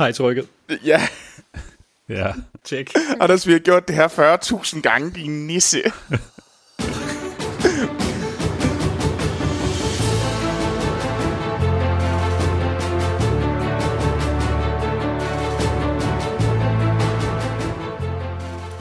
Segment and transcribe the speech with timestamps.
[0.00, 0.46] Har I trykket?
[0.84, 1.00] Ja,
[2.08, 2.32] Ja.
[2.64, 2.90] Tjek.
[3.20, 5.82] Anders, vi har gjort det her 40.000 gange, din nisse.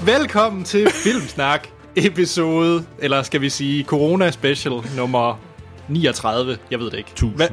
[0.05, 5.39] Velkommen til Filmsnak episode, eller skal vi sige Corona Special nummer
[5.87, 6.57] 39.
[6.71, 7.09] Jeg ved det ikke.
[7.11, 7.35] 1000.
[7.35, 7.47] Hvad,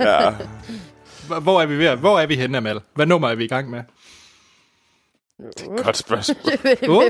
[0.00, 0.30] Ja.
[1.38, 1.96] Hvor er vi ved?
[1.96, 2.80] Hvor er vi henne, Amal?
[2.94, 3.82] Hvad nummer er vi i gang med?
[5.84, 6.36] Godt spørgsmål.
[6.52, 6.58] Jeg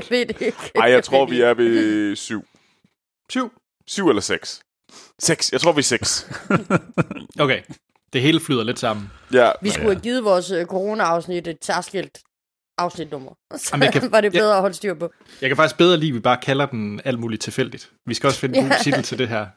[0.09, 0.53] ved det ikke.
[0.75, 2.45] Ej, jeg tror, vi er ved 7.
[3.29, 3.51] Syv?
[3.87, 4.61] 7 eller 6.
[5.19, 5.51] 6.
[5.51, 6.29] Jeg tror, vi er 6.
[7.39, 7.61] Okay.
[8.13, 9.11] Det hele flyder lidt sammen.
[9.33, 12.19] Ja, Vi skulle have givet vores øh, corona-afsnit et særskilt
[12.77, 13.31] afsnitnummer.
[13.55, 15.11] Så Jamen, jeg kan- var det jeg- bedre at holde styr på.
[15.41, 17.91] Jeg kan faktisk bedre lide, at vi bare kalder den alt muligt tilfældigt.
[18.05, 18.83] Vi skal også finde en god Ja.
[18.83, 19.47] titel til det her,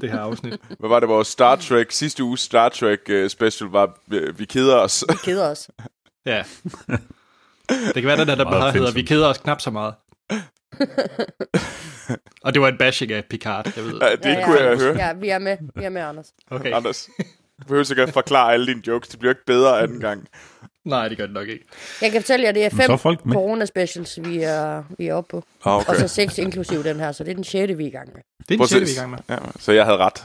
[0.00, 0.60] det her afsnit.
[0.78, 4.44] hvad var det, vores Star Trek, sidste uge Star Trek uh, special var, vi, vi
[4.44, 5.04] keder os.
[5.08, 5.70] Vi keder os.
[6.26, 6.44] Ja.
[7.68, 9.94] Det kan være, den der Meget bare hedder, vi keder os knap så meget.
[12.44, 13.98] Og det var en bashing af Picard, jeg ved.
[14.02, 14.96] Ja, det kunne jeg høre.
[14.96, 15.56] Ja, vi er med.
[15.76, 16.32] Vi er med, Anders.
[16.50, 16.72] Okay.
[16.72, 17.08] Anders,
[17.60, 19.08] du behøver sikkert forklare alle dine jokes.
[19.08, 20.28] Det bliver ikke bedre anden gang.
[20.84, 21.64] Nej, det gør det nok ikke.
[22.02, 23.36] Jeg kan fortælle jer, det er Men så er fem folk med.
[23.36, 25.44] corona-specials, vi er, vi er oppe på.
[25.64, 25.88] Okay.
[25.88, 28.08] Og så seks inklusiv den her, så det er den sjette, vi er i gang
[28.14, 28.22] med.
[28.48, 29.18] Det er Prøv en at sjette, vi er i gang med.
[29.28, 30.24] Ja, så jeg havde ret.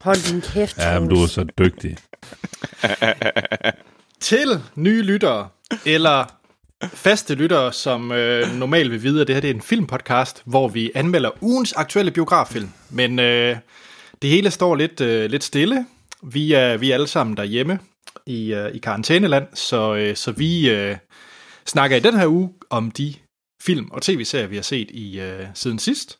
[0.00, 1.96] Hold din kæft, Ja, men du er så dygtig.
[4.20, 5.48] Til nye lyttere,
[5.86, 6.24] eller
[6.82, 10.68] faste lyttere, som øh, normalt vil vide, at det her det er en filmpodcast, hvor
[10.68, 12.68] vi anmelder ugens aktuelle biograffilm.
[12.90, 13.56] Men øh,
[14.22, 15.86] det hele står lidt, øh, lidt stille.
[16.22, 17.78] Vi er, vi er alle sammen derhjemme
[18.26, 20.96] i, øh, i karantæneland, så, øh, så vi øh,
[21.66, 23.14] snakker i den her uge om de
[23.62, 26.18] film og tv-serier, vi har set i øh, siden sidst.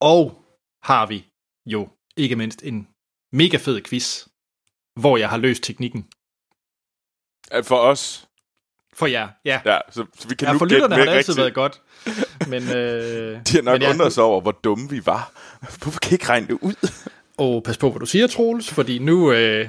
[0.00, 0.44] Og
[0.82, 1.24] har vi
[1.66, 2.88] jo ikke mindst en
[3.32, 4.26] mega fed quiz,
[5.00, 6.06] hvor jeg har løst teknikken
[7.52, 8.28] Ja, For os,
[8.94, 9.28] for jer.
[9.44, 11.38] Ja, ja, så, så vi kan Ja, nu for lytterne har det altid rigtigt.
[11.38, 11.82] været godt.
[12.48, 15.32] Men, øh, De har nok undret sig over, hvor dumme vi var.
[15.82, 16.90] Hvorfor kan I ikke regne det ud?
[17.38, 19.68] Og pas på, hvad du siger, Troels, fordi nu, øh,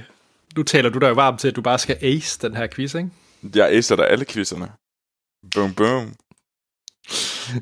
[0.56, 2.96] nu taler du dig jo varmt til, at du bare skal ace den her quiz,
[2.96, 3.10] ikke?
[3.56, 4.72] Jeg acer der alle quizzerne.
[5.54, 6.14] Boom, boom.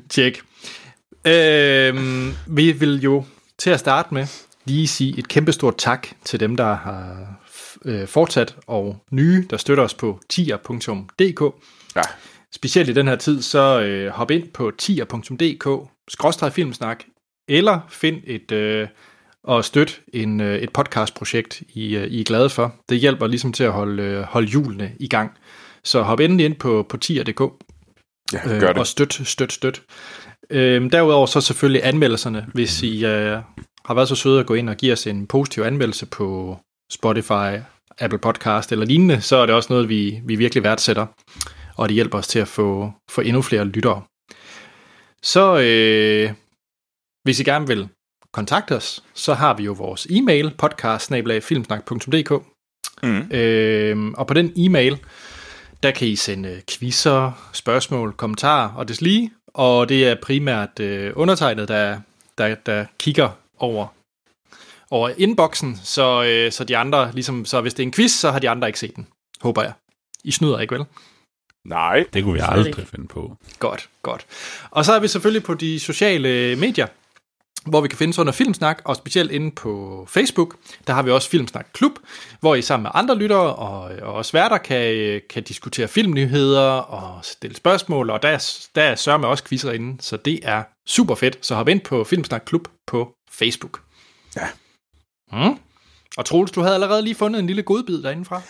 [0.08, 0.40] Tjek.
[1.26, 1.94] Øh,
[2.46, 3.24] vi vil jo
[3.58, 4.26] til at starte med
[4.64, 7.34] lige sige et kæmpestort tak til dem, der har
[7.84, 11.54] øh, fortsat, og nye, der støtter os på tier.dk.
[11.96, 12.02] Ja,
[12.54, 17.04] Specielt i den her tid, så øh, hop ind på tier.dk, skråstrej filmsnak,
[17.48, 18.88] eller find et øh,
[19.48, 22.74] og støt en, øh, et podcastprojekt, I, øh, I er glade for.
[22.88, 25.30] Det hjælper ligesom til at holde, øh, holde hjulene i gang.
[25.84, 27.40] Så hop endelig ind på, på tier.dk
[28.32, 28.78] ja gør det.
[28.78, 29.82] og støt, støt, støt.
[30.50, 32.46] Øh, derudover så selvfølgelig anmeldelserne.
[32.54, 33.38] Hvis I øh,
[33.84, 36.58] har været så søde at gå ind og give os en positiv anmeldelse på
[36.92, 37.60] Spotify,
[37.98, 41.06] Apple Podcast eller lignende, så er det også noget, vi, vi virkelig værdsætter,
[41.76, 44.02] og det hjælper os til at få, få endnu flere lyttere.
[45.22, 46.32] Så øh,
[47.24, 47.88] hvis I gerne vil
[48.38, 51.10] kontakte os, så har vi jo vores e-mail, podcast
[53.02, 53.30] Mm.
[53.30, 54.98] Øh, og på den e-mail,
[55.82, 59.30] der kan I sende quizzer, spørgsmål, kommentarer og deslige.
[59.54, 62.00] Og det er primært øh, undertegnet, der,
[62.38, 63.86] der, der kigger over,
[64.90, 68.30] over inboxen, så, øh, så de andre, ligesom, så hvis det er en quiz, så
[68.30, 69.06] har de andre ikke set den,
[69.40, 69.72] håber jeg.
[70.24, 70.84] I snyder ikke, vel?
[71.64, 73.36] Nej, Det kunne vi aldrig finde på.
[73.58, 74.26] Godt, godt.
[74.70, 76.86] Og så er vi selvfølgelig på de sociale medier,
[77.66, 81.30] hvor vi kan finde under Filmsnak, og specielt inde på Facebook, der har vi også
[81.30, 81.92] Filmsnak Klub,
[82.40, 87.24] hvor I sammen med andre lyttere og, og også værter kan, kan diskutere filmnyheder og
[87.24, 91.14] stille spørgsmål, og der er, der er sørme også quizzer inde, så det er super
[91.14, 91.46] fedt.
[91.46, 93.80] Så hop ind på Filmsnak Klub på Facebook.
[94.36, 94.48] Ja.
[95.32, 95.58] Mm.
[96.16, 98.42] Og Troels, du havde allerede lige fundet en lille godbid derindefra.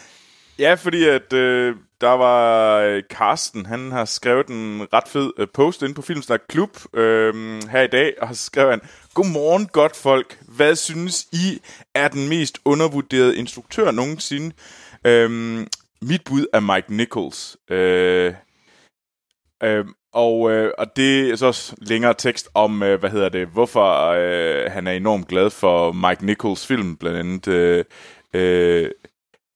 [0.59, 5.47] Ja, fordi at øh, der var øh, Carsten, han har skrevet en ret fed øh,
[5.55, 8.81] post inde på Filmsnak Klub øh, her i dag, og så skrev han,
[9.15, 11.61] Godmorgen godt folk, hvad synes I
[11.95, 14.55] er den mest undervurderede instruktør nogensinde?
[15.05, 15.31] Øh,
[16.03, 17.57] mit bud er Mike Nichols.
[17.71, 18.35] Øh,
[19.63, 23.49] øh, og, øh, og det er så også længere tekst om, øh, hvad hedder det,
[23.49, 27.85] hvorfor øh, han er enormt glad for Mike Nichols film, blandt andet øh,
[28.35, 28.91] øh,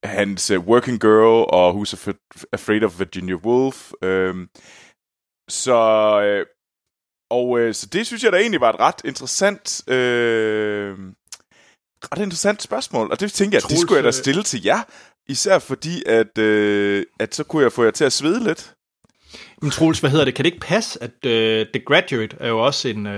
[0.05, 3.93] hans uh, Working Girl og Who's Af- Afraid of Virginia Woolf.
[4.03, 4.49] Øhm,
[5.49, 5.79] så,
[6.25, 6.47] øh,
[7.31, 10.99] og øh, så det synes jeg da egentlig var et ret interessant, øh,
[12.13, 13.11] ret interessant spørgsmål.
[13.11, 14.83] Og det tænker jeg, at det skulle jeg da øh, stille til jer.
[15.29, 18.75] Især fordi, at, øh, at så kunne jeg få jer til at svede lidt.
[19.63, 20.35] Men Troels, hvad hedder det?
[20.35, 23.13] Kan det ikke passe, at uh, The Graduate er jo også en uh,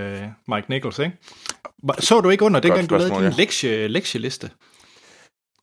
[0.49, 1.13] Mike Nichols, ikke?
[1.99, 3.33] Så du ikke under, dengang du lavede din ja.
[3.37, 4.51] lektie, lektieliste?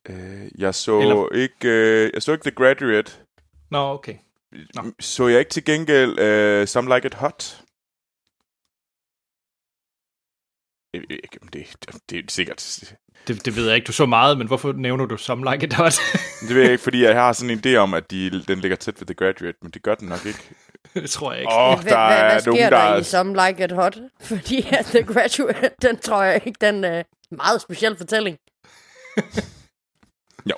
[0.08, 3.12] Øh, jeg så Eller- ikke, øh, jeg så ikke The Graduate.
[3.70, 4.16] Nå, okay.
[4.74, 4.82] Nå.
[5.00, 7.62] Så jeg ikke til gengæld uh, Some Like It Hot?
[10.94, 11.66] Jeg ved ikke, om det,
[12.10, 12.84] det er sikkert.
[13.28, 15.72] Det, det ved jeg ikke, du så meget, men hvorfor nævner du Some Like It
[15.72, 15.92] Hot?
[16.48, 18.76] Det ved jeg ikke, fordi jeg har sådan en idé om, at de, den ligger
[18.76, 20.50] tæt ved The Graduate, men det gør den nok ikke.
[20.94, 21.52] det tror jeg ikke.
[21.52, 22.96] Åh, oh, hvad, der hvad, er hvad sker nogen, der, der...
[22.96, 23.98] i Some Like It Hot?
[24.30, 28.38] Fordi at The Graduate, den tror jeg ikke, den er uh, meget speciel fortælling.
[30.50, 30.54] Jo.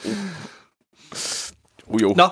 [1.87, 2.15] Uh, jo.
[2.17, 2.29] Nå,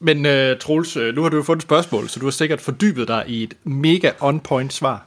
[0.00, 2.60] men uh, Troels, uh, nu har du jo fået et spørgsmål, så du har sikkert
[2.60, 5.06] fordybet dig i et mega on-point svar.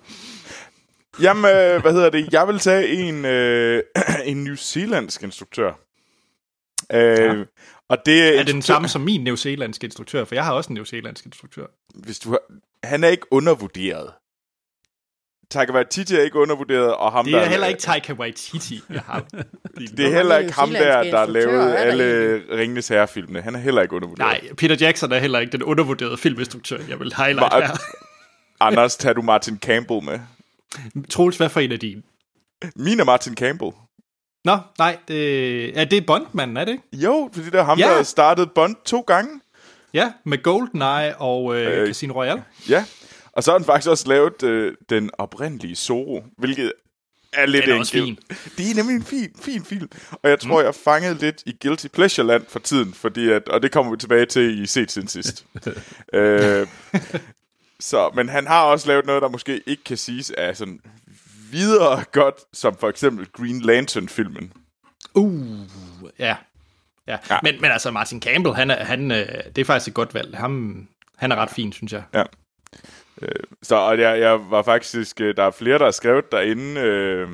[1.22, 2.34] Jamen, øh, hvad hedder det?
[2.34, 3.84] Jeg vil tage en, øh,
[4.25, 5.74] en New Zealandsk instruktør.
[6.92, 7.44] Øh, ja.
[7.89, 10.25] Og det Er det den samme som min neozelandske instruktør?
[10.25, 11.66] For jeg har også en neozelandsk instruktør.
[11.95, 12.39] Hvis du har,
[12.84, 14.12] han er ikke undervurderet.
[15.52, 17.40] Taika Waititi er ikke undervurderet, og ham Det der...
[17.40, 19.24] er heller ikke Taika Waititi, jeg har.
[19.98, 23.42] Det er heller ikke ham der, der har instruktører lavet er der alle Ringenes Herre-filmene.
[23.42, 24.44] Han er heller ikke undervurderet.
[24.44, 27.78] Nej, Peter Jackson er heller ikke den undervurderede filminstruktør, jeg vil highlight Meget- her.
[28.68, 30.20] Anders, tager du Martin Campbell med?
[31.10, 32.02] Troels, hvad for en af dine?
[32.76, 33.72] Min er Martin Campbell.
[34.46, 36.84] Nå, nej, det, er det Bondmanden, er det ikke?
[36.94, 37.88] Jo, fordi det er ham, Ja.
[37.90, 39.30] der startede Bond to gange.
[39.94, 42.44] Ja, med GoldenEye og øh, Øh, Casino Royale.
[42.70, 42.86] Ja,
[43.38, 46.74] og så har han faktisk også lavet øh, den oprindelige Zorro, hvilket
[47.34, 48.19] er lidt Den er enkelt.
[48.57, 49.89] Det er nemlig en fin, fin film.
[50.12, 50.66] Og jeg tror, mm.
[50.66, 54.25] jeg fangede lidt i Guilty Pleasure-land for tiden, fordi at, og det kommer vi tilbage
[54.25, 55.45] til i set siden sidst.
[56.13, 56.68] øh,
[57.80, 60.80] så, men han har også lavet noget, der måske ikke kan siges er sådan
[61.51, 64.54] videre godt, som for eksempel Green Lantern-filmen.
[65.13, 65.68] Uh,
[66.19, 66.36] ja.
[67.07, 67.38] Ja, Ja.
[67.44, 70.38] Men, men altså Martin Campbell, han er, han, øh, det er faktisk et godt valg.
[70.38, 72.04] Ham, han er ret fin, synes jeg.
[72.13, 72.24] Ja.
[73.22, 73.30] Øh,
[73.64, 77.28] så og jeg, jeg var faktisk, øh, der er flere, der har skrevet derinde, øh,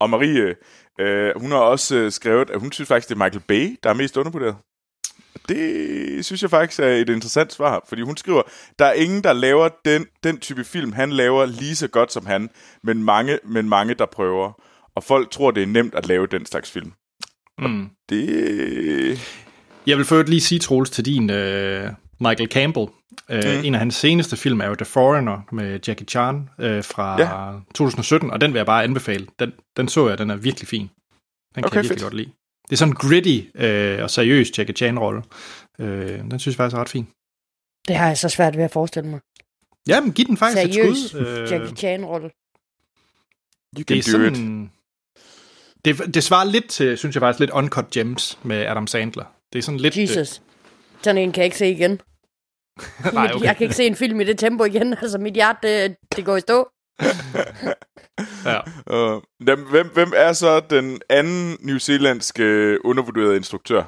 [0.00, 0.54] og Marie,
[1.00, 3.90] øh, hun har også øh, skrevet, at hun synes faktisk, det er Michael Bay, der
[3.90, 4.56] er mest undervurderet.
[5.48, 8.42] Det synes jeg faktisk er et interessant svar, fordi hun skriver,
[8.78, 12.26] der er ingen, der laver den, den type film, han laver lige så godt som
[12.26, 12.50] han,
[12.82, 14.52] men mange, men mange, der prøver.
[14.96, 16.92] Og folk tror, det er nemt at lave den slags film.
[17.58, 17.88] Mm.
[18.08, 19.18] Det...
[19.86, 22.86] Jeg vil først lige sige, Troels, til din øh, Michael Campbell.
[23.30, 23.64] Øh, mm.
[23.64, 27.50] En af hans seneste film er jo The Foreigner med Jackie Chan øh, fra Ja.
[27.52, 27.58] ja.
[27.74, 29.26] 2017, og den vil jeg bare anbefale.
[29.38, 30.80] Den, den så jeg, den er virkelig fin.
[30.80, 30.88] Den
[31.54, 32.02] kan Okay, jeg virkelig fedt.
[32.02, 32.30] godt lide.
[32.68, 35.22] Det er sådan en gritty øh, og seriøs Jackie Chan-rolle.
[35.78, 37.08] Øh, den synes jeg faktisk er ret fin.
[37.88, 39.20] Det har jeg så svært ved at forestille mig.
[39.88, 41.20] Ja, men giv den faktisk Seriøs et skud.
[41.26, 42.30] Øh, Jackie Chan-rolle.
[43.78, 44.36] You det can er do it.
[44.36, 44.70] sådan...
[45.84, 49.24] Det, det svarer lidt til, synes jeg faktisk, lidt Uncut Gems med Adam Sandler.
[49.52, 49.96] Det er sådan lidt...
[49.96, 50.42] Jesus.
[51.02, 52.00] Sådan en kan jeg ikke se igen.
[53.12, 53.44] Nej, okay.
[53.44, 54.94] Jeg kan ikke se en film i det tempo igen.
[55.02, 56.68] Altså, mit hjerte, det, det går i stå.
[58.44, 58.60] Ja.
[58.92, 63.82] Uh, hvem, hvem er så den anden New Zealandske undervurderede instruktør,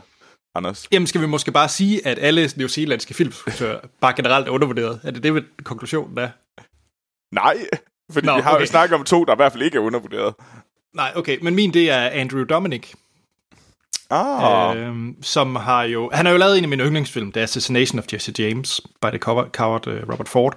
[0.54, 0.88] Anders?
[0.92, 5.00] Jamen, skal vi måske bare sige, at alle newzealandske filminstruktører bare generelt er undervurderet?
[5.04, 6.28] Er det det, konklusionen er?
[7.34, 7.56] Nej,
[8.12, 8.66] fordi Nå, vi har jo okay.
[8.66, 10.34] snakket om to, der i hvert fald ikke er undervurderet.
[10.94, 12.94] Nej, okay, men min det er Andrew Dominic,
[14.10, 16.10] Ah, øh, som har jo...
[16.12, 19.18] Han har jo lavet en af mine yndlingsfilm, The Assassination of Jesse James, by the
[19.18, 20.56] coward uh, Robert Ford.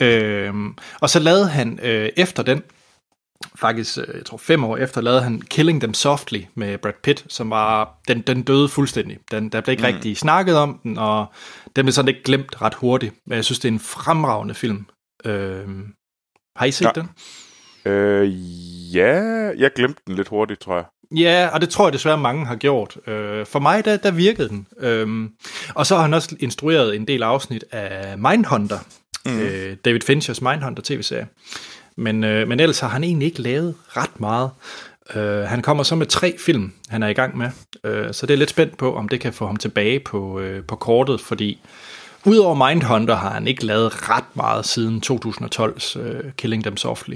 [0.00, 0.54] Øh,
[1.00, 2.62] og så lavede han øh, efter den,
[3.56, 7.24] faktisk, øh, jeg tror fem år efter, lavede han Killing Them Softly med Brad Pitt,
[7.28, 9.18] som var, den, den døde fuldstændig.
[9.30, 9.94] Den, der blev ikke mm.
[9.94, 11.26] rigtig snakket om den, og
[11.76, 13.14] den blev sådan lidt glemt ret hurtigt.
[13.26, 14.86] Men jeg synes, det er en fremragende film.
[15.24, 15.68] Øh,
[16.56, 16.90] har I set Ja.
[16.94, 17.08] den?
[17.92, 18.32] øh,
[18.96, 19.22] ja,
[19.58, 20.84] jeg glemte den lidt hurtigt, tror jeg.
[21.16, 22.96] Ja, og det tror jeg desværre mange har gjort.
[23.06, 24.66] Øh, for mig, der, der virkede den.
[24.78, 25.30] Øhm,
[25.74, 28.78] og så har han også instrueret en del afsnit af Mindhunter.
[29.26, 29.38] Mm.
[29.38, 31.26] Øh, David Finchers Mindhunter tv-serie.
[31.96, 34.50] Men, øh, men ellers har han egentlig ikke lavet ret meget.
[35.14, 37.50] Øh, han kommer så med tre film, han er i gang med.
[37.84, 40.64] Øh, så det er lidt spændt på, om det kan få ham tilbage på, øh,
[40.64, 41.60] på kortet, fordi
[42.24, 47.14] udover Mindhunter har han ikke lavet ret meget siden 2012's øh, Killing Them Softly.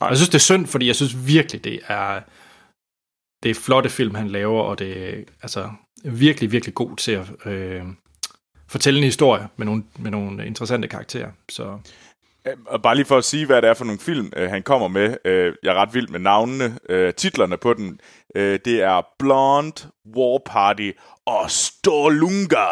[0.00, 2.20] Og jeg synes, det er synd, fordi jeg synes virkelig, det er
[3.42, 5.70] det er flotte film, han laver, og det er altså,
[6.04, 7.82] virkelig, virkelig god til at øh,
[8.68, 11.30] fortælle en historie med nogle, med nogle interessante karakterer.
[11.48, 11.78] Så
[12.46, 14.62] Øh, Og bare lige for at sige, hvad det er for nogle film, øh, han
[14.62, 15.16] kommer med.
[15.24, 16.78] Øh, jeg er ret vild med navnene.
[16.88, 18.00] Øh, titlerne på den,
[18.34, 19.72] øh, det er Blonde,
[20.16, 20.90] War Party
[21.26, 22.66] og Storlunga.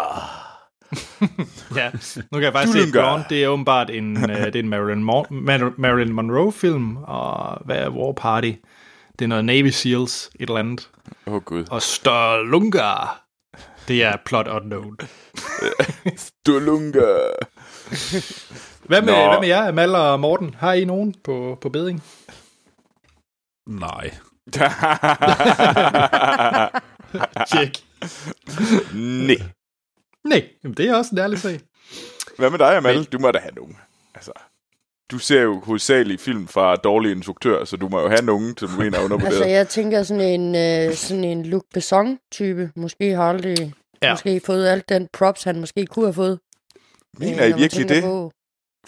[1.76, 1.90] ja,
[2.32, 3.00] nu kan jeg faktisk se, at Tulunga.
[3.00, 7.58] Blonde, det er åbenbart en, øh, det er en Marilyn, Mon- Mar- Marilyn Monroe-film, og
[7.64, 8.52] hvad er War Party?
[9.18, 10.90] Det er noget Navy Seals, et eller andet.
[11.26, 11.64] Åh oh, gud.
[11.70, 12.94] Og Størlunga,
[13.88, 14.98] det er plot unknown.
[16.26, 17.16] Storlunga.
[18.84, 19.28] Hvad med, Nå.
[19.28, 20.54] hvad med jer, Amal og Morten?
[20.54, 22.02] Har I nogen på, på beding?
[23.66, 24.10] Nej.
[27.50, 27.84] Tjek.
[28.94, 29.36] Nej.
[30.24, 31.60] Nej, det er også en ærlig sag.
[32.38, 33.04] Hvad med dig, Amal?
[33.04, 33.76] Du må da have nogen.
[34.14, 34.32] Altså,
[35.10, 38.68] du ser jo hovedsageligt film fra dårlige instruktører, så du må jo have nogen, som
[38.68, 39.32] du mener er undervurderet.
[39.32, 40.54] Altså, jeg tænker sådan en,
[40.88, 42.70] øh, sådan en Luc Besson-type.
[42.76, 43.72] Måske har aldrig
[44.02, 44.12] Ja.
[44.12, 46.38] måske fået alt den props, han måske kunne have fået.
[47.18, 48.02] Mener Øh, I virkelig det?
[48.02, 48.32] På,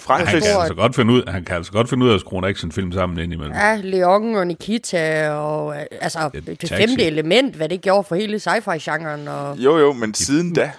[0.00, 2.20] Frankrig, Han kan, altså godt finde ud, han kan altså godt finde ud af at
[2.20, 3.56] skrue en actionfilm sammen indimellem.
[3.56, 6.74] ja, Leon og Nikita, og øh, altså, det Taxi.
[6.74, 9.28] femte element, hvad det gjorde for hele sci-fi-genren.
[9.28, 9.58] Og...
[9.58, 10.70] Jo, jo, men siden da...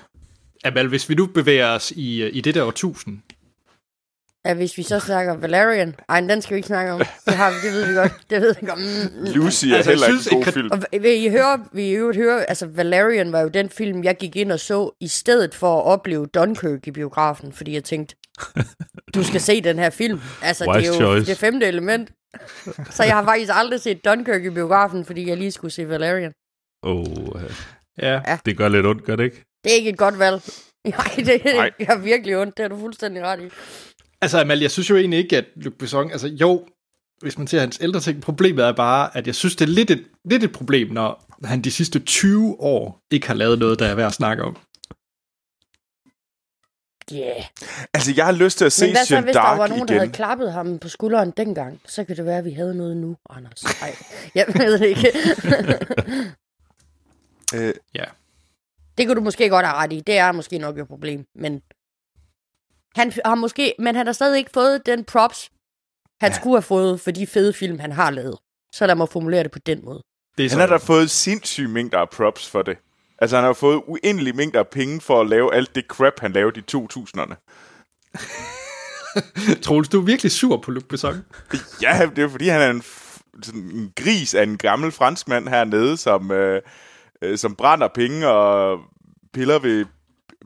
[0.63, 3.17] Amal, hvis vi nu bevæger os i, øh, i det der årtusind,
[4.45, 5.95] Ja, hvis vi så snakker Valerian.
[6.09, 7.01] Ej, den skal vi ikke snakke om.
[7.25, 8.11] Det, har vi, det ved vi godt.
[8.29, 8.79] Det ved vi godt.
[8.79, 9.23] Mm.
[9.35, 10.69] Lucy er Altså, heller ikke en god kri- film.
[10.71, 14.17] Og vil I høre, vil I øvrigt høre, altså Valerian var jo den film, jeg
[14.17, 18.15] gik ind og så, i stedet for at opleve Dunkirk i biografen, fordi jeg tænkte,
[19.15, 20.19] du skal se den her film.
[20.41, 21.25] Altså, det Wise er jo choice.
[21.31, 22.11] det femte element.
[22.89, 26.31] Så jeg har faktisk aldrig set Dunkirk i biografen, fordi jeg lige skulle se Valerian.
[26.83, 27.05] Oh,
[28.01, 28.21] ja.
[28.45, 29.43] det gør lidt ondt, gør det ikke?
[29.63, 30.41] Det er ikke et godt valg.
[30.85, 31.71] Nej, det Nej.
[31.87, 32.57] gør virkelig ondt.
[32.57, 33.49] Det har du fuldstændig ret i.
[34.21, 36.11] Altså, Amal, jeg synes jo egentlig ikke, at Luc Besson...
[36.11, 36.67] Altså, jo,
[37.21, 39.91] hvis man ser hans ældre ting, problemet er bare, at jeg synes, det er lidt
[39.91, 43.85] et, lidt et problem, når han de sidste 20 år ikke har lavet noget, der
[43.85, 44.57] er værd at snakke om.
[47.13, 47.43] Yeah.
[47.93, 49.87] Altså, jeg har lyst til at se Men hvad så, Jeanne hvis der var nogen,
[49.87, 50.13] der havde igen.
[50.13, 51.81] klappet ham på skulderen dengang?
[51.85, 53.63] Så kan det være, at vi havde noget nu, Anders.
[53.81, 53.95] Nej,
[54.35, 55.11] jeg ved det ikke.
[57.55, 58.03] Øh, Ja.
[58.97, 59.99] Det kunne du måske godt have ret i.
[59.99, 61.25] Det er måske nok et problem.
[61.35, 61.61] Men
[62.95, 65.51] han har måske, men han har stadig ikke fået den props,
[66.21, 66.35] han ja.
[66.35, 68.37] skulle have fået for de fede film, han har lavet.
[68.73, 70.03] Så lad mig formulere det på den måde.
[70.37, 72.77] Det er han har da fået sindssyge mængder af props for det.
[73.21, 76.31] Altså, han har fået uendelige mængder af penge for at lave alt det crap, han
[76.31, 77.35] lavede i 2000'erne.
[79.63, 81.25] Troels, du er virkelig sur på Luc Besson.
[81.81, 82.83] Ja, det er fordi, han er en,
[83.43, 86.61] sådan en gris af en gammel franskmand hernede, som, øh,
[87.21, 88.79] øh, som brænder penge og
[89.33, 89.85] piller ved,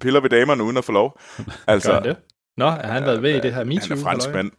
[0.02, 1.20] piller ved damerne uden at få lov.
[1.68, 2.18] Altså, Gør han det?
[2.58, 3.88] Nå, har han været med i det her MeToo?
[3.90, 4.52] han er franskmand.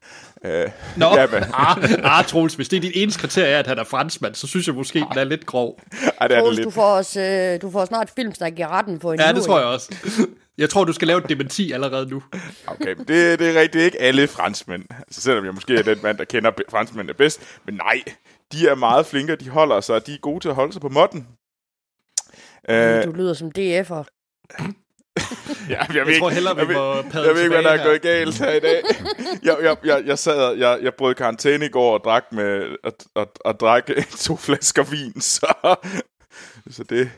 [0.45, 3.79] Øh, Nå, Ja, men- ah, ah, Troels, hvis det er dit eneste kriterie, at han
[3.79, 5.81] er franskmand, så synes jeg måske, den er lidt grov.
[5.93, 6.65] ej, det er det Troels, lidt.
[6.67, 9.45] du får, os, øh, du får snart filmsnak i retten på en Ja, nu, det
[9.47, 9.93] tror jeg også.
[10.59, 12.23] Jeg tror, du skal lave et dementi allerede nu.
[12.67, 13.73] Okay, men det, det er rigtigt.
[13.73, 14.83] Det er ikke alle franskmænd.
[14.99, 17.41] Altså, selvom jeg måske er den mand, der kender franskmændene bedst.
[17.67, 18.03] Men nej,
[18.53, 20.89] de er meget flinke, de holder sig, de er gode til at holde sig på
[20.89, 21.27] måtten.
[22.69, 24.05] Øh, Du lyder som DF'er.
[25.69, 27.71] ja, jeg, Jeg tror hellere, vi jeg, ved, må padle jeg ved ikke, hvad der
[27.71, 28.83] er gået galt her i dag.
[29.43, 32.93] Jeg, jeg, jeg, jeg sad, jeg, jeg brød karantæne i går og drak, med, og,
[33.15, 35.77] og, og drak to flasker vin, så,
[36.71, 37.11] så det,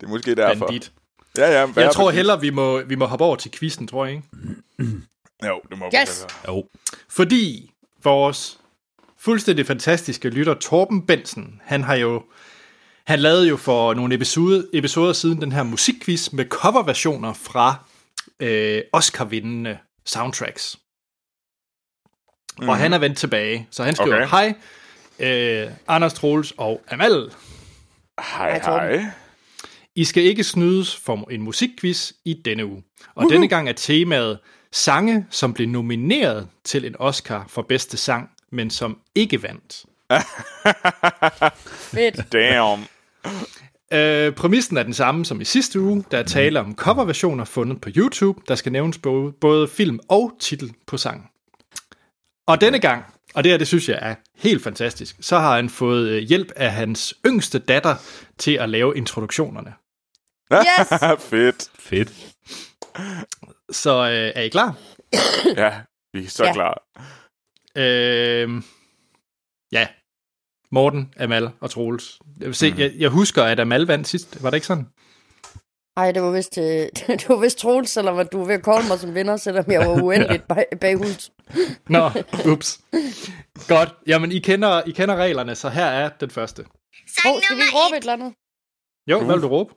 [0.00, 0.66] det er måske derfor.
[0.66, 0.92] Bandit.
[1.38, 4.14] Ja, ja, Jeg tror hellere, vi må, vi må hoppe over til quizzen, tror jeg
[4.14, 4.28] ikke?
[5.46, 6.26] Jo, det må Yes!
[6.48, 6.64] Jo.
[7.08, 7.70] Fordi
[8.04, 8.58] vores
[9.18, 12.22] fuldstændig fantastiske lytter, Torben Bensen, han har jo
[13.06, 17.74] han lavede jo for nogle episoder, episoder siden den her musikquiz med coverversioner fra
[18.40, 20.76] øh, Oscar-vindende soundtracks.
[22.60, 22.68] Mm.
[22.68, 24.24] Og han er vendt tilbage, så han skriver, Mhm.
[24.34, 24.54] Okay.
[25.18, 27.30] hej, øh, Anders Troels og Amal.
[28.20, 29.04] Hej, Hej.
[29.96, 32.82] I skal ikke snydes for en musikquiz i denne uge.
[33.14, 34.38] Og denne gang er temaet
[34.72, 39.84] sange, som blev nomineret til en Oscar for bedste sang, men som ikke vandt.
[41.94, 42.32] Fedt.
[42.32, 42.84] Damn.
[43.92, 46.04] Øh, præmissen er den samme som i sidste uge.
[46.10, 48.40] Der er tale om coverversioner fundet på YouTube.
[48.48, 51.26] Der skal nævnes både, både film og titel på sangen.
[52.46, 53.04] Og denne gang,
[53.34, 56.52] og det her det synes jeg er helt fantastisk, så har han fået øh, hjælp
[56.56, 57.96] af hans yngste datter
[58.38, 59.74] til at lave introduktionerne.
[60.52, 60.88] Yes!
[61.30, 61.70] Fedt.
[61.78, 62.12] Fedt.
[63.70, 64.76] Så øh, er I klar?
[65.56, 65.80] Ja,
[66.12, 66.48] vi er så Ja.
[66.48, 66.54] ja.
[66.54, 66.82] klar.
[67.76, 68.62] Øh,
[69.72, 69.88] ja.
[70.74, 72.18] Morten, Amal og Troels.
[72.40, 72.80] Jeg, vil se, Mhm.
[72.80, 74.42] jeg, jeg husker, at Amal vandt sidst.
[74.42, 74.86] Var det ikke sådan?
[75.96, 76.64] Ej, det var vist, øh,
[77.20, 79.80] det var vist Troels, selvom du var ved at kolde mig som vinder, selvom jeg
[79.80, 81.30] var uendeligt bag, bagud.
[81.94, 82.10] Nå,
[82.52, 82.80] ups.
[83.68, 83.88] Godt.
[84.06, 86.62] Jamen, I kender, I kender reglerne, så her er den første.
[87.24, 88.34] Hov, skal vi råbe et eller andet?
[89.10, 89.74] Jo, hvad vil du råbe?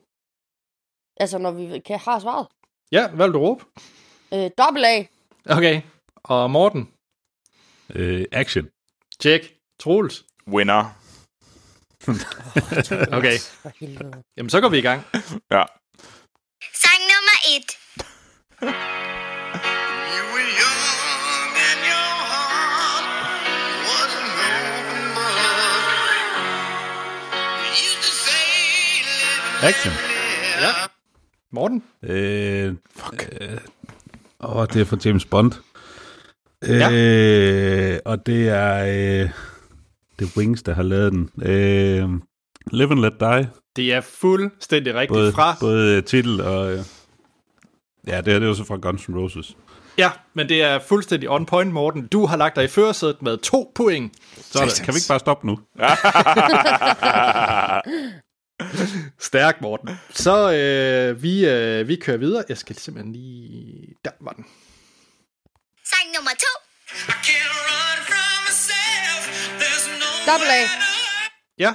[1.19, 2.47] Altså, når vi kan, har svaret.
[2.91, 3.63] Ja, hvad vil du råbe?
[4.33, 5.05] Øh, dobbelt A.
[5.57, 5.81] Okay.
[6.23, 6.89] Og Morten?
[7.95, 8.65] Øh, action.
[9.19, 9.41] Tjek.
[9.79, 10.25] Troels?
[10.47, 10.95] Winner.
[13.17, 13.37] Okay.
[14.37, 15.01] Jamen, så går vi i gang.
[15.51, 15.63] Ja.
[16.73, 17.77] Sang nummer et.
[29.63, 29.93] Action.
[30.61, 30.71] Ja.
[31.51, 31.83] Morten?
[32.03, 33.29] Øh, Fuck.
[33.41, 33.57] Øh,
[34.39, 35.51] åh, det er fra James Bond.
[36.67, 36.91] Ja.
[36.91, 39.23] Øh, og det er...
[39.23, 39.29] Øh,
[40.19, 41.29] det er Wings, der har lavet den.
[41.41, 42.09] Øh,
[42.71, 43.49] Live and Let Die.
[43.75, 45.55] Det er fuldstændig rigtigt Både, fra...
[45.59, 46.73] både titel og...
[46.73, 46.79] Øh,
[48.07, 49.57] Ja, det her det er jo så fra Guns N' Roses.
[49.97, 52.07] Ja, men det er fuldstændig on point, Morten.
[52.07, 54.13] Du har lagt dig i førersædet med to point.
[54.41, 55.59] Så er kan vi ikke bare stoppe nu?
[59.29, 59.89] Stærk, Morten.
[60.09, 62.43] Så øh, vi, øh, vi kører videre.
[62.49, 63.95] Jeg skal simpelthen lige...
[64.05, 64.45] Der var den.
[65.85, 66.53] Sang nummer to.
[66.91, 68.26] I can't run from
[70.27, 70.61] Double A.
[71.57, 71.73] Ja,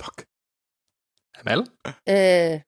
[0.00, 0.24] Fuck.
[1.40, 1.58] Amal.
[2.08, 2.60] Øh,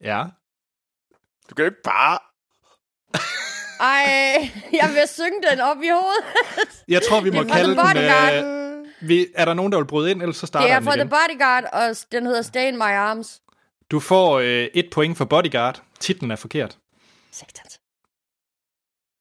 [0.00, 0.24] Ja.
[1.50, 2.18] Du kan ikke bare...
[3.80, 6.24] ej, jeg vil synge den op i hovedet.
[6.88, 8.44] Jeg tror, vi må Det er kalde den...
[8.44, 10.84] Øh, vi, er der nogen, der vil bryde ind, ellers så starter Det er den
[10.88, 10.96] fra.
[10.96, 13.42] The Bodyguard, og den hedder Stay in My Arms.
[13.90, 15.82] Du får øh, et point for Bodyguard.
[16.00, 16.78] Titlen er forkert.
[17.30, 17.80] Satans.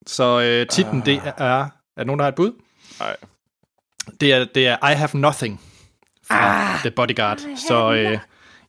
[0.08, 1.06] Så øh, titlen, Ah.
[1.06, 1.70] det er...
[1.98, 2.52] Er der nogen, der har et bud?
[3.00, 3.16] Nej.
[4.22, 5.62] Det er, det er I Have Nothing
[6.28, 6.80] fra Ah.
[6.80, 7.40] The Bodyguard.
[7.68, 8.20] Så øh,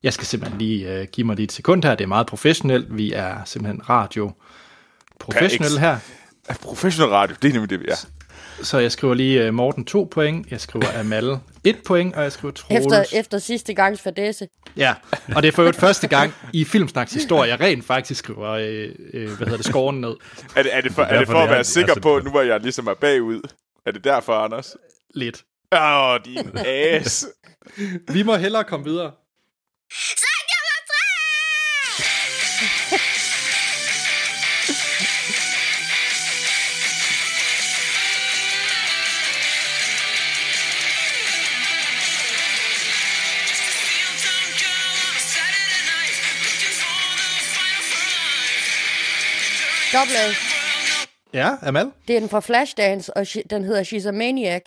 [0.03, 1.95] jeg skal simpelthen lige øh, give mig lige et sekund her.
[1.95, 2.97] Det er meget professionelt.
[2.97, 4.33] Vi er simpelthen radio
[5.21, 5.99] professionelle her.
[6.63, 8.07] Professionel radio, det er nemlig det, vi er.
[8.63, 10.51] Så jeg skriver lige øh, Morten 2 point.
[10.51, 12.85] Jeg skriver Amal 1 point, og jeg skriver Troels.
[12.85, 14.49] Efter, efter sidste gangs fadese.
[14.77, 14.95] Ja,
[15.37, 18.89] og det er for øvrigt første gang i Filmsnaks historie, jeg rent faktisk skriver, øh,
[19.15, 20.15] øh, hvad hedder det, scoren ned.
[20.57, 22.43] Er det, er det for, er det for at være sikker altså- på, nu hvor
[22.43, 23.41] jeg ligesom er bagud?
[23.87, 24.77] Er det derfor, Anders?
[25.15, 25.45] Lidt.
[25.73, 27.27] Åh, oh, din ass.
[28.13, 29.13] Vi må hellere komme videre.
[29.93, 30.34] Sang
[49.95, 49.99] fry.
[50.01, 50.29] Double A.
[51.35, 51.87] Ja, Amal?
[52.09, 54.63] Det er den fra Flashdance, og den hedder She's a Maniac.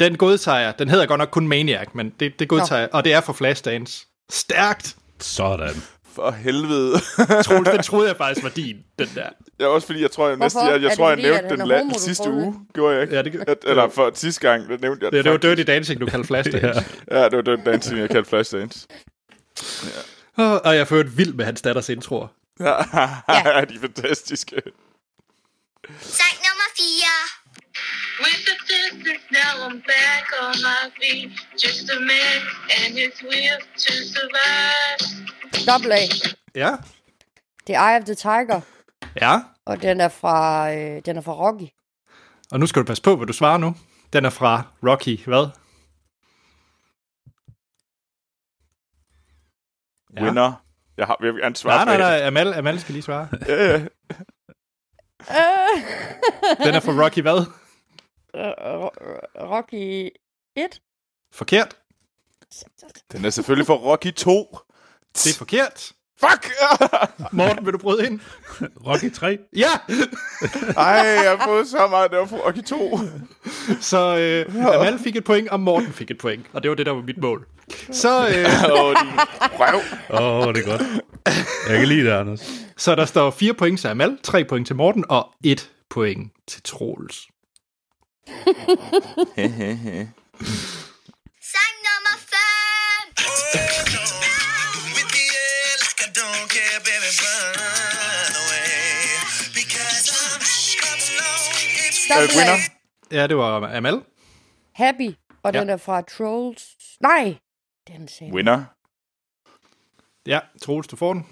[0.00, 0.74] Den godtager jeg.
[0.78, 2.88] Den hedder godt nok kun Maniac, men det, det godtager jeg.
[2.92, 4.06] Og det er for Flashdance.
[4.30, 4.96] Stærkt.
[5.20, 5.74] Sådan.
[6.14, 6.92] For helvede.
[7.42, 9.26] Troels, den troede jeg faktisk var din, den der.
[9.60, 10.72] Ja, også fordi jeg tror, jeg næsten, Hvorfor?
[10.72, 12.54] jeg, jeg, tror, jeg fordi, nævnte den er la- homo, sidste uge.
[12.74, 13.16] Gjorde jeg ikke?
[13.16, 15.56] Ja, det- At, eller for sidste gang, der nævnte jeg Det, det var faktisk.
[15.56, 16.84] Dirty Dancing, du kaldte Flashdance.
[17.10, 17.18] ja.
[17.20, 18.86] Ja, det var Dirty Dancing, jeg kaldte Flashdance.
[20.36, 22.26] Og jeg har ført vild med hans datters introer.
[22.60, 22.76] Ja,
[23.28, 23.64] Ja.
[23.68, 24.62] de er fantastiske.
[26.00, 27.16] Sang nummer fire.
[28.24, 31.30] With the distance, now I'm back on my feet.
[31.64, 32.40] Just a man
[32.78, 34.98] and his will to survive.
[35.66, 36.02] Double A.
[36.54, 36.76] Ja.
[37.66, 38.60] Det er Eye of the Tiger,
[39.20, 39.40] Ja.
[39.66, 41.68] og den er fra, øh, den er fra Rocky.
[42.52, 43.76] Og nu skal du passe på, hvad du svarer nu.
[44.12, 45.48] Den er fra Rocky, hvad?
[50.16, 50.22] Ja.
[50.24, 50.65] Winner.
[50.96, 53.28] Jeg, har, jeg vil gerne svare Nej, nej, nej, Amal, Amal skal lige svare.
[53.48, 53.74] Ja, ja.
[55.30, 57.46] Øh, Den er fra Rocky, hvad?
[59.40, 60.10] Rocky
[60.56, 60.80] 1?
[61.32, 61.76] Forkert.
[63.12, 64.58] Den er selvfølgelig for Rocky 2.
[65.14, 65.92] Det er forkert.
[66.20, 66.50] Fuck!
[67.32, 68.20] Morten, vil du bryde ind?
[68.86, 69.38] Rocky 3.
[69.56, 69.68] Ja!
[70.76, 72.98] Ej, jeg har fået så meget, det var for Rocky 2.
[73.80, 76.46] Så øh, Amal fik et point, og Morten fik et point.
[76.52, 77.46] Og det var det, der var mit mål.
[77.92, 79.12] Så, øh, Åh, din
[79.60, 79.80] røv.
[80.10, 80.82] Åh, oh, det er godt.
[81.68, 82.50] Jeg kan lide det, Anders.
[82.76, 86.62] så der står fire point til Amal, tre point til Morten, og et point til
[86.62, 87.16] Troels.
[91.52, 93.04] Sang nummer fem.
[94.96, 98.74] With the air like I don't care, baby, run away.
[99.58, 100.40] Because I'm
[100.82, 101.52] coming along.
[101.86, 102.38] It's Øh, Double A.
[102.38, 102.58] winner.
[103.10, 104.00] Ja, det var Amal.
[104.74, 105.10] Happy,
[105.42, 105.60] og Ja.
[105.60, 106.62] den er fra Trolls.
[107.00, 107.34] Nej,
[107.88, 108.64] den sagde Winner.
[110.26, 111.26] Ja, Troels, du får den.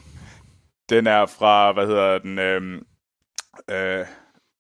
[0.89, 2.39] Den er fra, hvad hedder den?
[2.39, 2.87] Øhm,
[3.71, 4.07] øh,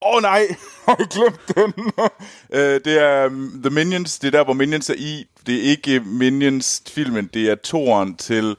[0.06, 0.42] Åh oh, nej,
[0.86, 1.92] har jeg glemt den?
[2.58, 5.26] øh, det er um, The Minions, det er der, hvor Minions er i.
[5.46, 8.56] Det er ikke Minions-filmen, det er toren til...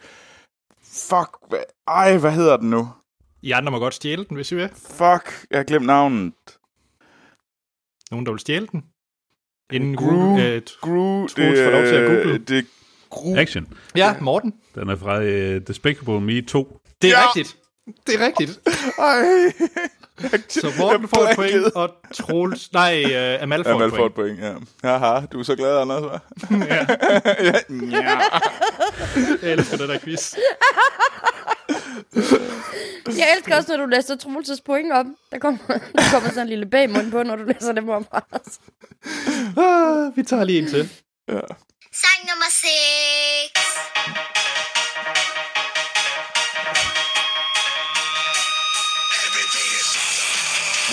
[0.84, 2.90] Fuck, hvad, ej, hvad hedder den nu?
[3.42, 4.70] I andre må godt stjæle den, hvis I vil.
[4.70, 6.34] Fuck, jeg har glemt navnet.
[8.12, 8.86] Nogen, der vil stjæle den.
[9.72, 10.06] Inden Gru.
[10.06, 12.38] Gru, øh, Gru, får lov til at google.
[12.38, 12.68] det
[13.10, 13.36] Gru.
[13.38, 13.68] Action.
[13.96, 14.54] ja, Morten.
[14.76, 16.80] Den er fra uh, Despicable Me 2.
[17.02, 17.26] Det er Ja.
[17.28, 17.58] rigtigt.
[18.08, 18.60] Det er rigtigt.
[19.00, 19.52] Ej.
[20.62, 22.74] Så Morten får et point, og Troels...
[22.74, 24.40] Nej, uh, Amal får Amal et får et point.
[24.40, 24.98] point, ja.
[24.98, 26.20] Haha, du er så glad, Anders, hva'?
[26.66, 26.76] Ja,
[27.92, 28.20] ja.
[29.42, 30.36] jeg elsker den der quiz.
[33.18, 35.06] Jeg elsker også, når du læser Troels' point op.
[35.32, 38.04] Der kommer, der kommer sådan en lille bagmund på, når du læser dem op.
[38.12, 38.60] Anders.
[39.58, 40.90] Ah, vi tager lige en til.
[42.02, 43.66] Sang nummer seks.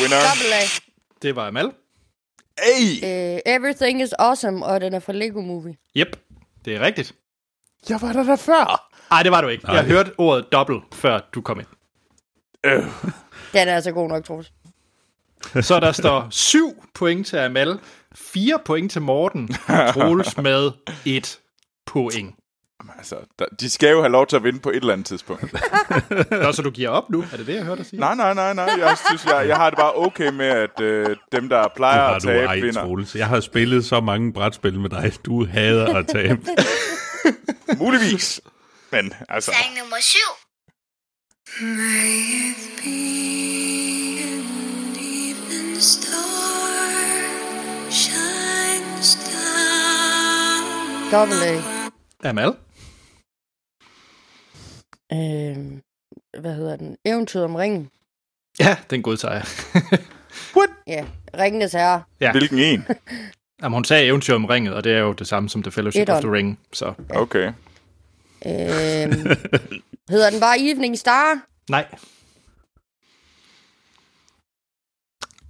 [0.00, 0.16] Winner.
[0.16, 0.62] Double A.
[1.22, 1.70] Det var Amal.
[2.62, 3.02] Hey!
[3.02, 5.76] Uh, Everything is Awesome, og den er fra Lego Movie.
[5.96, 6.16] Yep,
[6.64, 7.14] det er rigtigt.
[7.88, 8.88] Jeg var der der før.
[9.10, 9.72] Nej, det var du ikke.
[9.72, 9.92] Jeg Nej.
[9.92, 11.66] hørte ordet dobbelt, før du kom ind.
[12.64, 12.84] Øh,
[13.52, 14.52] Den er altså god nok, Troels.
[15.62, 17.78] Så der står 7 point til Amal,
[18.14, 19.48] 4 point til Morten,
[19.92, 20.70] Troels med
[21.04, 21.38] 1
[21.86, 22.34] point.
[22.98, 25.52] altså, der, de skal jo have lov til at vinde på et eller andet tidspunkt.
[26.30, 27.24] Nå, så du giver op nu?
[27.32, 28.00] Er det det, jeg hørte dig sige?
[28.00, 28.64] Nej, nej, nej, nej.
[28.64, 32.14] Jeg synes, jeg, jeg har det bare okay med, at øh, dem, der plejer har
[32.14, 32.82] at du tabe, ej, vinder.
[32.84, 33.14] Troels.
[33.14, 35.12] Jeg har spillet så mange brætspil med dig.
[35.24, 36.40] Du hader at tabe.
[37.84, 38.40] Muligvis.
[38.92, 40.18] Men altså, Sang nummer syv.
[51.12, 51.60] Dobbelt A.
[52.28, 52.48] Amal?
[55.12, 55.80] Øh,
[56.40, 56.96] hvad hedder den?
[57.04, 57.90] Eventyret om ringen.
[58.60, 59.44] Ja, den godtager jeg.
[60.86, 61.06] Ja,
[61.38, 62.02] Ringenes Herre.
[62.20, 62.32] Ja.
[62.32, 62.86] hvilken en?
[63.62, 66.08] Jamen, hun sagde eventyr om ringet, og det er jo det samme som The Fellowship
[66.08, 66.58] of the Ring.
[66.72, 67.46] Så Okay.
[68.46, 68.52] Øh,
[70.12, 71.46] hedder den bare Evening Star?
[71.70, 71.86] nej.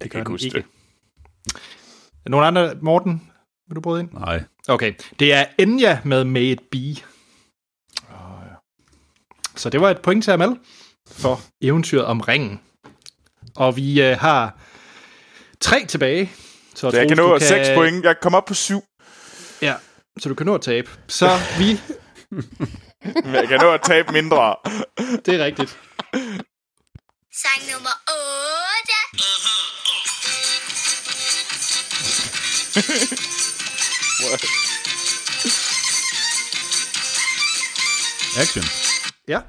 [0.00, 0.58] Jeg gør kan ikke huske ikke.
[0.58, 0.66] det.
[2.26, 3.31] Nogle andre, Morten?
[3.72, 4.12] Vil du bryde ind?
[4.12, 4.42] Nej.
[4.68, 6.78] Okay, det er Enya med May It Be.
[9.56, 10.56] Så det var et point til Amal
[11.10, 12.60] for eventyret om ringen.
[13.56, 14.58] Og vi øh, har
[15.60, 16.32] tre tilbage.
[16.74, 18.04] Så, Så jeg kan Troels, nå du 6 point.
[18.04, 18.84] Jeg kom op på 7.
[19.62, 19.74] Ja,
[20.20, 20.90] så du kan nå at tabe.
[21.08, 21.80] Så vi,
[23.24, 24.56] Men jeg kan nå at tabe mindre.
[25.26, 25.78] det er rigtigt.
[27.32, 27.94] Sang nummer
[32.78, 33.08] 8.
[38.38, 38.64] Action.
[39.28, 39.40] Ja,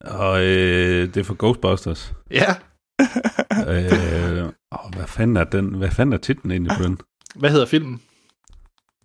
[0.00, 2.12] Og øh, det er for Ghostbusters.
[2.30, 2.54] ja.
[3.72, 5.74] øh, åh, hvad fanden er den?
[5.74, 6.98] Hvad fanden er titlen egentlig på den?
[7.34, 8.02] Hvad hedder filmen?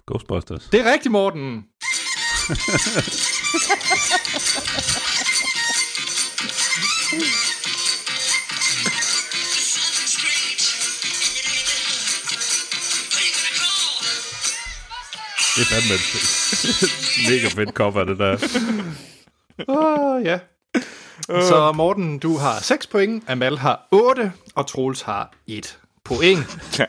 [0.08, 0.70] Ghostbusters.
[0.72, 1.64] Det er rigtigt, Morten.
[15.56, 16.02] Det er fandme et
[17.30, 18.38] mega fedt cover, det der.
[19.68, 20.40] Åh, ja.
[21.30, 21.44] Øh.
[21.44, 26.80] Så Morten, du har 6 point, Amal har 8, og Troels har 1 point.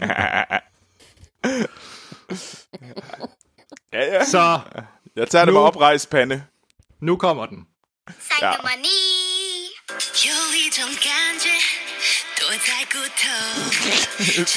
[3.93, 4.25] ja, ja.
[4.25, 4.61] Så...
[5.17, 6.45] Jeg tager det med oprejst pande.
[7.01, 7.67] Nu kommer den.
[8.43, 8.53] Ja.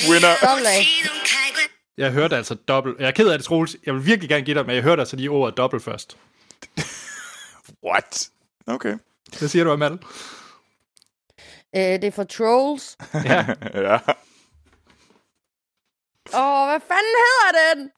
[0.10, 0.34] Winner.
[1.98, 3.00] Jeg hørte altså dobbelt.
[3.00, 3.76] Jeg er ked af det, Troels.
[3.86, 6.18] Jeg vil virkelig gerne give dig, men jeg hørte altså lige ordet dobbelt først.
[7.88, 8.30] What?
[8.68, 8.98] Okay.
[9.40, 9.92] Hvad siger du, Amal?
[11.76, 12.98] Øh, det er for trolls.
[13.14, 13.46] ja.
[13.88, 13.98] ja.
[16.34, 17.92] Åh, hvad fanden hedder den?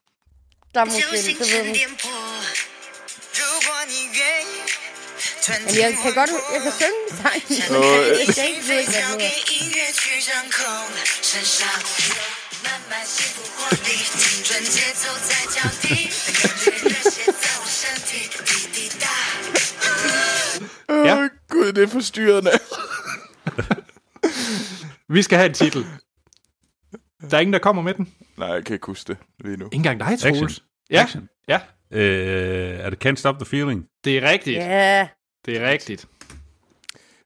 [0.73, 1.75] Der er måske, det ved jeg.
[5.65, 7.81] Men jeg kan godt, jeg kan synge sangen, men
[8.27, 9.29] jeg kan ikke vide, hvad den hedder.
[12.58, 13.88] 音 乐去掌控身上慢慢幸福活力，
[14.22, 15.86] 青春节奏在脚底，
[16.40, 18.10] 感觉热血在我身体
[18.48, 19.04] 滴滴答。
[20.88, 21.14] Ja.
[21.16, 22.50] Åh, Gud, det er forstyrrende.
[25.08, 25.86] Vi skal have en titel.
[27.30, 28.14] Der er ingen, der kommer med den.
[28.36, 29.64] Nej, jeg kan ikke huske det lige nu.
[29.66, 30.42] Ikke engang dig, Troels.
[30.42, 30.62] Action.
[30.90, 31.28] Ja, Action.
[31.48, 31.60] ja.
[31.90, 33.84] Øh, er det Can't Stop the Feeling?
[34.04, 34.56] Det er rigtigt.
[34.56, 35.08] Ja,
[35.46, 36.06] Det er rigtigt.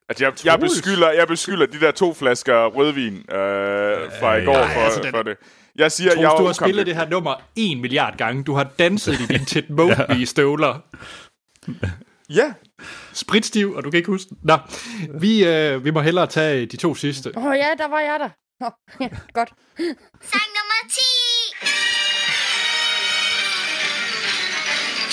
[0.09, 4.53] Altså, jeg, jeg, beskylder, jeg beskylder de der to flasker rødvin øh, fra i går
[4.57, 5.37] ja, for, altså, den- for det.
[5.75, 8.43] Jeg siger, jeg Troels, er du har spillet det her nummer en milliard gange.
[8.43, 10.79] Du har danset i dine Ted Mosby støvler.
[12.29, 12.53] Ja,
[13.13, 14.37] Spritstiv, og du kan ikke huske den.
[14.43, 14.57] Nå,
[15.19, 17.31] vi, øh, vi må hellere tage de to sidste.
[17.37, 18.29] Åh oh, ja, der var jeg der.
[19.01, 19.49] Ja, godt.
[20.31, 20.99] Sang nummer 10.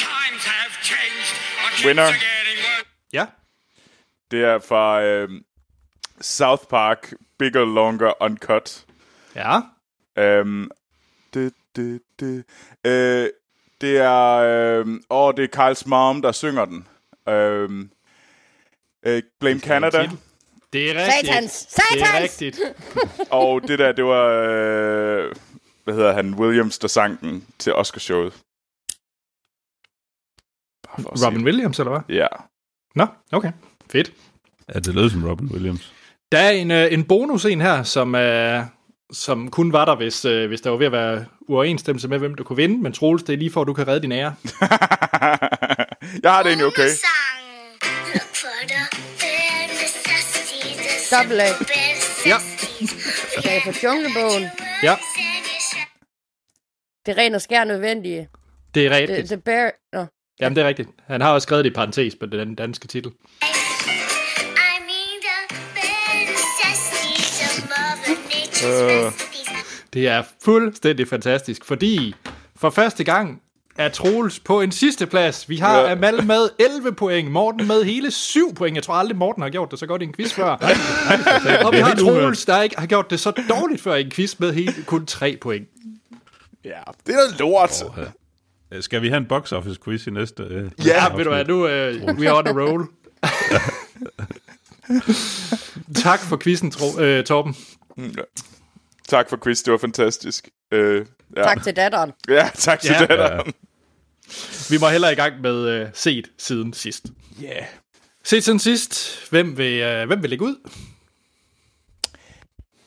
[0.06, 1.30] Times have changed.
[1.62, 2.08] Our kids Winner.
[3.12, 3.26] Ja,
[4.30, 5.28] det er fra øh,
[6.20, 8.84] South Park, Bigger, Longer, Uncut.
[9.34, 9.60] ja.
[10.18, 10.70] Øhm,
[11.34, 12.44] det, det, det.
[12.86, 13.28] Øh,
[13.80, 16.88] det er, øh, åh, det er Carls mom, der synger den.
[17.28, 17.90] Øhm,
[19.02, 20.10] øh, Blame Canada.
[20.72, 21.26] Det er rigtigt.
[21.26, 21.66] Satans!
[21.66, 22.22] Det er Satans!
[22.22, 22.60] rigtigt.
[23.30, 25.34] Og det der, det var, øh,
[25.84, 28.32] hvad hedder han, Williams, der sang den til Oscarshowet.
[30.98, 32.16] Robin Williams, eller hvad?
[32.16, 32.26] Ja.
[32.94, 33.52] Nå, okay.
[33.92, 34.12] Fedt.
[34.74, 35.92] Ja, det lød som Robin Williams.
[36.32, 38.62] Der er en, øh, en bonus en her, som, øh,
[39.12, 42.34] som kun var der, hvis, øh, hvis der var ved at være uoverensstemmelse med, hvem
[42.34, 42.82] du kunne vinde.
[42.82, 44.34] Men Troels, det er lige for, at du kan redde din ære.
[46.22, 46.88] jeg har det egentlig okay.
[51.12, 51.46] Double A.
[52.26, 52.36] Ja.
[53.42, 54.42] Det er for Junglebogen.
[54.82, 54.96] Ja,
[57.06, 58.28] Det er ren og skær nødvendige.
[58.74, 59.30] det er Det, rigtigt.
[59.30, 59.70] det bare...
[59.92, 60.06] Nå.
[60.40, 60.88] Jamen, det er rigtigt.
[61.06, 63.10] Han har også skrevet det i parentes på den danske titel.
[68.62, 69.84] Recipes.
[69.92, 72.14] Det er fuldstændig fantastisk, fordi
[72.56, 73.42] for første gang
[73.78, 75.48] er Troels på en sidste plads.
[75.48, 75.92] Vi har Ja.
[75.92, 78.76] Amal med 11 point, Morten med hele 7 point.
[78.76, 80.50] Jeg tror aldrig, Morten har gjort det så godt i en quiz før.
[81.64, 81.94] Og vi har.
[81.94, 85.06] Troels, der ikke har gjort det så dårligt før i en quiz med hele kun
[85.06, 85.68] 3 point.
[86.64, 86.70] Ja,
[87.06, 87.82] det er noget lort.
[88.72, 90.42] Øh, Skal vi have en box office quiz i næste?
[90.42, 91.18] Øh, Ja, afsnit?
[91.18, 91.64] ved du hvad, nu
[92.12, 92.86] uh, we are on a roll.
[96.04, 96.86] tak for quizzen, Tro,
[97.18, 97.56] uh, Torben.
[99.08, 100.48] Tak for quiz, det var fantastisk.
[100.72, 101.42] Øh, ja.
[101.42, 102.12] Tak til datteren.
[102.28, 103.00] Ja, tak til Ja.
[103.00, 103.06] ja.
[103.06, 103.52] datteren.
[104.70, 107.06] Vi må heller i gang med uh, set siden sidst.
[107.40, 107.46] Ja.
[107.54, 107.64] Yeah.
[108.24, 110.56] Set siden sidst, hvem vil, uh, hvem vil lægge ud?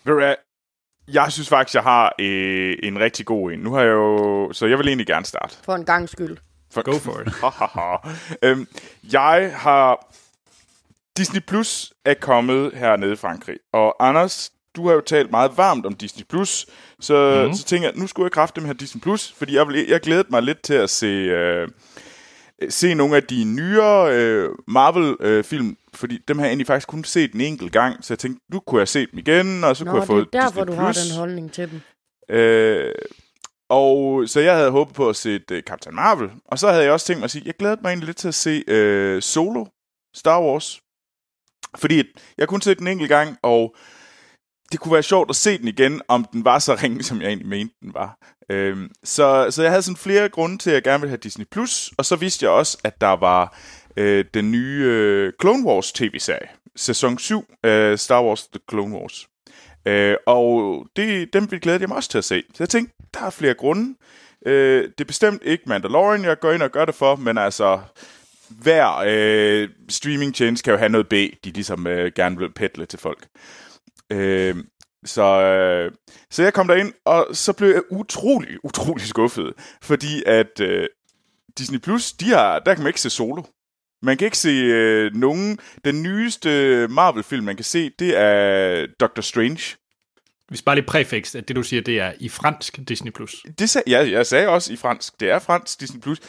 [0.04, 0.36] Ved du hvad?
[1.08, 3.60] Jeg synes faktisk, jeg har øh, en rigtig god en.
[3.60, 4.50] Nu har jeg jo...
[4.54, 5.56] Så jeg vil egentlig gerne starte.
[5.64, 6.38] For en gang skyld.
[6.72, 8.40] For, Go for it.
[8.44, 8.68] øhm,
[9.14, 10.14] jeg har...
[11.18, 13.58] Disney Plus er kommet hernede i Frankrig.
[13.74, 16.66] Og Anders, du har jo talt meget varmt om Disney Plus.
[17.00, 17.54] Så, mm.
[17.54, 19.34] så tænker jeg, nu skulle jeg kræfte med her Disney Plus.
[19.38, 21.06] Fordi jeg, vil, jeg glædede mig lidt til at se...
[21.08, 21.68] Øh,
[22.70, 27.34] se nogle af de nyere øh, Marvel-film, fordi dem har jeg egentlig faktisk kun set
[27.34, 29.92] en enkelt gang, så jeg tænkte, nu kunne jeg se dem igen, og så Nå,
[29.92, 31.08] kunne jeg det få er derfor, Disney du har Plus.
[31.08, 31.82] den holdning til dem.
[32.36, 32.92] Øh,
[33.70, 36.92] og så jeg havde håbet på at se uh, Captain Marvel, og så havde jeg
[36.92, 38.64] også tænkt mig at sige, jeg glæder mig egentlig lidt til at se
[39.16, 39.66] uh, Solo
[40.16, 40.82] Star Wars.
[41.78, 42.04] Fordi
[42.38, 43.76] jeg kunne se den en enkelt gang, og
[44.74, 47.28] det kunne være sjovt at se den igen, om den var så ringe, som jeg
[47.28, 48.18] egentlig mente, den var.
[48.50, 51.46] Øhm, så, så jeg havde sådan flere grunde til, at jeg gerne ville have Disney+,
[51.52, 53.58] Plus, og så vidste jeg også, at der var
[53.98, 59.28] øh, den nye øh, Clone Wars tv-serie, sæson 7 øh, Star Wars The Clone Wars.
[59.86, 62.44] Øh, og det, dem glæder jeg mig også til at se.
[62.50, 63.96] Så jeg tænkte, der er flere grunde.
[64.46, 67.80] Øh, det er bestemt ikke Mandalorian, jeg går ind og gør det for, men altså,
[68.50, 73.00] hver øh, streaming-tjeneste kan jo have noget B, de ligesom øh, gerne vil peddle til
[73.00, 73.28] folk.
[74.12, 74.56] Øh,
[75.06, 75.92] så, øh,
[76.32, 80.88] så jeg kom derind, og så blev jeg utrolig, utrolig skuffet, fordi at øh,
[81.58, 83.44] Disney Plus, de har, der kan man ikke se solo.
[84.02, 85.60] Man kan ikke se øh, nogen...
[85.86, 86.50] Den nyeste
[86.88, 89.78] Marvel-film, man kan se, det er Doctor Strange.
[90.50, 93.12] Vi skal bare lige præfix, at det du siger, det er i fransk Disney+.
[93.12, 93.36] Plus.
[93.60, 95.20] Det sag, ja, jeg sagde også i fransk.
[95.20, 96.20] Det er fransk Disney Plus.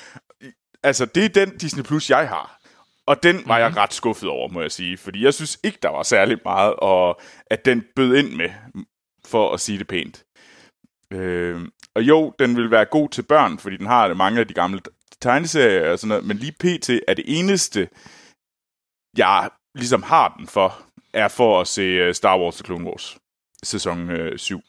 [0.82, 2.60] Altså, det er den Disney Plus, jeg har.
[3.06, 4.96] Og den var jeg ret skuffet over, må jeg sige.
[4.96, 8.50] Fordi jeg synes ikke, der var særlig meget, og at den bød ind med,
[9.24, 10.24] for at sige det pænt.
[11.10, 14.54] Øh, og jo, den vil være god til børn, fordi den har mange af de
[14.54, 14.80] gamle
[15.20, 16.24] tegneserier og sådan noget.
[16.24, 16.90] Men lige pt.
[17.08, 17.88] er det eneste,
[19.16, 23.18] jeg ligesom har den for, er for at se øh, Star Wars og Clone Wars
[23.62, 24.60] sæson øh, 7.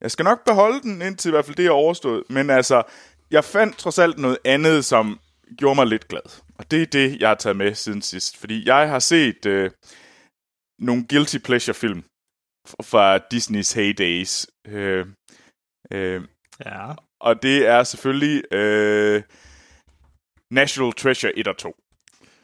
[0.00, 2.22] Jeg skal nok beholde den, indtil i hvert fald det er overstået.
[2.28, 2.82] Men altså,
[3.30, 5.20] jeg fandt trods alt noget andet, som
[5.58, 6.42] gjorde mig lidt glad.
[6.60, 8.36] Og det er det, jeg har taget med siden sidst.
[8.36, 9.70] Fordi jeg har set øh,
[10.78, 12.02] nogle guilty pleasure film
[12.82, 14.46] fra Disneys heydays.
[14.68, 15.06] Øh,
[15.92, 16.22] øh,
[16.66, 16.92] Ja.
[17.20, 19.22] og det er selvfølgelig øh,
[20.50, 21.76] National Treasure 1 og 2.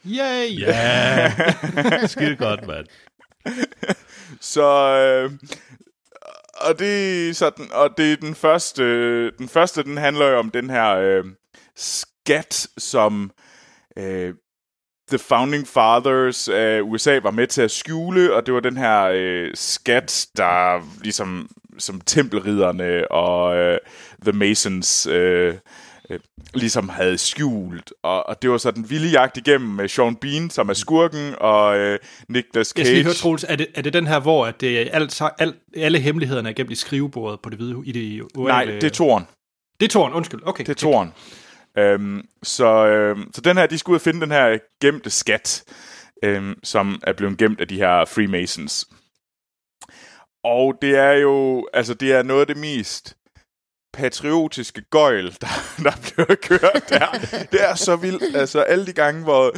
[0.06, 0.60] Yay!
[0.60, 1.32] Ja,
[2.06, 2.86] skide godt, mand.
[4.54, 5.32] Så øh,
[6.54, 10.38] og det er sådan og det er den første øh, den første den handler jo
[10.38, 11.24] om den her øh,
[11.76, 13.45] skat som øh,
[15.10, 19.02] The Founding Fathers af USA var med til at skjule, og det var den her
[19.14, 23.78] øh, skat, der ligesom som tempelridderne og øh,
[24.22, 25.54] The Masons øh,
[26.10, 26.20] øh,
[26.54, 27.92] ligesom havde skjult.
[28.02, 31.34] Og, og det var så den vilde jagt igennem med Sean Bean, som er skurken,
[31.40, 32.84] og øh, Nicolas Jeg Cage.
[32.84, 35.56] skal lige høre, Troels, er det, er det den her, hvor at det alt, alt,
[35.76, 38.90] alle hemmelighederne er gemt i skrivebordet på det hvide i det Nej, uale- det er
[38.90, 39.24] toren.
[39.80, 40.40] Det er tårn, undskyld.
[40.44, 40.64] Okay.
[40.64, 41.12] Det er toren.
[41.78, 45.64] Øhm, så, øhm, så den her, de skulle ud og finde den her gemte skat,
[46.22, 48.86] øhm, som er blevet gemt af de her Freemasons.
[50.44, 53.16] Og det er jo, altså det er noget af det mest
[53.92, 57.10] patriotiske gøjl, der, der bliver kørt der.
[57.52, 58.36] Det er så vildt.
[58.36, 59.52] Altså alle de gange, hvor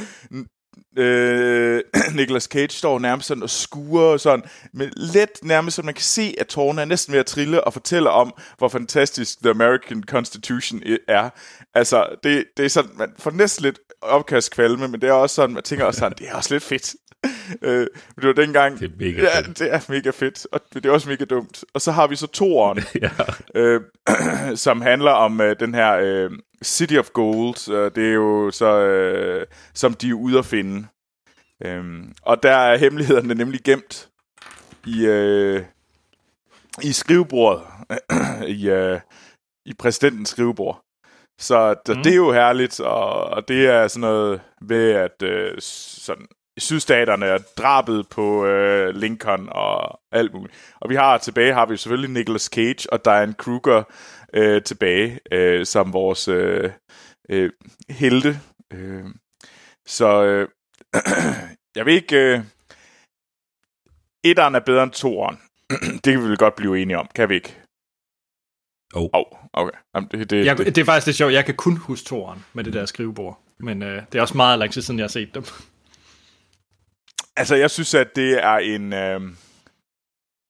[0.98, 1.82] øh,
[2.16, 6.02] Nicolas Cage står nærmest sådan og skuer og sådan, med let nærmest, så man kan
[6.02, 10.02] se, at tårne er næsten ved at trille og fortæller om, hvor fantastisk The American
[10.02, 11.30] Constitution er.
[11.74, 15.34] Altså, det, det er sådan, man får næsten lidt opkast kvalme, men det er også
[15.34, 16.94] sådan, man tænker også sådan, det er også lidt fedt.
[17.62, 17.86] Øh,
[18.16, 18.80] men det var dengang...
[18.80, 19.58] Det er mega ja, fedt.
[19.58, 21.64] det er mega fedt, og det er også mega dumt.
[21.74, 23.10] Og så har vi så toeren, Ja.
[23.54, 23.80] øh,
[24.56, 26.30] som handler om øh, den her øh,
[26.64, 27.70] City of Gold.
[27.70, 30.86] Øh, det er jo så, øh, som de er ude at finde.
[31.64, 34.08] Øhm, og der er hemmelighederne nemlig gemt
[34.86, 35.64] i, øh,
[36.82, 37.62] i skrivebordet,
[38.58, 39.00] i, øh,
[39.66, 40.84] i præsidentens skrivebord.
[41.40, 42.02] Så d- mm.
[42.02, 46.26] det er jo herligt, og, og det er sådan noget ved, at øh, sådan,
[46.58, 50.54] sydstaterne er drabet på øh, Lincoln og alt muligt.
[50.80, 53.82] Og vi har tilbage, har vi selvfølgelig Nicolas Cage og Diane Kruger
[54.34, 56.72] øh, tilbage, øh, som vores øh,
[57.28, 57.50] øh,
[57.90, 58.40] helte.
[58.72, 59.04] Øh,
[59.86, 60.48] så øh,
[61.76, 62.16] jeg ved ikke...
[62.16, 62.40] Øh,
[64.24, 65.38] etteren er bedre end toeren.
[66.04, 67.56] det kan vi vel godt blive enige om, kan vi ikke?
[68.94, 69.10] Jo.
[69.12, 69.78] Oh, okay.
[69.94, 71.32] Jamen, det, det, Jeg, det, det er faktisk lidt sjovt.
[71.32, 73.40] Jeg kan kun huske toeren med det der skrivebord.
[73.60, 75.44] Men øh, det er også meget lang tid siden, jeg har set dem.
[77.36, 78.92] Altså, jeg synes, at det er en...
[78.92, 79.20] Øh...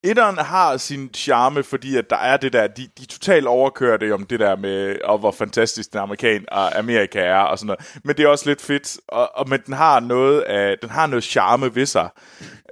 [0.05, 4.13] Etteren har sin charme, fordi at der er det der, de, de totalt overkører det
[4.13, 8.01] om det der med, og hvor fantastisk den amerikan og Amerika er, og sådan noget.
[8.05, 11.07] Men det er også lidt fedt, og, og men den har noget af, den har
[11.07, 12.09] noget charme ved sig.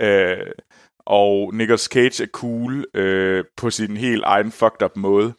[0.00, 0.36] Øh,
[1.06, 5.34] og Nicolas Cage er cool øh, på sin helt egen fucked up måde.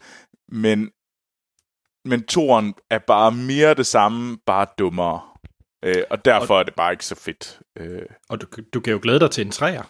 [0.51, 0.89] Men,
[2.05, 5.21] men toren er bare mere det samme, bare dummere.
[5.85, 7.59] Øh, og derfor er det bare ikke så fedt.
[7.77, 9.83] Øh, Og du, du kan jo glæde dig til en træer.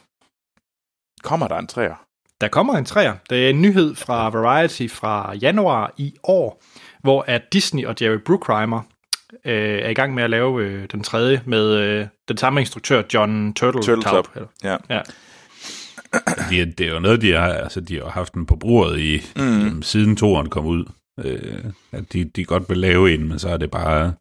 [1.28, 1.96] Kommer der en træer?
[2.42, 3.14] Der kommer en træer.
[3.30, 6.64] Det er en nyhed fra Variety fra januar i år,
[7.02, 8.82] hvor at Disney og Jerry Bruckheimer
[9.46, 13.04] øh, er i gang med at lave øh, den tredje med øh, den samme instruktør,
[13.14, 14.34] John Turtle Turteltaub.
[14.34, 14.50] Taub.
[14.64, 14.78] Ja.
[14.90, 15.02] Ja.
[16.50, 19.22] De, det er jo noget, de har, altså, de har haft den på bordet i,
[19.36, 19.82] mm.
[19.82, 20.86] siden toren kom ud.
[21.26, 24.14] Øh, at de, de godt vil lave en, men så er det bare...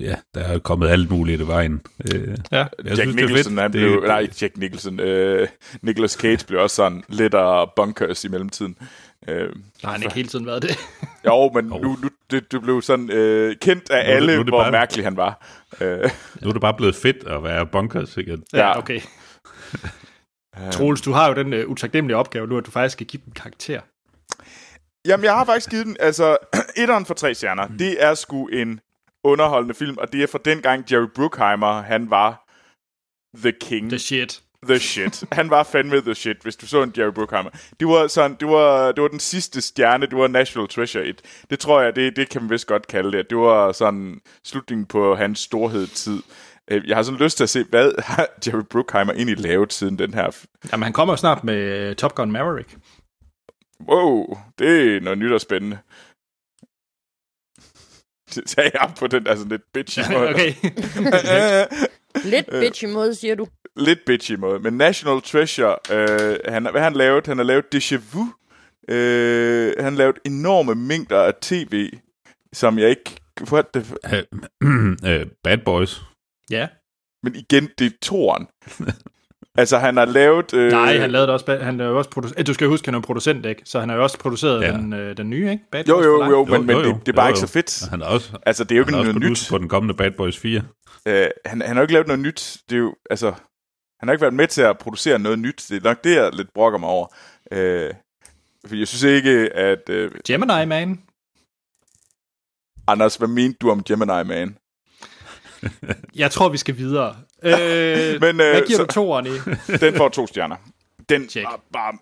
[0.00, 1.80] Ja, der er kommet alt muligt i vejen.
[2.14, 2.56] Øh, ja.
[2.56, 3.60] jeg Jack synes, det er Nicholson, fedt.
[3.60, 5.48] han Det- blev, nej, Jack Nicholson, øh,
[5.82, 8.76] Nicolas Cage blev også sådan lidt af bunkers i mellemtiden.
[9.28, 9.48] Øh, Nej,
[9.82, 10.70] han har ikke hele tiden været det.
[11.26, 14.42] jo, men nu, nu det, det blev sådan øh, kendt af Nu det- alle, nu
[14.42, 15.46] det hvor bare- mærkelig han var.
[15.80, 16.10] Øh,
[16.42, 18.44] Nu er det bare blevet fedt at være bunkers igen.
[18.52, 18.78] Ja, Ja.
[18.78, 19.00] okay.
[20.72, 23.32] Troels, du har jo den øh, utaknemmelige opgave nu, at du faktisk skal give dem
[23.32, 23.80] karakter.
[25.06, 26.36] Jamen, jeg har faktisk givet den, altså,
[26.82, 27.66] etteren for tre stjerner.
[27.66, 27.78] Mm.
[27.78, 28.80] Det er sgu en
[29.24, 32.44] underholdende film, og det er fra dengang Jerry Bruckheimer, han var
[33.42, 33.90] the king.
[33.90, 34.42] The shit.
[34.68, 35.24] the shit.
[35.32, 37.50] Han var fandme the shit, hvis du så en Jerry Bruckheimer.
[37.80, 41.20] Det var, sådan, det var, det var den sidste stjerne, det var National Treasure 1.
[41.50, 43.30] Det tror jeg, det, det kan man vist godt kalde det.
[43.30, 46.22] Det var sådan slutningen på hans storhedstid.
[46.70, 49.98] Øh, Jeg har sådan lyst til at se, hvad har Jerry Bruckheimer egentlig lavet siden
[49.98, 50.44] den her...
[50.72, 52.76] Jamen, han kommer jo snart med Top Gun Maverick.
[53.88, 55.78] Wow, det er noget nyt og spændende.
[58.34, 60.28] Det sagde jeg på den der sådan lidt bitchy måde.
[60.28, 60.54] okay.
[62.24, 63.46] Lidt bitchy måde, siger du.
[63.76, 64.58] lidt bitchy måde.
[64.60, 67.26] Men National Treasure, øh, han, hvad har han lavet?
[67.26, 68.26] Han har lavet Deja Vu.
[68.88, 71.90] Øh, han har lavet enorme mængder af tv,
[72.52, 73.16] som jeg ikke...
[73.52, 73.84] What the,
[75.10, 76.00] øh, Bad Boys.
[76.50, 76.68] ja.
[77.22, 78.46] men igen, det er toren.
[79.58, 80.54] altså, han har lavet...
[80.54, 81.58] Øh, Nej, han lavede det også.
[81.62, 82.46] Han er jo også producent.
[82.46, 83.62] Du skal jo huske, han er jo producent, ikke?
[83.64, 84.72] Så han har jo også produceret Ja.
[84.72, 85.64] den, øh, den nye, ikke?
[85.72, 86.30] Bad Jo, Boys jo, Life.
[86.30, 86.88] jo, men, men jo, jo.
[86.94, 87.46] det, det er bare Jo, ikke jo.
[87.46, 87.90] så fedt.
[87.90, 89.46] Han er også, Altså, det er jo ikke noget nyt.
[89.50, 90.62] på den kommende Bad Boys 4.
[91.08, 92.56] Øh, han, han har jo ikke lavet noget nyt.
[92.70, 93.32] Det er jo, altså,
[94.00, 95.66] han har ikke været med til at producere noget nyt.
[95.68, 97.06] Det er nok det, jeg lidt brokker mig over.
[97.52, 97.90] Øh,
[98.66, 99.88] for jeg synes ikke, at...
[99.90, 101.00] Øh, Gemini Man.
[102.86, 104.56] Anders, hvad mente du om Gemini Man?
[106.14, 107.16] Jeg tror, vi skal videre.
[107.42, 107.52] Øh,
[108.20, 109.30] Men, øh, hvad giver så- du toeren i?
[109.80, 110.56] Den får to stjerner.
[111.08, 111.46] Den Check.
[111.46, 111.98] er bare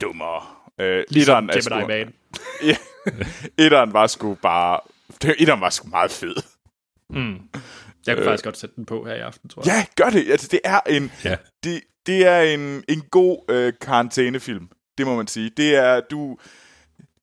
[0.00, 0.42] dummere.
[0.80, 2.12] Øh, Ligesom er Gemini sgu- Man.
[2.64, 2.76] Ja,
[3.58, 4.80] etteren var sgu bare...
[5.38, 6.34] Etteren var sgu meget fed.
[7.10, 7.34] Mm.
[8.06, 8.24] Jeg kunne Øh.
[8.24, 9.86] faktisk godt sætte den på her i aften, tror jeg.
[9.98, 10.30] Ja, gør det.
[10.30, 11.36] Altså, det er en, Ja.
[11.64, 14.68] det, det er en, en god øh, karantænefilm.
[14.98, 15.50] Det må man sige.
[15.56, 16.38] Det er, du,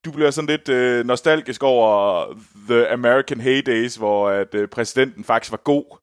[0.05, 2.25] du bliver sådan lidt øh, nostalgisk over
[2.69, 5.97] The American Heydays, hvor at, øh, præsidenten faktisk var god.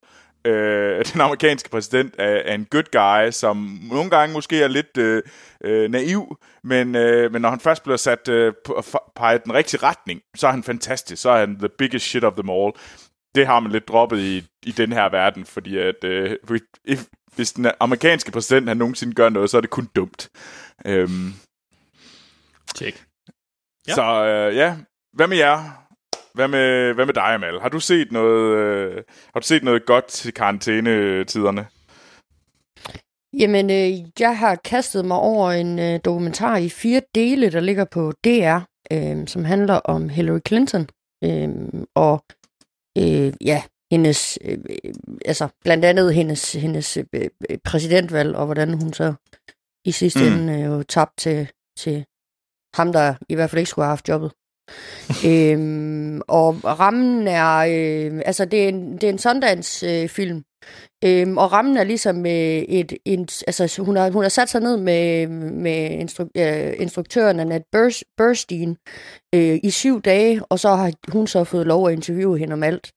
[0.45, 4.97] Øh, den amerikanske præsident er, er en good guy, som nogle gange måske er lidt
[4.97, 5.23] øh,
[5.65, 8.83] øh, naiv, men, øh, men når han først bliver sat øh, på,
[9.17, 11.23] peget den rigtige retning, så er han fantastisk.
[11.23, 12.73] Så er han the biggest shit of them all.
[13.35, 16.37] Det har man lidt droppet i, i den her verden, fordi at øh,
[16.85, 17.05] if,
[17.37, 20.31] hvis den amerikanske præsident han nogensinde gør noget, så er det kun dumt.
[20.87, 21.33] Øhm,
[22.77, 23.08] Check
[23.89, 23.95] ja.
[23.95, 24.77] Så øh, ja,
[25.13, 25.85] hvad med jer?
[26.35, 27.61] Hvad med, hvad med dig, Amal?
[27.61, 29.03] Har du set noget, øh,
[29.35, 31.67] har du set noget godt til karantænetiderne?
[33.39, 37.85] Jamen, øh, jeg har kastet mig over en øh, dokumentar i fire dele, der ligger
[37.85, 38.59] på DR,
[38.93, 40.89] øh, som handler om Hillary Clinton.
[41.25, 41.49] Øh,
[41.95, 42.25] og
[42.99, 43.63] øh, ja,
[43.93, 47.05] hendes, øh, øh, altså blandt andet hendes, hendes øh,
[47.51, 49.15] øh, præsidentvalg, og hvordan hun så
[49.85, 50.27] i sidste Mm.
[50.41, 52.05] ende øh, jo tabte til, til
[52.79, 54.33] ham, der i hvert fald ikke skulle have haft jobbet.
[55.27, 60.43] øhm, og rammen er, øh, altså det er en, det er en Sundance-film, øh,
[61.05, 64.61] Øhm, og rammen er ligesom øh, et, en, altså hun har, hun har sat sig
[64.61, 67.69] ned med, med instru, øh, instruktøren Annette
[68.17, 68.77] Burstein
[69.35, 72.63] øh, i syv dage, og så har hun så fået lov at interviewe hende om
[72.63, 72.93] alt.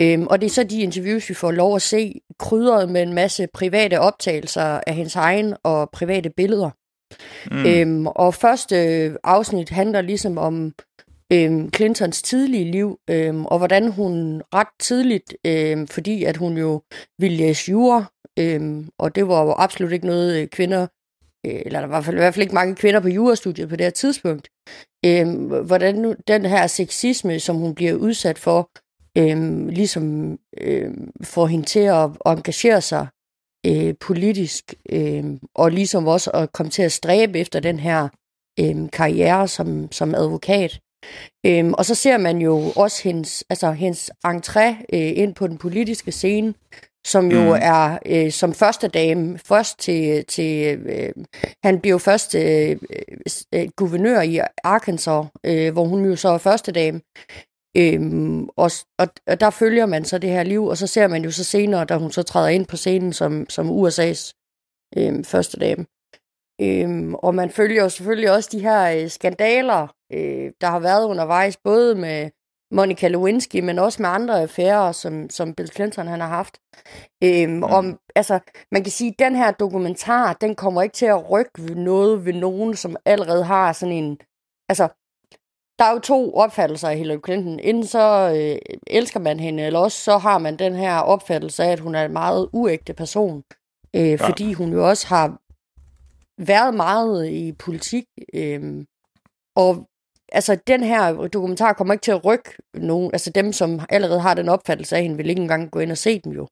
[0.00, 3.12] Øhm, og det er så de interviews, vi får lov at se, krydret med en
[3.12, 6.70] masse private optagelser af hendes egen og private billeder.
[7.50, 7.66] Mm.
[7.66, 10.72] Øhm, og første øh, afsnit handler ligesom om
[11.32, 16.82] øhm, Clintons tidlige liv, øhm, og hvordan hun ret tidligt, øhm, fordi at hun jo
[17.18, 18.04] ville læse jura,
[18.38, 20.86] øhm, og det var jo absolut ikke noget øh, kvinder,
[21.46, 23.68] øh, eller der var i hvert fald, i hvert fald ikke mange kvinder på jurastudiet
[23.68, 24.48] på det her tidspunkt,
[25.06, 28.70] øhm, hvordan nu, den her sexisme, som hun bliver udsat for,
[29.18, 33.06] øhm, ligesom øhm, får hende til at, at engagere sig
[33.66, 38.08] øh, politisk, øh, og ligesom også at komme til at stræbe efter den her
[38.60, 40.80] øh, karriere som, som advokat.
[41.46, 45.58] Øhm, og så ser man jo også hendes, altså hendes entré øh, ind på den
[45.58, 46.54] politiske scene,
[47.06, 47.60] som jo mm.
[47.62, 51.12] er øh, som første dame først til, til øh,
[51.64, 52.76] han bliver jo først øh,
[53.54, 57.00] øh, guvernør i Arkansas, øh, hvor hun jo så er første dame.
[57.76, 61.24] Øhm, og, og, og der følger man så det her liv, og så ser man
[61.24, 64.32] jo så senere, da hun så træder ind på scenen som, som USA's
[64.96, 65.86] øh, første dame.
[66.60, 71.06] Øhm, og man følger jo selvfølgelig også de her øh, skandaler, øh, der har været
[71.06, 72.30] undervejs, både med
[72.74, 76.58] Monica Lewinsky, men også med andre affærer, som, som Bill Clinton han har haft.
[77.24, 77.62] Øhm, mm.
[77.62, 78.38] om, altså,
[78.72, 82.24] man kan sige, at den her dokumentar, den kommer ikke til at rykke ved noget
[82.24, 84.18] ved nogen, som allerede har sådan en...
[84.68, 84.88] Altså,
[85.78, 87.60] der er jo to opfattelser af Hillary Clinton.
[87.60, 91.72] Enten så øh, elsker man hende, eller også så har man den her opfattelse af,
[91.72, 93.42] at hun er en meget uægte person.
[93.96, 94.28] Øh, ja.
[94.28, 95.38] Fordi hun jo også har
[96.38, 98.04] været meget i politik.
[98.34, 98.84] Øh,
[99.56, 99.88] og
[100.32, 103.10] altså, den her dokumentar kommer ikke til at rykke nogen.
[103.12, 105.98] Altså, dem, som allerede har den opfattelse af hende, vil ikke engang gå ind og
[105.98, 106.48] se den jo.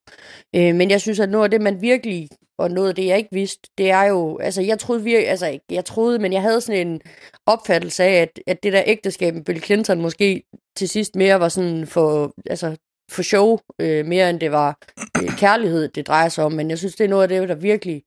[0.57, 3.18] Øh, men jeg synes, at noget af det, man virkelig, og noget af det, jeg
[3.18, 6.42] ikke vidste, det er jo, altså, jeg troede virkelig, altså, ikke, jeg troede, men jeg
[6.42, 7.00] havde sådan en
[7.46, 10.42] opfattelse af, at, at det der ægteskab med Bill Clinton måske
[10.76, 12.76] til sidst mere var sådan for, altså,
[13.11, 14.78] for show, øh, mere end det var
[15.22, 16.53] øh, kærlighed, det drejer sig om.
[16.53, 18.03] Men jeg synes, det er noget af det, der virkelig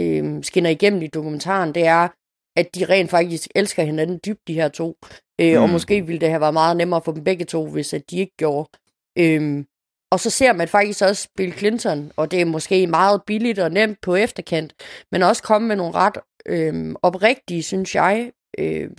[0.00, 2.08] øh, skinner igennem i dokumentaren, det er,
[2.56, 4.96] at de rent faktisk elsker hinanden dybt, de her to.
[5.40, 5.62] Øh, mm.
[5.62, 8.18] Og måske ville det have været meget nemmere for dem begge to, hvis at de
[8.18, 8.70] ikke gjorde.
[9.18, 9.66] Øhm,
[10.10, 13.70] og så ser man faktisk også Bill Clinton, og det er måske meget billigt og
[13.70, 14.74] nemt på efterkant,
[15.12, 18.90] men også komme med nogle ret øhm, oprigtige, synes jeg, øh,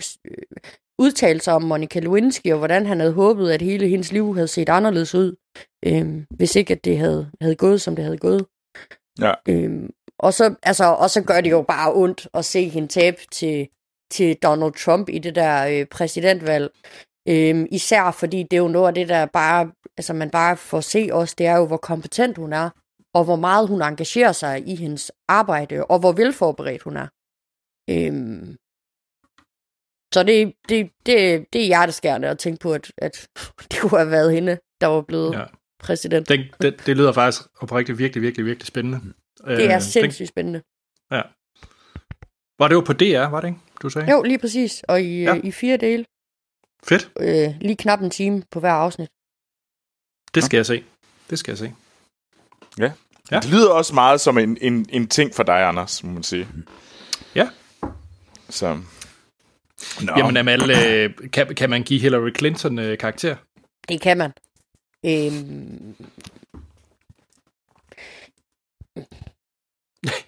[0.98, 4.68] udtalelser om Monica Lewinsky, og hvordan han havde håbet, at hele hendes liv havde set
[4.68, 5.36] anderledes ud,
[5.86, 8.46] øhm, hvis ikke at det havde, havde gået, som det havde gået.
[9.20, 9.32] Ja.
[9.48, 13.16] Øhm, og, så, altså, og så gør det jo bare ondt at se hende tabe
[13.32, 13.68] til,
[14.10, 16.70] til Donald Trump i det der øh, præsidentvalg.
[17.28, 20.80] Øhm, især fordi det er jo noget af det, der bare, altså man bare får
[20.80, 22.70] se også, det er jo, hvor kompetent hun er,
[23.14, 27.06] og hvor meget hun engagerer sig i hendes arbejde, og hvor velforberedt hun er.
[27.90, 28.56] Øhm,
[30.14, 33.28] så det, det, det, det er hjerteskærende at tænke på, at, at
[33.70, 35.44] det kunne have været hende, der var blevet ja.
[35.78, 36.28] præsident.
[36.28, 39.00] Det, det, det lyder faktisk oprigtigt virkelig, virkelig, virkelig spændende.
[39.46, 40.62] Det er Øh, sindssygt den- spændende.
[41.10, 41.22] Ja.
[42.58, 44.10] Var det jo på DR, var det ikke, du sagde?
[44.10, 44.82] Jo, lige præcis.
[44.88, 45.34] Og i, Ja.
[45.34, 45.40] ja.
[45.44, 46.04] i fire dele.
[46.88, 47.10] Fedt.
[47.20, 49.08] Øh, lige knap en time på hver afsnit.
[50.34, 50.84] Det skal jeg se.
[51.30, 51.74] Det skal jeg se.
[52.78, 52.84] Ja.
[52.84, 52.92] Ja.
[53.30, 53.40] ja.
[53.40, 56.48] Det lyder også meget som en, en, en ting for dig, Anders, må man sige.
[57.34, 57.48] Ja.
[58.48, 58.78] Så.
[60.02, 60.12] Nå.
[60.16, 63.36] Jamen, Amal, øh, kan, kan man give Hillary Clinton øh, karakter?
[63.88, 64.32] Det kan man.
[65.06, 65.96] Øhm...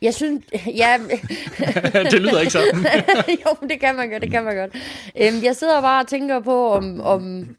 [0.02, 0.98] Jeg synes, ja,
[2.10, 2.86] det lyder ikke sådan.
[3.46, 4.74] jo, men det kan man godt, det kan man godt.
[5.16, 7.56] Øhm, jeg sidder bare og tænker på, om, om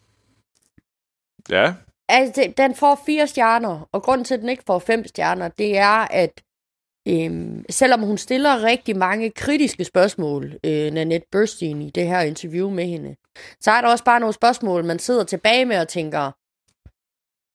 [1.49, 1.74] Ja.
[2.09, 5.78] altså, den får fire stjerner, og grunden til, at den ikke får fem stjerner, det
[5.78, 6.41] er, at
[7.07, 12.70] øhm, selvom hun stiller rigtig mange kritiske spørgsmål, øh, Nanette Burstein, i det her interview
[12.70, 13.16] med hende,
[13.59, 16.32] så er der også bare nogle spørgsmål, man sidder tilbage med og tænker,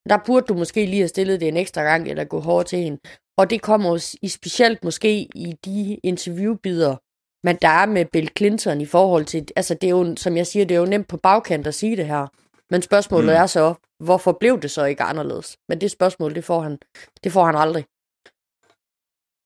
[0.09, 2.78] der burde du måske lige have stillet det en ekstra gang, eller gå hårdt til
[2.78, 2.98] hende.
[3.39, 6.97] Og det kommer i specielt måske i de interviewbider,
[7.47, 10.47] men der er med Bill Clinton i forhold til, altså det er jo, som jeg
[10.47, 12.26] siger, det er jo nemt på bagkant at sige det her.
[12.70, 13.43] Men spørgsmålet mm.
[13.43, 13.74] er så,
[14.05, 15.57] hvorfor blev det så ikke anderledes?
[15.68, 16.78] Men det spørgsmål, det får han,
[17.24, 17.84] det får han aldrig.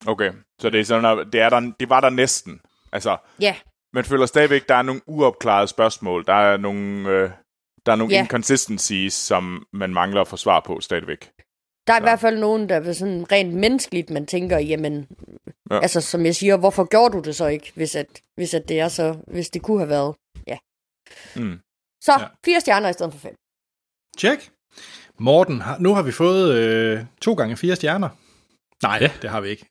[0.06, 0.32] Okay.
[0.60, 2.60] Så det er sådan, at det, er der, det var der næsten.
[2.92, 3.56] Altså, Ja,
[3.92, 6.26] man føler stadigvæk, der er nogle uopklarede spørgsmål.
[6.26, 7.30] Der er nogle, øh,
[7.86, 8.20] der er nogle Ja.
[8.22, 11.30] inconsistencies, som man mangler at få svar på stadigvæk.
[11.86, 15.06] Der er i hvert fald nogen, der er sådan rent menneskeligt, man tænker, jamen,
[15.70, 15.74] Ja.
[15.74, 15.80] ja.
[15.82, 18.06] altså som jeg siger, hvorfor gjorde du det så ikke, hvis, at,
[18.36, 20.14] hvis at det er så, hvis det kunne have været,
[20.46, 20.58] ja.
[21.36, 21.60] Mm.
[22.04, 22.20] Så, Ja.
[22.20, 22.26] ja.
[22.44, 23.34] fire stjerner i stedet for fem.
[24.18, 24.50] Check.
[25.18, 28.08] Morten, nu har vi fået øh, to gange fire stjerner.
[28.82, 29.10] Nej, ja.
[29.22, 29.66] det har vi ikke.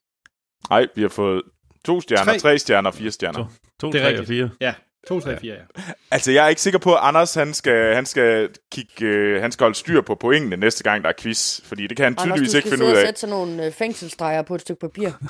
[0.70, 1.41] Nej, vi har fået
[1.86, 2.39] to stjerner, Tre.
[2.39, 3.39] tre, stjerner, fire stjerner.
[3.39, 4.22] To, to Det er tre rigtigt.
[4.22, 4.49] og fire.
[4.62, 4.74] Ja,
[5.08, 5.82] to, tre, fire, ja.
[6.12, 9.52] Altså, jeg er ikke sikker på, at Anders han skal, han skal, kigge, øh, han
[9.52, 11.62] skal holde styr på pointene næste gang, der er quiz.
[11.64, 13.06] Fordi det kan han Anders, du tydeligvis skal ikke finde ud af.
[13.06, 15.10] sætte sådan nogle øh, fængselsstreger på et stykke papir.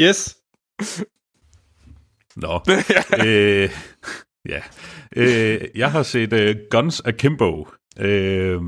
[0.00, 0.36] Yes.
[2.36, 2.60] Nå.
[3.26, 3.70] øh,
[4.48, 4.60] ja.
[5.16, 8.60] Øh, jeg har set uh, Guns Akimbo, øh,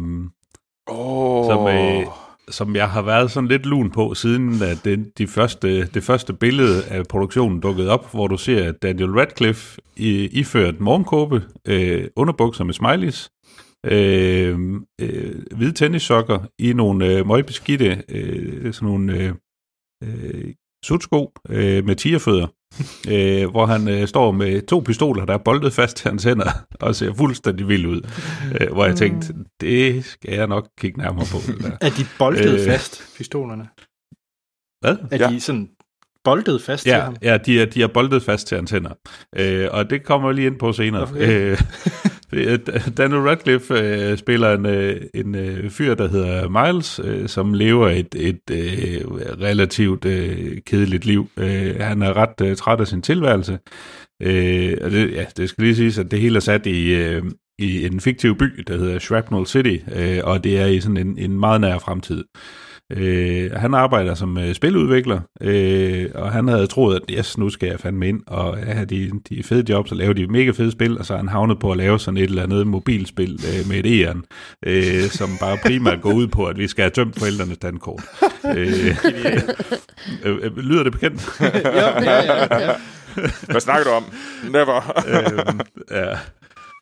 [0.91, 1.47] Oh.
[1.47, 2.07] som, øh,
[2.51, 6.33] som jeg har været sådan lidt lun på, siden at det, de første, det første
[6.33, 12.65] billede af produktionen dukkede op, hvor du ser Daniel Radcliffe i, iført morgenkåbe, øh, underbukser
[12.65, 13.31] med smileys,
[13.87, 14.59] øh,
[15.01, 19.35] øh, hvide tennissokker i nogle øh, møgbeskidte, øh, sådan nogle øh,
[20.05, 22.47] øh, sutsko øh, med tigerfødder,
[23.13, 26.51] øh, hvor han øh, står med to pistoler, der er boldet fast til hans hænder,
[26.81, 28.01] og ser fuldstændig vild ud.
[28.61, 31.39] Øh, hvor jeg tænkte, det skal jeg nok kigge nærmere på.
[31.63, 31.71] Der.
[31.87, 32.67] Er de boldet Øh.
[32.67, 33.69] fast, pistolerne?
[34.81, 34.97] Hvad?
[35.11, 35.31] Er Ja.
[35.35, 35.69] de sådan
[36.25, 37.17] boldet fast til Ja, ham?
[37.23, 38.91] ja de, er, de er boldet fast til hans hænder.
[39.37, 41.03] Øh, og det kommer jeg lige ind på senere.
[41.03, 41.51] Okay.
[41.53, 41.61] Øh,
[42.33, 42.59] Øh,
[42.97, 47.89] Daniel Radcliffe øh, spiller en, øh, en øh, fyr, der hedder Miles, øh, som lever
[47.89, 49.05] et, et øh,
[49.41, 51.29] relativt øh, kedeligt liv.
[51.37, 53.59] Øh, han er ret øh, træt af sin tilværelse.
[54.23, 57.23] Øh, og det, ja, det skal lige siges, at det hele er sat i, øh,
[57.59, 61.19] i en fiktiv by, der hedder Shrapnel City, øh, og det er i sådan en,
[61.19, 62.19] en meget nær fremtid.
[62.19, 62.68] Øh,
[63.57, 67.81] han arbejder som øh, spiludvikler, øh, og han havde troet, at yes, nu skal jeg
[67.81, 71.07] fandme ind og have de, de fede jobs og lave de mega fede spil, og
[71.07, 73.87] så er han havnet på at lave sådan et eller andet mobilspil øh, med et
[73.87, 74.25] æren,
[74.67, 78.03] øh, som bare primært går ud på, at vi skal have tømt forældrenes dankort.
[78.57, 78.97] øh,
[80.25, 81.29] øh, øh, lyder det bekendt?
[81.41, 82.73] ja, ja, ja.
[83.51, 84.05] Hvad snakker du om?
[84.51, 84.93] Never.
[85.13, 85.61] øhm,
[85.91, 86.17] ja.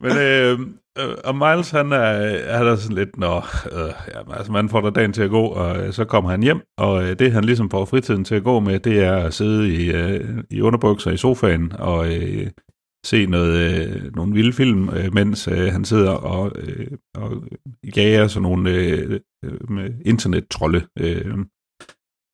[0.01, 0.61] Men øh,
[0.99, 2.12] øh, og Miles, han er,
[2.57, 3.38] han er sådan lidt, når
[3.72, 6.42] øh, ja, altså man får da dagen til at gå, og øh, så kommer han
[6.42, 9.34] hjem, og øh, det han ligesom får fritiden til at gå med, det er at
[9.34, 12.51] sidde i, øh, i underbukser i sofaen og øh,
[13.07, 17.97] se noget, øh, nogle vilde film, øh, mens øh, han sidder og, øh, og øh,
[17.97, 20.86] jager sådan nogle øh, øh, med internettrolde.
[20.99, 21.36] Øh,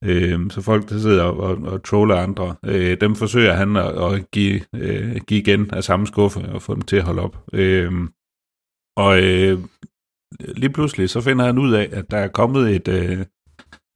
[0.04, 4.30] Øh, så folk, der sidder og, og, troller andre, øh, dem forsøger han at, at
[4.30, 7.44] give, øh, give igen af samme skuffe og få dem til at holde op.
[7.52, 7.92] Øh,
[8.96, 9.58] og øh,
[10.40, 13.24] lige pludselig så finder han ud af, at der er kommet et øh,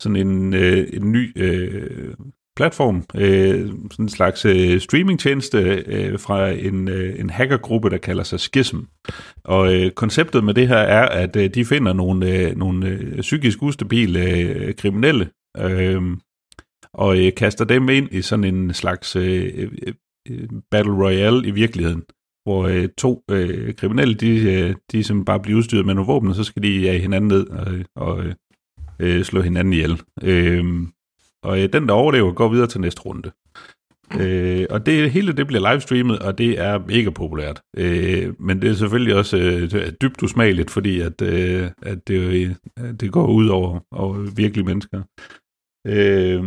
[0.01, 2.15] sådan en, øh, en ny øh,
[2.57, 8.23] platform, øh, sådan en slags øh, streamingtjeneste øh, fra en, øh, en hackergruppe, der kalder
[8.23, 8.79] sig Schism.
[9.45, 13.21] Og øh, konceptet med det her er, at øh, de finder nogle, øh, nogle øh,
[13.21, 15.29] psykisk ustabile øh, kriminelle,
[15.59, 16.03] øh,
[16.93, 19.95] og øh, kaster dem ind i sådan en slags øh, øh,
[20.31, 22.03] øh, battle royale i virkeligheden,
[22.45, 26.29] hvor øh, to øh, kriminelle, de, øh, de som bare bliver udstyret med nogle våben,
[26.29, 28.35] og så skal de jage hinanden ned og, og øh,
[28.99, 30.03] øh, slå hinanden ihjel.
[30.23, 30.65] Øh,
[31.43, 33.31] og øh, den, der overlever, går videre til næste runde.
[34.21, 37.63] Øh, og det hele det bliver livestreamet, og det er mega populært.
[37.77, 42.93] Øh, men det er selvfølgelig også øh, dybt usmageligt, fordi at, øh, at det, øh,
[43.01, 45.03] det går ud over, over virkelige mennesker.
[45.87, 46.45] Øh,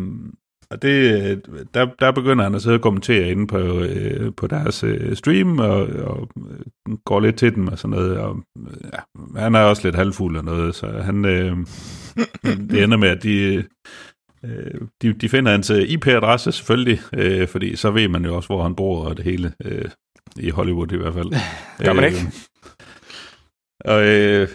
[0.72, 1.42] og det,
[1.74, 5.60] der, der begynder han at sidde og kommentere inde på, øh, på deres øh, stream,
[5.60, 8.18] og, og øh, går lidt til dem og sådan noget.
[8.18, 11.58] Og, øh, ja, han er også lidt halvfuld og noget, så han, øh,
[12.70, 13.64] det ender med, at de,
[14.46, 18.48] øh, de, de finder hans øh, IP-adresse selvfølgelig, øh, fordi så ved man jo også,
[18.48, 19.54] hvor han bor og det hele.
[19.66, 19.86] Øh,
[20.40, 21.30] I Hollywood i hvert fald.
[21.86, 22.49] Gør man ikke?
[23.86, 24.47] Og øh,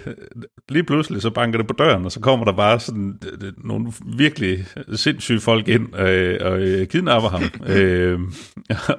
[0.68, 3.92] lige pludselig så banker det på døren, og så kommer der bare sådan øh, nogle
[4.16, 7.42] virkelig sindssyge folk ind øh, og øh, kidnapper ham.
[7.76, 8.20] øh,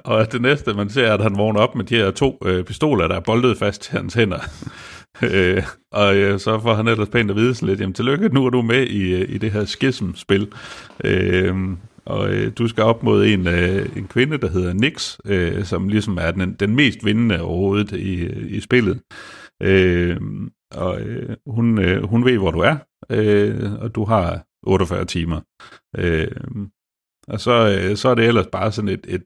[0.04, 2.64] og det næste, man ser, er, at han vågner op med de her to øh,
[2.64, 4.38] pistoler, der er boldet fast til hans hænder.
[5.32, 5.62] øh,
[5.92, 8.50] og øh, så får han ellers pænt at vide sådan lidt, jamen tillykke, nu er
[8.50, 10.48] du med i, øh, i det her schism-spil.
[11.04, 11.54] Øh,
[12.04, 15.88] og øh, du skal op mod en, øh, en kvinde, der hedder Nix, øh, som
[15.88, 19.00] ligesom er den, den mest vindende overhovedet i, i spillet.
[19.62, 20.16] Øh,
[20.74, 22.76] og øh, hun, øh, hun ved, hvor du er,
[23.10, 25.40] øh, og du har 48 timer.
[25.98, 26.28] Øh,
[27.28, 29.22] og så, øh, så er det ellers bare sådan et, et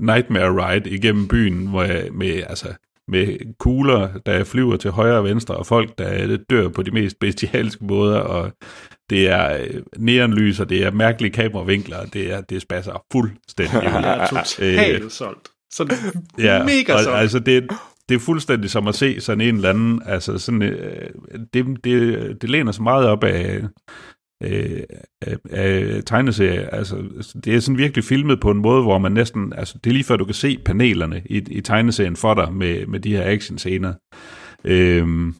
[0.00, 2.74] nightmare ride igennem byen, hvor jeg, med, altså,
[3.08, 7.18] med kugler, der flyver til højre og venstre, og folk, der dør på de mest
[7.20, 8.52] bestialske måder, og
[9.10, 13.74] det er øh, neonlys, og det er mærkelige kameravinkler, og det, er, det spasser fuldstændig.
[13.82, 15.48] Jeg er totalt solgt.
[15.72, 15.96] Sådan
[16.38, 17.18] Ja, mega og, solgt.
[17.18, 17.70] altså det,
[18.08, 21.10] det er fuldstændig som at se sådan en eller anden, altså sådan, øh,
[21.54, 23.62] det, det, det læner så meget op af,
[24.42, 24.82] øh,
[25.22, 26.96] af, af tegneserier, altså
[27.44, 30.04] det er sådan virkelig filmet på en måde, hvor man næsten, altså det er lige
[30.04, 33.94] før du kan se panelerne i, i tegneserien for dig med, med de her actionscener.
[34.64, 35.32] Øh,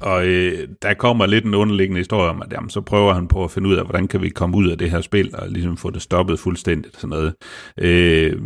[0.00, 3.44] og øh, der kommer lidt en underliggende historie om, at jamen, så prøver han på
[3.44, 5.76] at finde ud af, hvordan kan vi komme ud af det her spil, og ligesom
[5.76, 7.34] få det stoppet fuldstændigt, sådan noget.
[7.80, 8.40] Øh,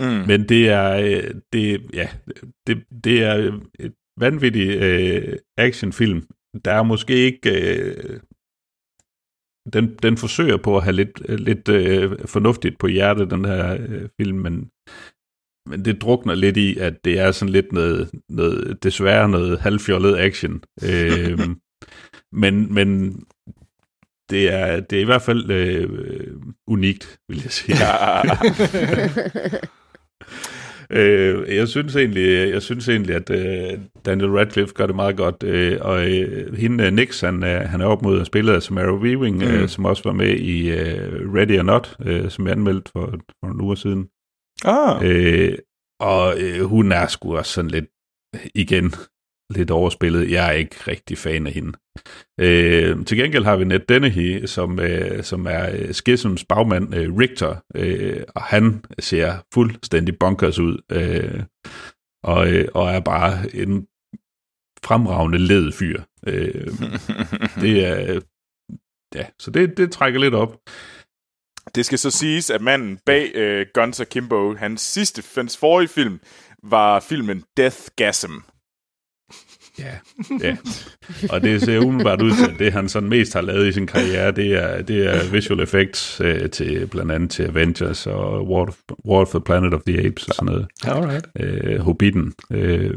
[0.00, 0.26] mm.
[0.26, 2.08] Men det er, øh, det, ja,
[2.66, 6.26] det, det er et vanvittigt øh, actionfilm.
[6.64, 7.50] Der er måske ikke...
[7.74, 8.20] Øh,
[9.72, 14.08] den, den forsøger på at have lidt, lidt øh, fornuftigt på hjertet, den her øh,
[14.20, 14.70] film, men,
[15.68, 20.18] men det drukner lidt i, at det er sådan lidt noget, noget desværre noget halvfjollet
[20.18, 20.62] action.
[20.84, 21.38] øh,
[22.42, 23.20] men, men
[24.30, 27.76] det er, det er i hvert fald øh, unikt, vil jeg sige.
[30.92, 35.42] Øh, jeg synes egentlig, jeg synes egentlig at øh, Daniel Radcliffe gør det meget godt,
[35.42, 38.62] øh, og øh, hende øh, Nix, han, øh, han er op mod at spille af
[38.62, 39.42] Samara Weaving, mm.
[39.42, 43.06] øh, som også var med i øh, Ready or Not, øh, som jeg anmeldte for,
[43.10, 44.08] for nogle uger siden.
[44.64, 45.04] Ah.
[45.04, 45.58] Øh,
[46.00, 47.86] og øh, hun er sgu også sådan lidt,
[48.54, 48.92] igen,
[49.50, 50.30] lidt overspillet.
[50.30, 51.72] Jeg er ikke rigtig fan af hende.
[52.40, 57.16] Øh, til gengæld har vi Ned Dennehy, som, øh, som er øh, Schisms bagmand, øh,
[57.16, 61.42] Richter, øh, og han ser fuldstændig bonkers ud, øh,
[62.24, 63.86] og, øh, og er bare en
[64.84, 66.02] fremragende led fyr.
[66.26, 66.72] Øh,
[67.60, 68.20] det er,
[69.18, 70.56] ja, så det, det trækker lidt op.
[71.74, 76.20] Det skal så siges, at manden bag øh, Guns Akimbo, hans sidste, hans forrige film,
[76.62, 78.32] var filmen Deathgasm.
[79.80, 79.94] Ja,
[80.48, 80.56] ja.
[81.30, 83.86] Og det ser umiddelbart ud til, at det han sådan mest har lavet i sin
[83.86, 88.62] karriere, det er, det er visual effects øh, til blandt andet til Avengers og War
[88.68, 88.76] of,
[89.06, 90.66] War of the Planet of the Apes og sådan noget.
[90.84, 91.26] Alright.
[91.40, 92.32] Øh, Hobbiten.
[92.50, 92.94] Øh,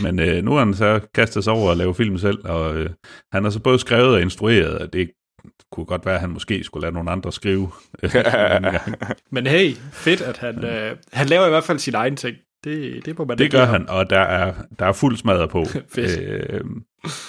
[0.00, 2.90] men øh, nu har han så kastet sig over at lave film selv, og øh,
[3.32, 5.10] han har så både skrevet og instrueret, og det
[5.72, 7.70] kunne godt være, at han måske skulle lade nogle andre skrive.
[8.02, 8.10] øh.
[9.30, 12.36] Men hey, fedt, at han, øh, han laver i hvert fald sin egen ting.
[12.64, 15.64] Det, det må man Det gør han, og der er, der er fuld smadret på.
[15.98, 16.60] Øh,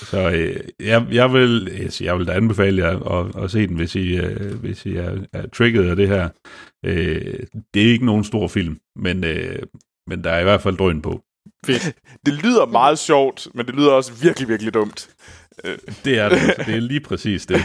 [0.01, 3.75] så øh, jeg, jeg, vil, altså, jeg vil da anbefale jer at, at se den,
[3.75, 6.29] hvis I, øh, hvis I er, er trigget af det her.
[6.85, 7.39] Øh,
[7.73, 9.59] det er ikke nogen stor film, men, øh,
[10.07, 11.21] men der er i hvert fald drøn på.
[11.65, 11.95] Fedt.
[12.25, 15.09] Det lyder meget sjovt, men det lyder også virkelig, virkelig dumt.
[16.05, 16.35] Det er det.
[16.35, 16.63] altså.
[16.65, 17.61] Det er lige præcis det.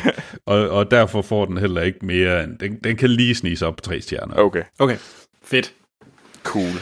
[0.46, 2.58] Og, og derfor får den heller ikke mere end...
[2.58, 4.34] Den, den kan lige snige sig op på tre stjerner.
[4.36, 4.96] Okay, Okay,
[5.44, 5.72] fedt.
[6.44, 6.72] cool.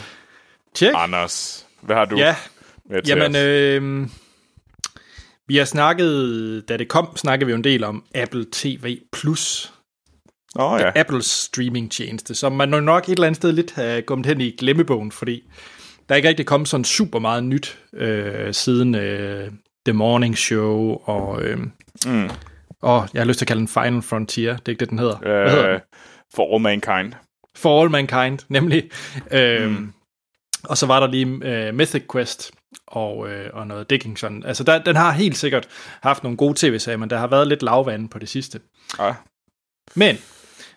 [0.74, 0.92] Tjek.
[0.96, 2.36] Anders, hvad har du Ja,
[2.90, 4.08] med til jamen, øh,
[5.48, 8.96] vi har snakket, da det kom, snakkede vi jo en del om Apple TV+.
[9.12, 9.72] Plus.
[10.56, 10.90] Åh ja.
[11.00, 15.12] Apples streamingtjeneste, som man nok et eller andet sted lidt har kommet hen i glemmebogen,
[15.12, 15.42] fordi
[16.08, 19.50] der er ikke rigtig kommet sådan super meget nyt øh, siden øh,
[19.86, 21.58] The Morning Show og, øh,
[22.06, 22.30] Mm.
[22.82, 24.98] og jeg har lyst til at kalde den Final Frontier, det er ikke det, den
[24.98, 25.16] hedder.
[25.18, 25.74] Hvad hedder den?
[25.74, 25.80] Øh,
[26.34, 27.12] for All Mankind.
[27.56, 28.90] For All Mankind, nemlig.
[29.30, 29.92] Øh, mm.
[30.64, 32.52] Og så var der lige øh, Mythic Quest
[32.86, 34.44] og, øh, og noget Dickinson.
[34.44, 35.68] Altså, der, den har helt sikkert
[36.02, 38.60] haft nogle gode tv-serier, men der har været lidt lavvand på det sidste.
[38.98, 39.14] Ah.
[39.94, 40.16] Men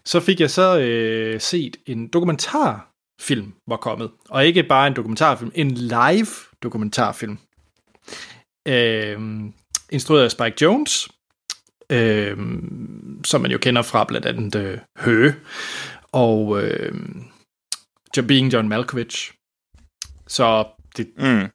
[0.06, 4.12] så fik jeg så øh, set en dokumentarfilm var kommet.
[4.30, 6.28] Og ikke bare en dokumentarfilm, en live
[6.64, 7.38] dokumentarfilm.
[8.68, 9.20] Øh,
[9.92, 11.10] instrueret af Spike Jones,
[11.90, 12.38] øh,
[13.24, 15.36] som man jo kender fra blandt andet øh, Høge,
[16.12, 16.96] og øh,
[18.28, 19.35] Being John Malkovich.
[20.28, 20.66] Så
[20.98, 21.48] det, Mm.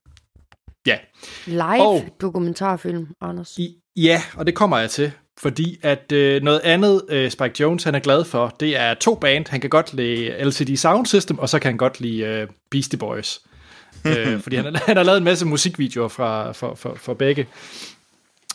[0.86, 0.98] ja,
[1.46, 3.58] Live Og- dokumentarfilm, Anders.
[3.58, 5.12] I, ja, og det kommer jeg til.
[5.38, 9.14] Fordi at øh, noget andet, øh, Spike Jones han er glad for, det er to
[9.14, 9.46] band.
[9.48, 12.98] Han kan godt lide LCD Sound System, og så kan han godt lide øh, Beastie
[12.98, 13.40] Boys.
[14.06, 17.46] øh, fordi han, har- han har lavet en masse musikvideoer fra, for, for, for begge.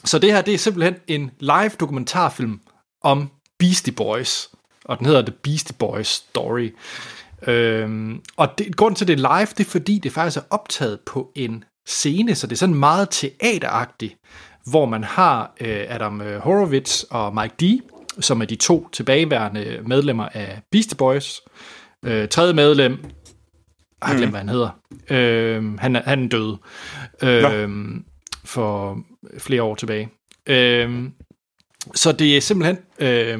[0.05, 2.59] Så det her, det er simpelthen en live dokumentarfilm
[3.03, 4.49] om Beastie Boys.
[4.85, 6.69] Og den hedder The Beastie Boys Story.
[7.47, 10.99] Øhm, og det, grunden til, det er live, det er fordi, det faktisk er optaget
[11.05, 14.15] på en scene, så det er sådan meget teateragtigt,
[14.65, 17.81] hvor man har øh, Adam øh, Horowitz og Mike D.,
[18.19, 21.41] som er de to tilbageværende medlemmer af Beastie Boys.
[22.05, 22.97] Øh, tredje medlem,
[24.01, 24.69] jeg har glemt, hvad han hedder.
[25.09, 26.57] Øh, han, han er død
[27.23, 27.69] øh,
[28.45, 28.99] for
[29.37, 30.09] flere år tilbage.
[30.47, 31.09] Øh,
[31.95, 33.39] så det er simpelthen øh,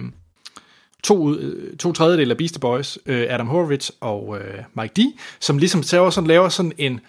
[1.06, 5.20] to, ud- øh, to tredjedel af Beastie Boys, øh, Adam Horowitz og øh, Mike D.,
[5.40, 7.00] som ligesom laver sådan, laver sådan en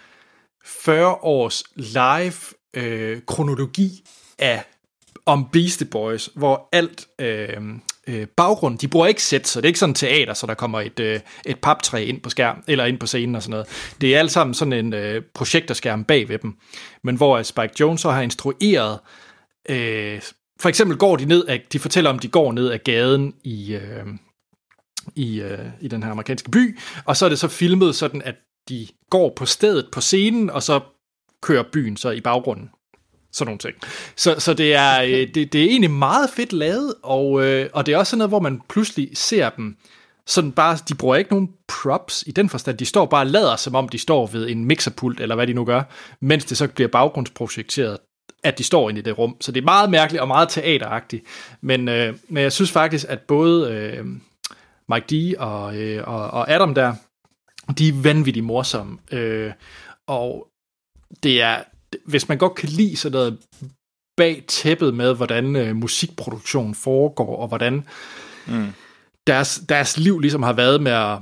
[0.65, 2.33] 40 års live
[2.73, 4.03] øh, kronologi
[4.39, 4.63] af
[5.25, 7.47] om Beastie Boys, hvor alt øh,
[8.07, 10.81] øh, baggrund, de bruger ikke sæt, så det er ikke sådan teater, så der kommer
[10.81, 13.67] et, øh, et paptræ ind på skærm, eller ind på scenen og sådan noget.
[14.01, 16.53] Det er alt sammen sådan en øh, projektorskærm bag ved dem.
[17.03, 18.99] Men hvor Spike Jones så har instrueret,
[19.69, 20.21] øh,
[20.59, 23.75] for eksempel går de ned, af, de fortæller om, de går ned ad gaden i,
[23.75, 24.05] øh,
[25.15, 28.35] i, øh, i den her amerikanske by, og så er det så filmet sådan, at
[28.69, 30.79] de går på stedet på scenen, og så
[31.41, 32.69] kører byen så i baggrunden.
[33.31, 33.75] sådan nogle ting.
[34.15, 37.85] Så, så det, er, øh, det, det er egentlig meget fedt lavet, og, øh, og
[37.85, 39.77] det er også sådan noget, hvor man pludselig ser dem,
[40.27, 43.55] sådan bare, de bruger ikke nogen props i den forstand, de står bare og lader,
[43.55, 45.83] som om de står ved en mixerpult, eller hvad de nu gør,
[46.21, 47.97] mens det så bliver baggrundsprojekteret,
[48.43, 49.37] at de står inde i det rum.
[49.41, 51.23] Så det er meget mærkeligt og meget teateragtigt.
[51.61, 54.05] Men, øh, men jeg synes faktisk, at både øh,
[54.89, 56.93] Mike D og, øh, og, og Adam der,
[57.77, 58.97] de er vanvittigt morsomme.
[59.11, 59.51] Øh,
[60.07, 60.47] og
[61.23, 61.63] det er,
[62.05, 63.37] hvis man godt kan lide sådan noget
[64.17, 67.83] bag tæppet med, hvordan øh, musikproduktion foregår, og hvordan
[68.47, 68.67] mm.
[69.27, 71.19] deres, deres liv ligesom har været med at,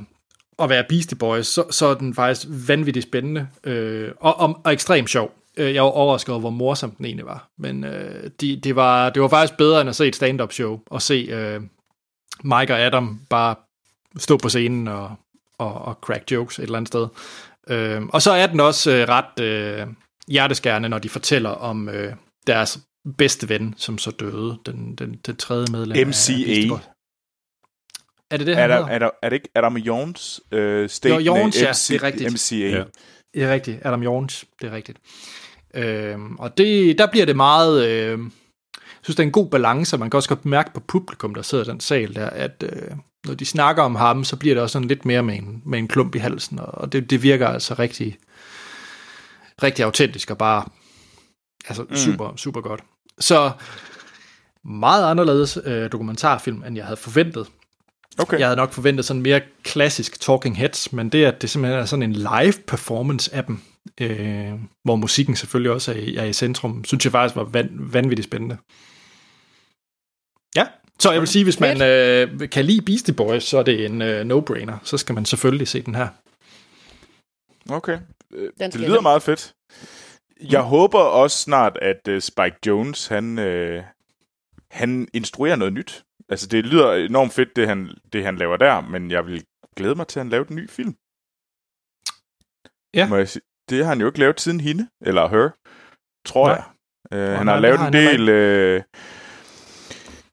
[0.59, 4.73] at være Beastie Boys, så, så er den faktisk vanvittigt spændende, øh, og, og, og
[4.73, 5.33] ekstremt sjov.
[5.57, 7.49] Øh, Jeg var overrasket over, hvor morsom den egentlig var.
[7.57, 10.79] Men øh, de, det, var, det var faktisk bedre, end at se et stand-up show,
[10.87, 11.61] og se øh,
[12.43, 13.55] Mike og Adam bare
[14.17, 15.15] stå på scenen og,
[15.57, 17.07] og, og crack jokes et eller andet sted.
[17.69, 19.87] Øh, og så er den også øh, ret øh,
[20.27, 22.13] hjerteskærende, når de fortæller om øh,
[22.47, 22.79] deres
[23.17, 26.67] bedste ven, som så døde, den, den, den tredje medlem af MCA.
[26.69, 26.81] Boys.
[28.31, 28.89] Er det det, Er, han der, hedder?
[28.89, 32.03] er, der, er det ikke Adam Jones øh, state Jo, Jones, ja, MC, det er
[32.03, 32.33] rigtigt.
[32.33, 32.55] MCA.
[32.55, 32.77] Ja.
[32.77, 32.83] Ja.
[33.33, 33.85] Det er rigtigt.
[33.85, 34.97] Adam Jorns, det er rigtigt.
[35.75, 37.87] Øhm, og det, der bliver det meget...
[37.87, 38.19] Øh,
[38.75, 41.35] jeg synes, det er en god balance, og man kan også godt mærke på publikum,
[41.35, 42.91] der sidder i den sal der, at øh,
[43.25, 45.79] når de snakker om ham, så bliver det også sådan lidt mere med en, med
[45.79, 48.17] en klump i halsen, og det, det virker altså rigtig,
[49.63, 50.65] rigtig autentisk og bare
[51.67, 51.95] altså mm.
[51.95, 52.83] super, super godt.
[53.19, 53.51] Så
[54.65, 57.47] meget anderledes øh, dokumentarfilm, end jeg havde forventet.
[58.17, 58.39] Okay.
[58.39, 61.85] Jeg havde nok forventet sådan mere klassisk Talking Heads, men det, at det simpelthen er
[61.85, 63.61] sådan en live performance af dem,
[64.01, 64.53] øh,
[64.83, 68.27] hvor musikken selvfølgelig også er i, er i centrum, synes jeg faktisk var van, vanvittigt
[68.27, 68.57] spændende.
[70.55, 70.67] Ja,
[70.99, 74.01] så jeg vil sige, hvis man øh, kan lide Beastie Boys, så er det en
[74.01, 74.77] øh, no-brainer.
[74.83, 76.07] Så skal man selvfølgelig se den her.
[77.69, 77.99] Okay.
[78.33, 79.53] Øh, Den Det lyder meget fedt.
[80.41, 83.83] Jeg håber også snart, at uh, Spike Jones, han, uh,
[84.71, 86.04] han instruerer noget nyt.
[86.29, 89.45] Altså, det lyder enormt fedt, det han, det han laver der, men jeg vil
[89.75, 90.95] glæde mig til, at han laver en ny film.
[92.93, 93.09] Ja.
[93.09, 93.43] Må jeg sige.
[93.69, 95.49] Det har han jo ikke lavet siden hende, eller her,
[96.25, 96.55] tror Nej.
[96.55, 96.65] jeg.
[97.11, 98.21] Uh, Og han nej, har lavet har en del
[98.77, 98.83] uh,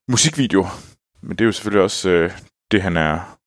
[0.09, 0.71] musikvideoer,
[1.23, 2.31] men det er jo selvfølgelig også uh,
[2.71, 3.39] det, han er...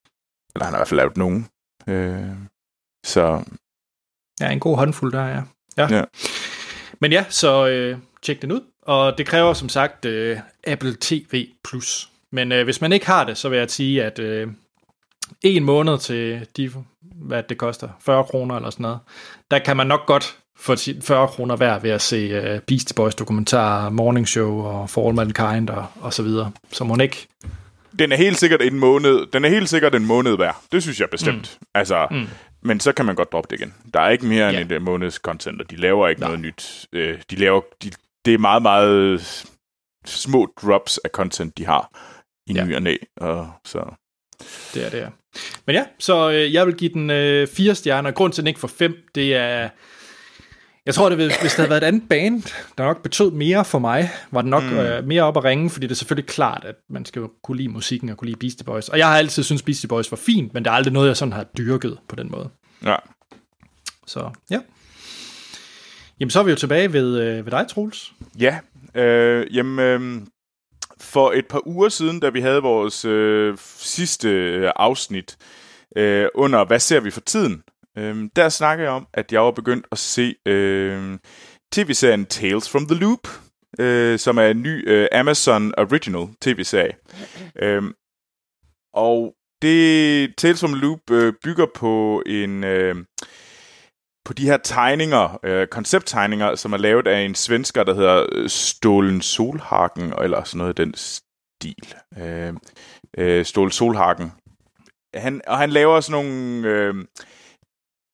[0.55, 1.47] Eller han har i hvert fald lavet nogen.
[1.87, 2.37] Uh,
[3.05, 3.43] så
[4.41, 5.43] Ja, en god håndfuld der, ja.
[5.77, 5.95] ja.
[5.95, 6.03] Ja.
[7.01, 8.61] Men ja, så øh, tjek den ud.
[8.81, 11.33] Og det kræver som sagt øh, Apple TV+.
[12.36, 14.47] Men øh, hvis man ikke har det, så vil jeg sige, at øh,
[15.43, 16.71] en måned til de,
[17.01, 18.99] hvad det koster, 40 kroner eller sådan noget,
[19.51, 22.93] der kan man nok godt få sin 40 kroner hver ved at se øh, Beastie
[22.95, 26.51] Boys dokumentar, Morning Show og For All Mankind og, og så videre.
[26.71, 27.27] Så må ikke...
[27.99, 29.25] Den er helt sikkert en måned.
[29.33, 30.61] Den er helt sikkert en måned værd.
[30.71, 31.57] Det synes jeg bestemt.
[31.61, 31.67] Mm.
[31.73, 32.27] Altså, mm.
[32.61, 33.73] men så kan man godt droppe det igen.
[33.93, 34.59] Der er ikke mere Ja.
[34.61, 36.29] end en måneds content, og de laver ikke Nej.
[36.29, 36.88] noget nyt.
[36.93, 37.91] Øh, de laver, de,
[38.25, 39.45] det er meget, meget
[40.05, 41.89] små drops af content, de har
[42.47, 42.65] i Ja.
[42.65, 42.95] ny og næ.
[43.17, 43.95] Og så.
[44.73, 45.07] Det er det, ja.
[45.65, 48.11] Men ja, så øh, jeg vil give den øh, fire stjerner.
[48.11, 49.69] Grund til, at den ikke får fem, det er...
[50.85, 52.43] Jeg tror, det, hvis det havde været et andet band,
[52.77, 54.77] der nok betød mere for mig, var det nok mm.
[54.77, 57.57] øh, mere op at ringe, fordi det er selvfølgelig klart, at man skal jo kunne
[57.57, 58.89] lide musikken og kunne lide Beastie Boys.
[58.89, 61.17] Og jeg har altid syntes, Beastie Boys var fint, men det er aldrig noget, jeg
[61.17, 62.49] sådan har dyrket på den måde.
[62.83, 62.95] Ja.
[64.07, 64.59] Så ja.
[66.19, 68.13] Jamen, så er vi jo tilbage ved, øh, ved dig, Troels.
[68.39, 68.59] Ja,
[68.95, 70.21] øh, jamen, øh,
[71.01, 75.37] for et par uger siden, da vi havde vores øh, sidste øh, afsnit
[75.97, 77.63] øh, under Hvad ser vi for tiden?
[77.97, 81.17] Øh, der snakkede jeg om, at jeg var begyndt at se øh,
[81.71, 83.27] tv-serien Tales from the Loop,
[83.79, 86.93] øh, som er en ny øh, Amazon Original tv-serie.
[87.61, 87.83] Øh,
[88.93, 92.63] og det Tales from the Loop øh, bygger på en...
[92.63, 92.95] Øh,
[94.26, 98.49] på de her tegninger, øh, koncepttegninger, som er lavet af en svensker, der hedder øh,
[98.49, 101.95] Stålen Solhagen, eller sådan noget i den stil.
[102.17, 102.53] Øh,
[103.17, 104.32] øh, Stålen Solhagen.
[105.13, 106.95] Han, og han laver sådan nogle øh,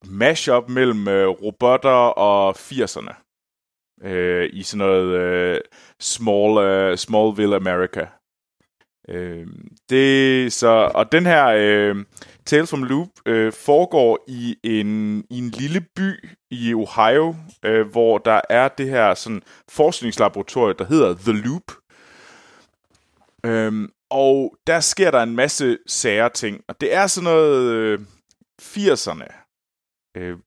[0.06, 3.32] mashup mellem øh, robotter og 80'erne.
[4.04, 5.62] Øh, I sådan noget øh,
[6.00, 8.08] small, øh, Smallville America.
[9.10, 9.48] Øh,
[9.90, 11.96] det så og den her øh,
[12.46, 17.36] Tales from Loop øh, foregår i en i en lille by i Ohio,
[17.66, 21.72] øh, hvor der er det her sådan forskningslaboratorium, der hedder The Loop.
[23.46, 28.00] Øhm, og der sker der en masse sære ting, og det er sådan noget øh,
[28.62, 29.28] 80'erne,
[30.18, 30.38] øh,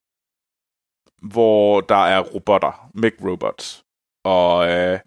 [1.22, 3.84] hvor der er robotter, mech robots
[4.24, 5.00] og øh,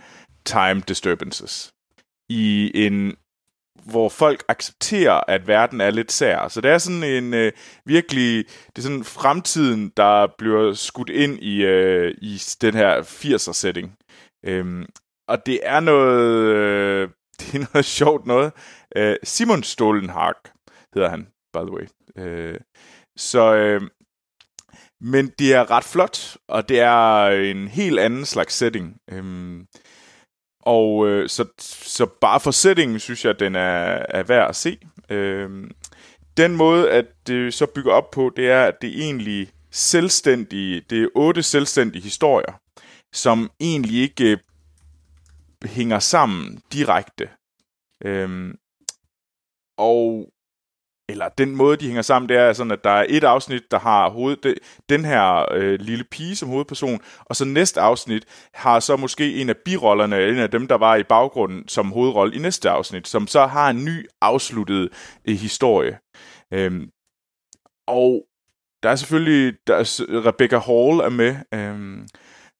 [0.45, 1.73] time disturbances
[2.29, 3.15] i en
[3.91, 6.47] hvor folk accepterer, at verden er lidt sær.
[6.47, 7.51] Så det er sådan en øh,
[7.85, 13.53] virkelig, det er sådan fremtiden, der bliver skudt ind i, øh, i den her 80'er
[13.53, 13.95] setting.
[14.45, 14.85] Øhm,
[15.27, 17.09] og det er noget, øh,
[17.39, 18.51] det er noget sjovt noget.
[18.95, 20.33] Øh, Simon Stålenhag
[20.93, 21.87] hedder han, by the way.
[22.17, 22.59] Øh,
[23.17, 23.81] så, øh,
[25.01, 28.97] men det er ret flot, og det er en helt anden slags setting.
[29.11, 29.59] Øh,
[30.67, 34.77] og øh, så, så bare for settingen, synes jeg, den er, er værd at se.
[35.09, 35.69] Øh,
[36.37, 40.81] den måde, at det så bygger op på, det er, at det er egentlig selvstændige,
[40.89, 42.59] det er otte selvstændige historier,
[43.13, 44.37] som egentlig ikke øh,
[45.69, 47.29] hænger sammen direkte.
[48.05, 48.55] Øhm,
[49.77, 50.29] og
[51.09, 53.79] eller den måde, de hænger sammen, det er sådan, at der er et afsnit, der
[53.79, 54.55] har hoved, det,
[54.89, 59.49] den her øh, lille pige som hovedperson, og så næste afsnit har så måske en
[59.49, 63.27] af birollerne, en af dem, der var i baggrunden som hovedrolle i næste afsnit, som
[63.27, 64.89] så har en ny afsluttet
[65.27, 65.99] øh, historie.
[66.53, 66.89] Øhm,
[67.87, 68.23] og
[68.83, 72.07] der er selvfølgelig, der er, Rebecca Hall er med, øhm,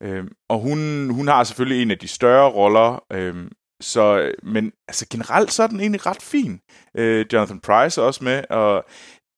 [0.03, 3.51] øhm, og hun, hun har selvfølgelig en af de større roller, øhm,
[3.81, 6.59] så, øh, men altså generelt så er den egentlig ret fin.
[6.97, 8.85] Øh, Jonathan Price er også med, og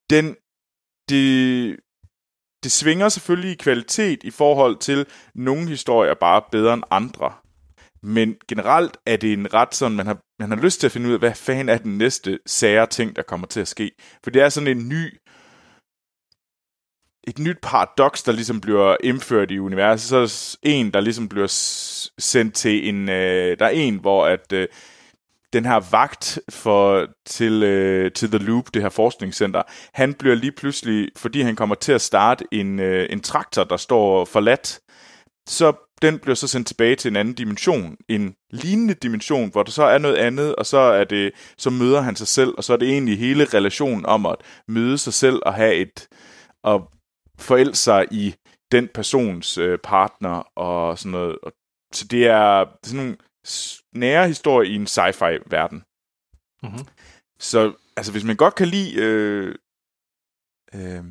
[0.10, 0.36] den,
[1.10, 1.80] det,
[2.64, 7.34] det svinger selvfølgelig i kvalitet i forhold til, nogle historier er bare bedre end andre.
[8.04, 11.08] Men generelt er det en ret sådan, man har, man har lyst til at finde
[11.08, 13.92] ud af, hvad fanden er den næste sære ting, der kommer til at ske.
[14.24, 15.18] For det er sådan en ny,
[17.30, 20.10] et nyt paradoks, der ligesom bliver indført i universet.
[20.10, 21.48] Så er der en, der ligesom bliver
[22.18, 23.10] sendt til en...
[23.10, 24.68] Øh, der er en, hvor at øh,
[25.54, 29.62] den her vagt for, til, øh, til The Loop, det her forskningscenter,
[29.94, 33.78] han bliver lige pludselig, fordi han kommer til at starte en, øh, en traktor, der
[33.78, 34.80] står forladt,
[35.48, 39.72] så den bliver så sendt tilbage til en anden dimension, en lignende dimension, hvor der
[39.72, 42.74] så er noget andet, og så er det, så møder han sig selv, og så
[42.74, 44.36] er det egentlig hele relationen om at
[44.68, 46.08] møde sig selv og have et,
[46.64, 46.92] og
[47.40, 48.36] forælde sig i
[48.72, 51.38] den persons øh, partner og sådan noget.
[51.44, 51.52] Og,
[51.94, 53.18] så det er sådan nogle
[53.96, 55.84] nære historier i en sci-fi-verden.
[56.64, 56.88] Mhm.
[57.40, 58.96] Så altså, hvis man godt kan lide...
[58.96, 59.56] Øh,
[60.76, 61.04] øh,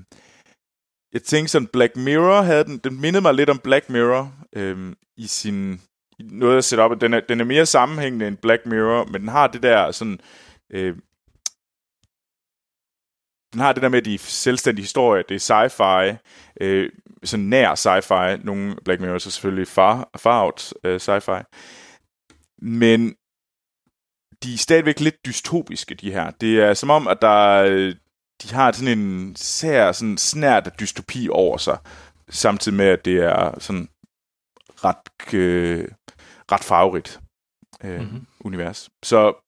[1.13, 4.95] jeg tænkte sådan, Black Mirror havde den, den mindede mig lidt om Black Mirror øh,
[5.17, 5.81] i sin
[6.21, 7.01] noget at sætte op.
[7.01, 10.21] Den er, den er mere sammenhængende end Black Mirror, men den har det der sådan...
[10.71, 10.97] Øh,
[13.53, 16.17] den har det der med de selvstændige historier, det er sci-fi,
[16.61, 16.91] øh,
[17.25, 21.43] sådan nær sci-fi, nogle Black Mirror er selvfølgelig far, far out øh, sci-fi,
[22.63, 23.15] men
[24.43, 26.31] de er stadigvæk lidt dystopiske, de her.
[26.31, 27.95] Det er som om, at der øh,
[28.43, 31.79] de har sådan en sær, sådan snært af dystopi over sig,
[32.31, 33.89] samtidig med, at det er sådan
[34.85, 35.89] ret, øh,
[36.53, 37.21] ret farverigt
[37.85, 38.03] øh, Mhm.
[38.05, 38.27] mm-hmm.
[38.41, 38.91] univers.
[39.03, 39.48] Så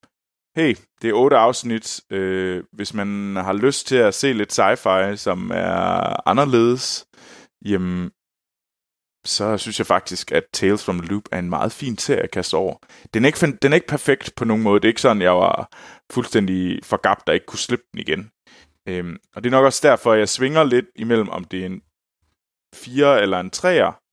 [0.61, 2.00] hey, det er otte afsnit.
[2.11, 7.06] Øh, hvis man har lyst til at se lidt sci-fi, som er anderledes,
[7.64, 8.11] jamen,
[9.24, 12.30] så synes jeg faktisk, at Tales from the Loop er en meget fin serie at
[12.30, 12.76] kaste over.
[13.14, 14.80] Den er ikke, den er ikke perfekt på nogen måde.
[14.80, 15.68] Det er ikke sådan, jeg var
[16.12, 18.30] fuldstændig forgabt, og ikke kunne slippe den igen.
[18.88, 21.82] Øhm, og det er nok også derfor, jeg svinger lidt imellem, om det er en
[22.74, 24.06] 4 eller en 3'er.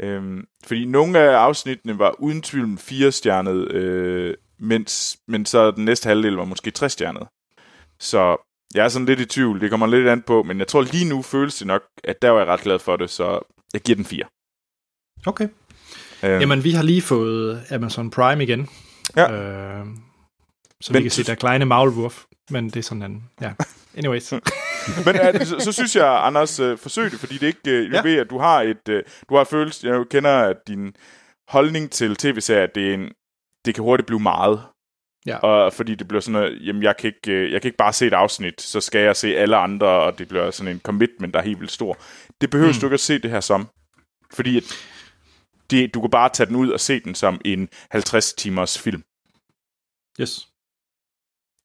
[0.00, 5.84] Øhm, fordi nogle af afsnittene var uden tvivl 4 stjernet, øh, mens, men så den
[5.84, 7.28] næste halvdel var måske 3 stjernet.
[8.00, 8.36] Så
[8.74, 11.08] jeg er sådan lidt i tvivl, det kommer lidt an på, men jeg tror lige
[11.08, 13.40] nu føles det nok, at der var jeg ret glad for det, så
[13.72, 14.24] jeg giver den 4.
[15.26, 15.48] Okay.
[16.24, 18.68] Øhm, Jamen, vi har lige fået Amazon Prime igen.
[19.16, 19.32] Ja.
[19.32, 19.86] Øh,
[20.80, 22.24] så Men vi kan se der kleine Maulwurf.
[22.50, 23.24] Men det er sådan en...
[23.40, 23.52] Ja.
[23.98, 24.32] Anyways.
[25.06, 27.70] Men er, så, så synes jeg, Anders, øh, forsøg det, fordi det er ikke...
[27.70, 28.02] Øh, du Ja.
[28.02, 28.88] ved, at du har et...
[28.88, 29.86] Øh, du har følelse...
[29.88, 30.94] Jeg kender at din
[31.48, 33.12] holdning til tv-serier, det, er en,
[33.64, 34.62] det kan hurtigt blive meget.
[35.26, 35.36] Ja.
[35.36, 37.92] Og fordi det bliver sådan noget, jamen jeg kan, ikke, øh, jeg kan ikke bare
[37.92, 41.34] se et afsnit, så skal jeg se alle andre, og det bliver sådan en commitment,
[41.34, 41.98] der er helt vildt stor.
[42.40, 42.76] Det behøver mm.
[42.76, 42.80] Mm.
[42.80, 43.68] du ikke at se det her som.
[44.32, 44.64] Fordi at
[45.70, 49.02] det, du kan bare tage den ud og se den som en 50-timers film.
[50.20, 50.48] Yes.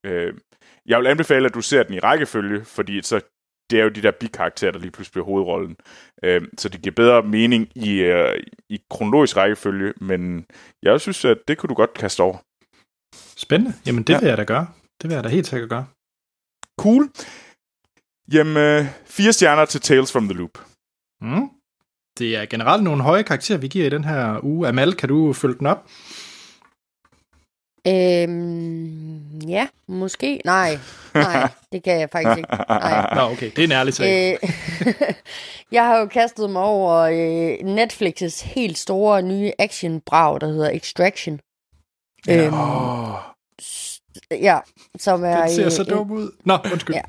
[0.05, 0.33] Øh,
[0.85, 3.21] jeg vil anbefale, at du ser den i rækkefølge, fordi så
[3.69, 5.75] det er jo de der bikarakterer, der lige pludselig bliver hovedrollen.
[6.23, 10.45] Øh, så det giver bedre mening i, øh, i kronologisk rækkefølge, men
[10.83, 12.37] jeg synes, at det kunne du godt kaste over.
[13.37, 13.73] Spændende.
[13.85, 14.19] Jamen, det Ja.
[14.19, 14.67] vil jeg da gøre.
[15.01, 15.85] Det vil jeg da helt sikkert gøre.
[16.79, 17.09] Cool.
[18.33, 20.57] Jamen, øh, fire stjerner til Tales from the Loop.
[21.21, 21.49] Mm.
[22.19, 24.67] Det er generelt nogle høje karakterer, vi giver i den her uge.
[24.67, 25.87] Amal, kan du følge den op?
[27.87, 30.41] Øhm, ja, måske.
[30.45, 30.77] Nej,
[31.13, 32.49] nej, det kan jeg faktisk ikke.
[32.69, 33.09] Nej.
[33.15, 33.51] Nå, okay.
[33.55, 34.37] Det er en ærlig sag.
[34.43, 34.49] Øh,
[35.71, 41.39] jeg har jo kastet mig over øh, Netflix's helt store nye actionbrag, der hedder Extraction.
[42.27, 42.45] Ja.
[42.45, 43.13] Øhm, Åh,
[44.31, 44.59] ja,
[44.99, 45.41] som er...
[45.41, 46.31] Den ser øh, så dum ud.
[46.45, 46.95] Nå, undskyld.
[46.95, 47.01] Ja.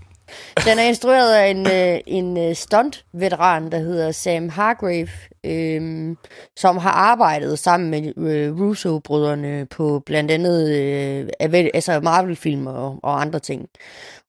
[0.65, 5.09] Den er instrueret af en, øh, en øh, stunt-veteran, der hedder Sam Hargrave.
[5.47, 6.17] Øh,
[6.57, 11.29] som har arbejdet sammen med øh, Russo-brødrene på blandt andet øh,
[11.75, 13.69] altså Marvel-film og, og andre ting.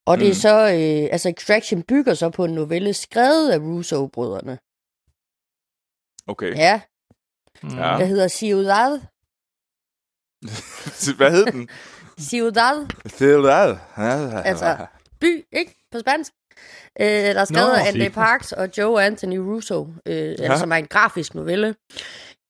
[0.06, 0.34] Og det er Mm.
[0.34, 4.58] så, øh, altså Extraction bygger så på en novelle skrevet af Russo-brødrene.
[6.28, 6.56] Okay.
[6.56, 6.82] Ja,
[7.64, 7.70] Ja.
[8.00, 9.00] der hedder Ciudad.
[11.18, 11.70] Hvad hed den?
[12.20, 13.78] Ciudad, Ciudad.
[14.46, 14.86] Altså,
[15.20, 15.76] by, ikke?
[15.92, 16.34] På spansk.
[17.02, 18.12] Øh, der er skrevet af Andy sig.
[18.12, 20.58] Parks og Joe Anthony Russo, øh, ja.
[20.58, 21.76] som er en grafisk novelle.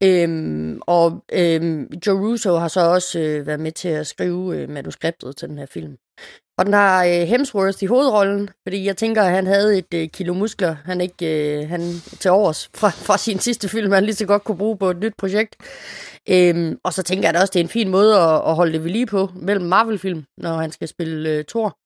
[0.03, 4.69] Øhm, og øhm, Joe Russo har så også øh, været med til at skrive øh,
[4.69, 5.97] manuskriptet til den her film.
[6.57, 10.07] Og den har øh, Hemsworth i hovedrollen, fordi jeg tænker, at han havde et øh,
[10.09, 11.81] kilo muskler, han ikke øh, han
[12.19, 14.97] til overs fra, fra sin sidste film, han lige så godt kunne bruge på et
[14.97, 15.55] nyt projekt.
[16.29, 18.73] Øhm, og så tænker jeg da også, det er en fin måde at, at holde
[18.73, 21.77] det ved lige på mellem Marvel-film, når han skal spille øh, Thor.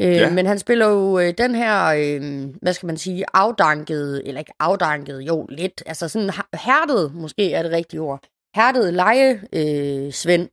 [0.00, 0.30] Øh, Ja.
[0.30, 4.52] Men han spiller jo øh, den her, øh, hvad skal man sige, afdanket, eller ikke
[4.60, 8.20] afdanket, jo lidt, altså sådan hærdet, måske er det rigtige ord,
[8.56, 10.48] hærdet leje øh, Svend,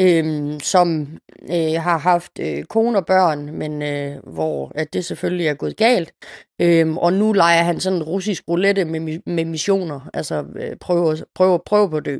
[0.00, 1.18] øh, som
[1.50, 5.76] øh, har haft øh, kone og børn, men øh, hvor at det selvfølgelig er gået
[5.76, 6.12] galt.
[6.60, 11.24] Øh, og nu leger han sådan en russisk roulette med, med missioner, altså øh, prøver,
[11.34, 12.18] prøver, prøver på at dø.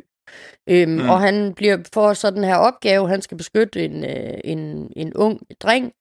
[0.68, 1.08] Øhm, mm.
[1.08, 5.14] Og han bliver for så den her opgave, han skal beskytte en, øh, en, en
[5.14, 5.92] ung dreng,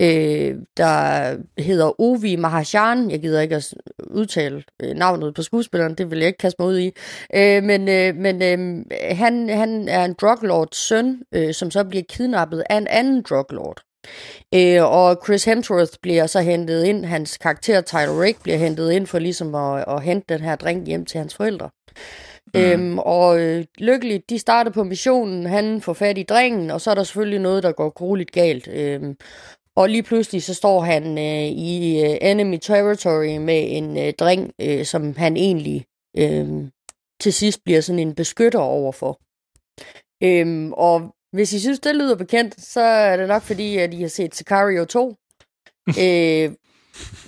[0.00, 3.10] øh, der hedder Ovi Mahajan.
[3.10, 3.74] Jeg gider ikke at
[4.10, 6.92] udtale øh, navnet på skuespilleren, det vil jeg ikke kaste mig ud i.
[7.34, 8.84] Øh, men øh, men øh,
[9.16, 13.82] han, han er en druglords søn, øh, som så bliver kidnappet af en anden druglord.
[14.54, 19.06] Øh, og Chris Hemsworth bliver så hentet ind, hans karakter Tyler Rake bliver hentet ind
[19.06, 21.70] for ligesom at, at hente den her dreng hjem til hans forældre.
[22.54, 22.60] Mm.
[22.60, 26.90] Øhm, og øh, lykkeligt, de starter på missionen, han får fat i drengen, og så
[26.90, 28.68] er der selvfølgelig noget, der går grueligt galt.
[28.68, 29.16] Øhm,
[29.76, 34.52] og lige pludselig så står han øh, i øh, enemy territory med en øh, dreng,
[34.60, 35.84] øh, som han egentlig
[36.18, 36.46] øh,
[37.20, 39.20] til sidst bliver sådan en beskytter overfor.
[40.22, 44.00] Øhm, og hvis I synes, det lyder bekendt, så er det nok fordi, at I
[44.00, 45.14] har set Sicario 2.
[46.02, 46.50] øh,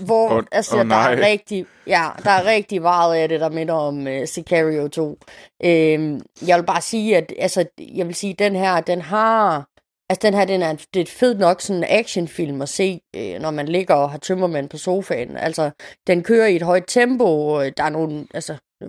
[0.06, 3.48] hvor oh, altså, oh, der er rigtig, ja, der er rigtig meget af det, der
[3.48, 5.18] minder om uh, Sicario 2.
[5.64, 9.68] Øhm, jeg vil bare sige, at altså, jeg vil sige, den her, den har,
[10.08, 13.40] altså den her, den er, det er fedt nok sådan en actionfilm at se, øh,
[13.40, 15.36] når man ligger og har tømmermænd på sofaen.
[15.36, 15.70] Altså,
[16.06, 18.88] den kører i et højt tempo, og der er nogle, altså, øh,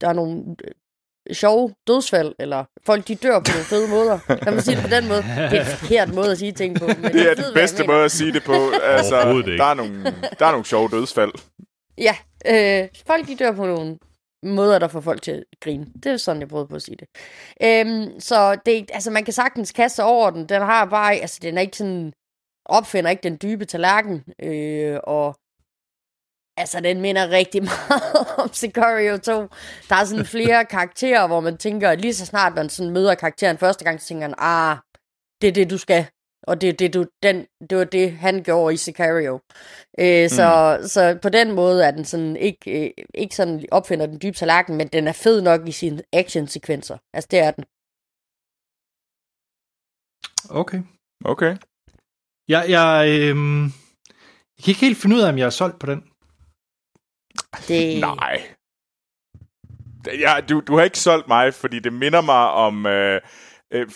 [0.00, 0.70] der er nogle øh,
[1.32, 4.18] sjove dødsfald, eller folk de dør på nogle fede måder.
[4.42, 5.22] Kan man sige det på den måde?
[5.22, 6.86] Det er en forkert måde at sige ting på.
[6.86, 8.52] Men Det er den bedste måde at sige det på.
[8.82, 9.14] Altså,
[9.58, 10.04] der er, nogle,
[10.38, 11.32] der er nogle sjove dødsfald.
[11.98, 12.16] Ja,
[12.46, 13.98] øh, folk de dør på nogle
[14.42, 15.86] måder, der får folk til at grine.
[16.02, 17.08] Det er sådan, jeg prøvede på at sige det.
[17.62, 20.48] Øhm, så det, altså, man kan sagtens kaste sig over den.
[20.48, 22.12] Den har bare, altså, den er ikke sådan,
[22.64, 25.34] opfinder ikke den dybe tallerken, øh, og
[26.60, 29.32] altså, den minder rigtig meget om Sicario 2.
[29.88, 33.58] Der er sådan flere karakterer, hvor man tænker, lige så snart man sådan møder karakteren
[33.58, 34.76] første gang, så tænker man, ah,
[35.40, 36.06] det er det, du skal.
[36.46, 39.40] Og det, er det, du, den, det var det, han gjorde i Sicario.
[39.98, 40.88] Øh, så, mm.
[40.88, 44.76] så på den måde er den sådan ikke, øh, ikke sådan opfinder den dybe tallerken,
[44.76, 46.98] men den er fed nok i sine actionsekvenser.
[47.14, 47.64] Altså, det er den.
[50.50, 50.82] Okay.
[51.24, 51.56] Okay.
[52.48, 53.64] Jeg, jeg, øhm,
[54.56, 56.09] jeg kan ikke helt finde ud af, om jeg er solgt på den.
[57.68, 58.42] Det, Nej.
[60.06, 63.20] Ja, du, du har ikke solgt mig, fordi det minder mig om øh,
[63.72, 63.86] øh,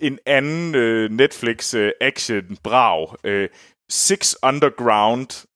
[0.00, 3.14] en anden øh, Netflix øh, action brag.
[3.24, 3.48] Øh,
[3.90, 5.46] Six Underground,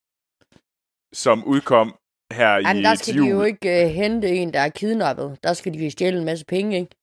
[1.14, 1.94] som udkom
[2.32, 3.26] her Jamen, i der et skal jul.
[3.26, 5.38] de jo ikke uh, hente en, der er kidnappet.
[5.42, 6.96] Der skal de jo stjæle en masse penge, ikke?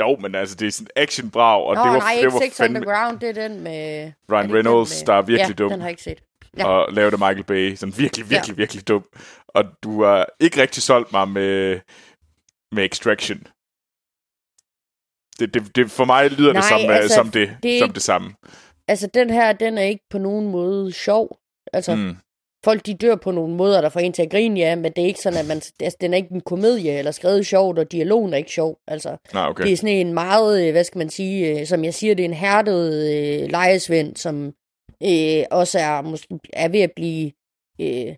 [0.00, 2.32] Jo, men altså, det er sådan en action brag, og Nå, det var, nej, det
[2.32, 4.12] var Six fandme Underground, det er den med...
[4.32, 5.70] Ryan Reynolds, den der er virkelig ja, dum.
[5.70, 6.22] den har jeg ikke set.
[6.58, 6.66] Ja.
[6.66, 7.74] og lavede Michael Bay.
[7.74, 8.60] Sådan virkelig, virkelig, ja.
[8.60, 9.04] virkelig dum.
[9.48, 11.80] Og du har ikke rigtig solgt mig med,
[12.72, 13.38] med Extraction.
[15.38, 17.86] Det, det, det, for mig lyder Nej, det, som, altså, altså, som, det, det som
[17.86, 18.34] ikke- det samme.
[18.88, 21.38] Altså, den her, den er ikke på nogen måde sjov.
[21.72, 22.00] Altså, mm.
[22.02, 22.16] Mm.
[22.64, 25.02] folk de dør på nogle måder, der får en til at grine, ja, men det
[25.02, 27.92] er ikke sådan, at man, altså, den er ikke en komedie eller skrevet sjovt, og
[27.92, 28.78] dialogen er ikke sjov.
[28.86, 29.64] Altså, Nej, okay.
[29.64, 32.22] Det er sådan en meget, øh, hvad skal man sige, øh, som jeg siger, det
[32.24, 34.52] er en hærdet øh, lejesvend, som
[35.02, 37.32] øh, også er, måske, er ved at blive
[37.80, 38.16] øh,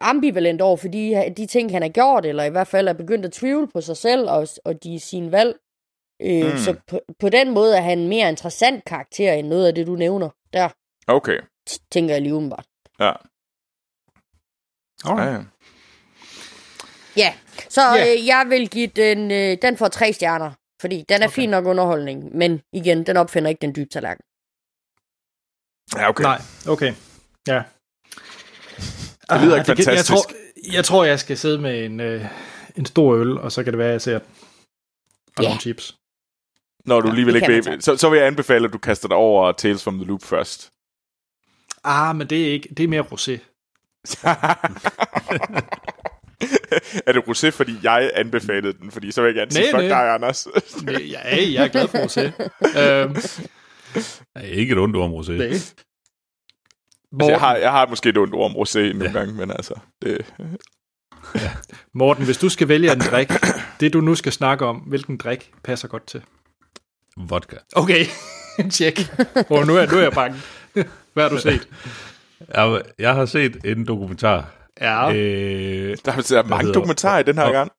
[0.00, 3.24] ambivalent over for de, de ting, han har gjort, eller i hvert fald er begyndt
[3.24, 5.56] at tvivle på sig selv og, og de sine valg.
[6.22, 6.58] Øh, Mm.
[6.58, 9.86] Så på, på den måde er han en mere interessant karakter end noget af det,
[9.86, 10.28] du nævner.
[10.52, 10.68] Der
[11.06, 11.38] Okay.
[11.90, 12.66] tænker jeg lige umiddelbart.
[13.00, 13.12] Ja.
[15.04, 15.30] Alright.
[15.30, 15.44] ja,
[17.16, 17.34] ja.
[17.68, 18.12] Så Ja.
[18.12, 21.34] øh, jeg vil give den, øh, den får tre stjerner, fordi den er okay.
[21.34, 24.24] fin nok underholdning, men igen, den opfinder ikke den dybe tallerken.
[25.94, 26.22] Ja, okay.
[26.24, 26.94] Nej, okay.
[27.46, 27.62] Ja.
[29.30, 30.08] Det lyder ikke Ah, Jeg, fantastisk.
[30.08, 30.22] tror,
[30.72, 32.24] Jeg tror, jeg skal sidde med en, øh,
[32.76, 34.28] en stor øl, og så kan det være, at jeg ser den.
[35.36, 35.48] Og Ja.
[35.48, 35.96] nogle chips.
[36.84, 38.78] Når du Ja, alligevel det ikke kan vil, så, så vil jeg anbefale, at du
[38.78, 40.70] kaster dig over Tales from the Loop først.
[41.84, 42.68] Ah, men det er ikke.
[42.76, 43.38] Det er mere rosé.
[47.06, 48.90] er det rosé, fordi jeg anbefalede den?
[48.90, 50.02] Fordi så vil jeg gerne sige, Nej, fuck nej.
[50.04, 50.46] dig, Anders.
[50.82, 52.32] Nej, Ja, jeg er glad for rosé.
[52.80, 53.16] øhm,
[54.34, 55.32] Er ikke et ondt ord om rosé.
[55.32, 55.40] det.
[55.42, 55.74] altså,
[57.28, 59.12] jeg, har, jeg har måske et ondt ord om rosé nogle ja.
[59.12, 59.74] gange, men altså...
[60.02, 60.34] Det,
[61.94, 63.30] Morten, hvis du skal vælge en drik,
[63.80, 66.22] det du nu skal snakke om, hvilken drik passer godt til?
[67.16, 67.56] Vodka.
[67.76, 68.04] Okay,
[68.72, 69.00] tjek.
[69.50, 70.36] Oh, nu, er, nu er jeg bange.
[71.12, 71.68] Hvad har du set?
[72.54, 74.50] Jeg, jeg har set en dokumentar.
[74.80, 77.72] Ja, Øh, der er der er mange hedder- dokumentarer i den her og- gang.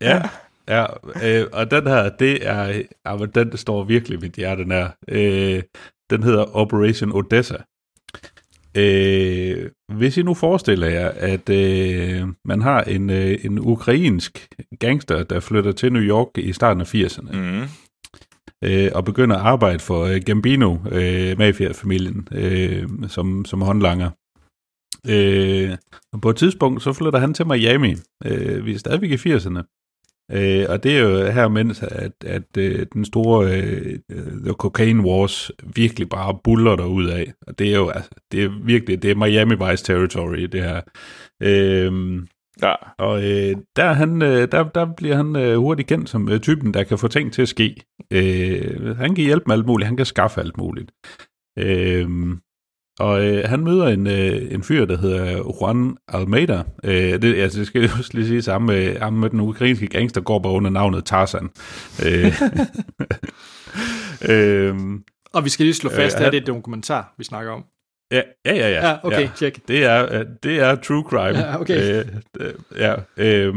[0.00, 0.22] Ja,
[0.68, 0.86] ja
[1.24, 4.96] øh, og den her, det er, ja, men den står virkelig mit hjerte nær.
[5.08, 5.62] Øh,
[6.10, 7.56] den hedder Operation Odessa.
[8.76, 14.48] Øh, hvis I nu forestiller jer, at øh, man har en, øh, en ukrainsk
[14.78, 17.62] gangster, der flytter til New York i starten af 80'erne, Mm.
[18.64, 24.10] øh, og begynder at arbejde for øh, Gambino, øh, mafiafamilien, øh, som, som håndlanger.
[25.08, 25.76] Øh,
[26.12, 27.94] og på et tidspunkt, så flytter han til Miami.
[28.24, 29.81] Øh, vi er stadigvæk i 80'erne.
[30.30, 33.98] Øh, og det er jo her, mens at, at øh, den store øh,
[34.44, 37.32] The Cocaine Wars virkelig bare buller der ud af.
[37.46, 40.80] Og det er jo altså, det er virkelig, det er Miami Vice Territory, det her.
[41.42, 42.22] Øh,
[42.62, 42.74] Ja.
[42.98, 46.40] og øh, der, er han, øh, der, der bliver han øh, hurtigt kendt som øh,
[46.40, 47.76] typen, der kan få ting til at ske.
[48.12, 50.92] Øh, han kan hjælpe med alt muligt, han kan skaffe alt muligt.
[51.58, 52.08] Øh,
[52.98, 56.62] og øh, han møder en, øh, en fyr, der hedder Juan Almeida.
[56.84, 59.86] Øh, det, altså, det skal jeg også lige sige sammen med, ham med den ukrainske
[59.86, 61.50] gangster, går bare under navnet Tarzan.
[62.06, 62.42] Øh,
[64.30, 64.74] øh,
[65.34, 67.64] og vi skal lige slå fast, Øh, at det er et dokumentar, vi snakker om.
[68.12, 68.88] ja, ja, ja, ja.
[68.88, 69.30] Ja, okay, ja.
[69.36, 69.68] tjek.
[69.68, 71.38] Det er, øh, det er true crime.
[71.38, 71.98] Ja, okay.
[71.98, 72.06] Øh,
[72.40, 73.54] øh, ja, øh,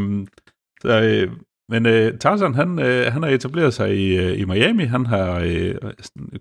[0.82, 1.32] så, øh,
[1.70, 4.86] men øh, Tarzan, han, øh, han har etableret sig i, øh, i Miami.
[4.86, 5.76] Han har øh,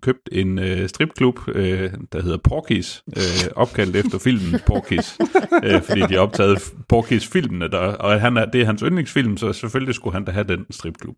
[0.03, 5.16] købt en øh, stripklub, øh, der hedder Porky's, øh, opkaldt efter filmen Porky's,
[5.64, 6.59] øh, fordi de har optaget
[6.93, 10.47] Porky's-filmene, der, og han er, det er hans yndlingsfilm, så selvfølgelig skulle han da have
[10.49, 11.16] den stripklub.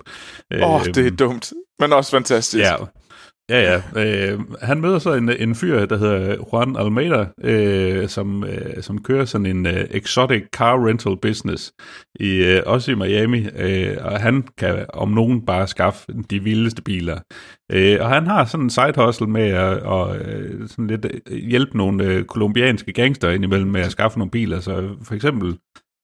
[0.62, 1.52] Åh, oh, det er dumt.
[1.78, 2.64] Men også fantastisk.
[2.64, 2.74] Ja,
[3.50, 3.82] ja, ja.
[3.96, 9.02] Øh, han møder så en, en fyr, der hedder Juan Almeida, øh, som, øh, som
[9.02, 11.72] kører sådan en øh, exotic car rental business,
[12.20, 16.82] i, øh, også i Miami, øh, og han kan om nogen bare skaffe de vildeste
[16.82, 17.18] biler.
[17.72, 21.36] Øh, og han har sådan en side hustle med at og, øh, sådan lidt øh,
[21.36, 24.60] hjælpe nogle øh, kolumbianske gangster indimellem med at skaffe nogle biler.
[24.60, 25.58] Så for eksempel,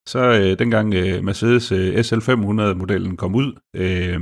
[0.09, 4.21] så øh, dengang øh, Mercedes øh, SL500-modellen kom ud, øh,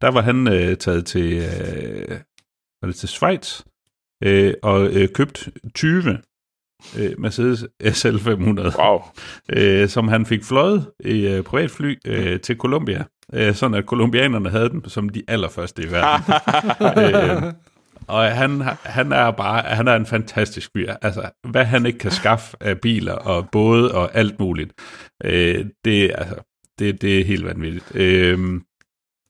[0.00, 2.18] der var han øh, taget til, øh,
[2.86, 3.60] var det til Schweiz
[4.24, 6.18] øh, og øh, købt 20
[6.98, 9.02] øh, Mercedes SL500, Wow.
[9.56, 14.50] øh, som han fik fløjet i øh, privatfly øh, til Colombia, øh, sådan at kolumbianerne
[14.50, 16.34] havde den som de allerførste i verden.
[17.04, 17.52] øh,
[18.06, 20.94] og han, han er bare, han er en fantastisk fyr.
[21.02, 24.72] Altså, hvad han ikke kan skaffe af biler og både og alt muligt,
[25.24, 26.34] øh, det, altså,
[26.78, 27.96] det, det er helt vanvittigt.
[27.96, 28.60] Øh,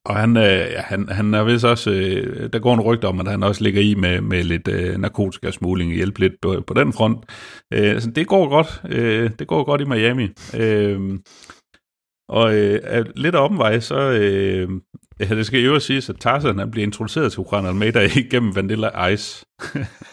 [0.04, 3.28] og han, øh, han, han er vist også, øh, der går en rygte om, at
[3.28, 6.74] han også ligger i med, med lidt øh, narkotika smugling og hjælpe lidt på, på
[6.74, 7.24] den front.
[7.72, 8.82] Øh, så det går godt.
[8.88, 10.28] Øh, det går godt i Miami.
[10.56, 11.18] Øh,
[12.28, 14.68] og øh, lidt af omvej, så øh,
[15.20, 19.06] ja, det skal jo siges, at Tarzan han bliver introduceret til Juan Almeida igennem Vanilla
[19.06, 19.46] Ice.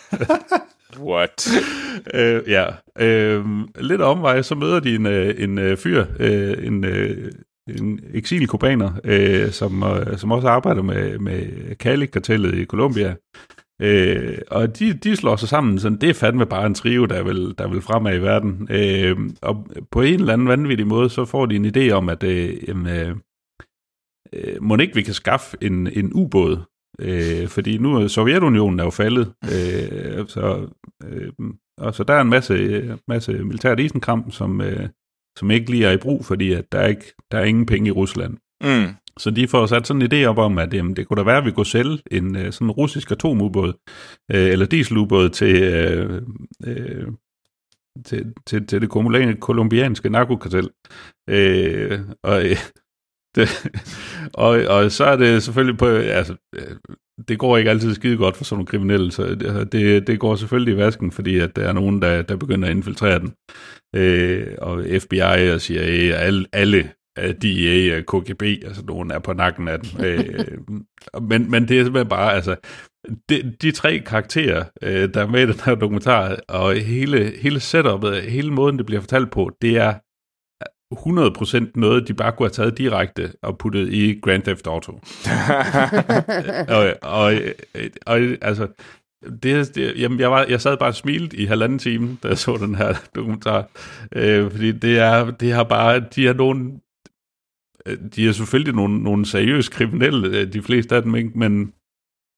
[1.00, 1.48] What?
[2.14, 2.66] øh, ja.
[3.00, 3.46] Øh,
[3.80, 7.32] lidt omvej, så møder de en, øh, en øh, fyr, øh, en, øh,
[7.68, 13.16] en eksilkubaner, øh, som, øh, som også arbejder med, med Cali-kartellet i Colombia.
[13.82, 17.24] Øh, og de, de slår sig sammen, så det er fandme bare en trio, der
[17.24, 18.68] vil, der vil fremad i verden.
[18.70, 22.24] Øh, og på en eller anden vanvittig måde, så får de en idé om, at
[22.24, 23.16] øh, øh,
[24.34, 26.58] øh, må ikke vi kan skaffe en, en ubåd,
[27.00, 30.68] øh, fordi nu er Sovjetunionen er jo faldet, øh, så,
[31.04, 31.32] øh,
[31.78, 34.90] og så der er en masse, masse militært isenkram, som, øh,
[35.38, 37.88] som ikke lige er i brug, fordi at der, er ikke, der er ingen penge
[37.88, 38.38] i Rusland.
[38.64, 38.96] Mm.
[39.20, 41.38] Så de får sat sådan en idé op om, at jamen, det kunne da være,
[41.38, 43.74] at vi kunne sælge en øh, sådan en russisk atomubåd,
[44.32, 46.22] øh, eller dieselubåd til, øh,
[46.66, 47.08] øh,
[48.06, 50.70] til, til, til det kolumbianske- kolumbianske narkokartel.
[51.30, 52.58] Øh, og, øh,
[53.36, 53.50] det,
[54.34, 56.36] og, og så er det selvfølgelig på, altså,
[57.28, 59.64] det går ikke altid skide godt for sådan nogle kriminelle, så det, altså,
[60.08, 63.20] det, går selvfølgelig i vasken, fordi at der er nogen, der, der begynder at infiltrere
[63.20, 63.34] den.
[63.96, 69.34] Øh, og FBI og CIA og alle, alle DEA og KGB, altså nogen er på
[69.34, 70.06] nakken af den.
[70.06, 70.46] øh,
[71.22, 72.56] men, men det er simpelthen bare, altså,
[73.30, 77.60] de, de tre karakterer, øh, der er med i den her dokumentar, og hele, hele
[77.60, 79.94] setupet, hele måden, det bliver fortalt på, det er
[80.92, 84.92] 100% noget, de bare kunne have taget direkte og puttet i Grand Theft Auto.
[86.76, 87.34] og, og,
[88.06, 88.68] og, altså,
[89.44, 92.38] det, det, jamen, jeg, var, jeg sad bare og smilte i halvanden time, da jeg
[92.38, 93.70] så den her dokumentar.
[94.16, 96.72] Øh, fordi det er, det har bare, de er nogle,
[97.86, 101.30] øh, de er selvfølgelig nogle, nogle seriøse kriminelle, øh, de fleste af dem, ikke?
[101.36, 101.74] men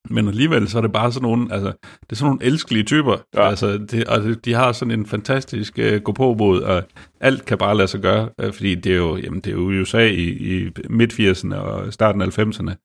[0.09, 1.71] men alligevel så er det bare sådan nogle, altså,
[2.01, 3.17] det er sådan nogle elskelige typer.
[3.35, 3.49] Ja.
[3.49, 6.84] Altså, det, altså, de har sådan en fantastisk uh, gå på mod og
[7.19, 9.81] alt kan bare lade sig gøre, uh, fordi det er jo, jamen, det er jo
[9.81, 12.75] USA i, i midt-80'erne og starten af 90'erne.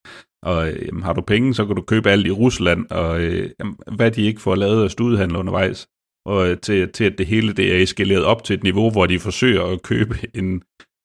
[0.43, 3.51] Og øh, jamen, har du penge, så kan du købe alt i Rusland, og øh,
[3.61, 5.89] jamen, hvad de ikke får lavet af studehandel undervejs,
[6.27, 9.07] og øh, til, til at det hele det er eskaleret op til et niveau, hvor
[9.07, 10.63] de forsøger at købe en,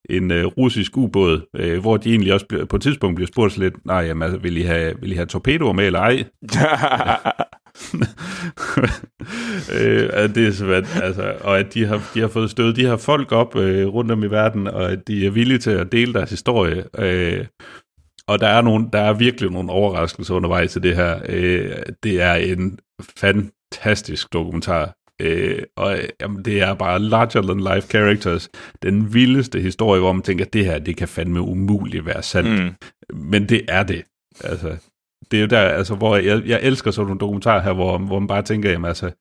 [0.09, 3.57] en øh, russisk ubåd, øh, hvor de egentlig også bliver, på et tidspunkt bliver spurgt
[3.57, 6.23] lidt, nej, jamen, altså, vil, I have, vil I have torpedoer med eller ej?
[9.79, 12.87] øh, at det er svært, altså, og at de har, de har fået stødet de
[12.87, 15.91] her folk op øh, rundt om i verden, og at de er villige til at
[15.91, 16.83] dele deres historie.
[16.99, 17.45] Øh,
[18.27, 21.19] og der er, nogle, der er virkelig nogle overraskelser undervejs til det her.
[21.29, 22.79] Øh, det er en
[23.19, 24.95] fantastisk dokumentar.
[25.21, 28.49] Øh, og øh, jamen, det er bare larger than life characters.
[28.83, 32.63] Den vildeste historie, hvor man tænker, det her, det kan fandme umuligt være sandt.
[32.63, 32.73] Mm.
[33.17, 34.03] Men det er det.
[34.43, 34.77] Altså,
[35.31, 38.19] det er jo der, altså, hvor jeg, jeg elsker sådan nogle dokumentarer her, hvor, hvor
[38.19, 39.11] man bare tænker, jamen altså,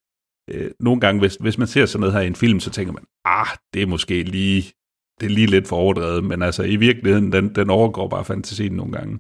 [0.50, 2.92] øh, nogle gange, hvis, hvis man ser sådan noget her i en film, så tænker
[2.92, 4.72] man, ah, det er måske lige,
[5.20, 8.72] det er lige lidt for overdrevet, men altså i virkeligheden, den, den overgår bare fantasien
[8.72, 9.18] nogle gange.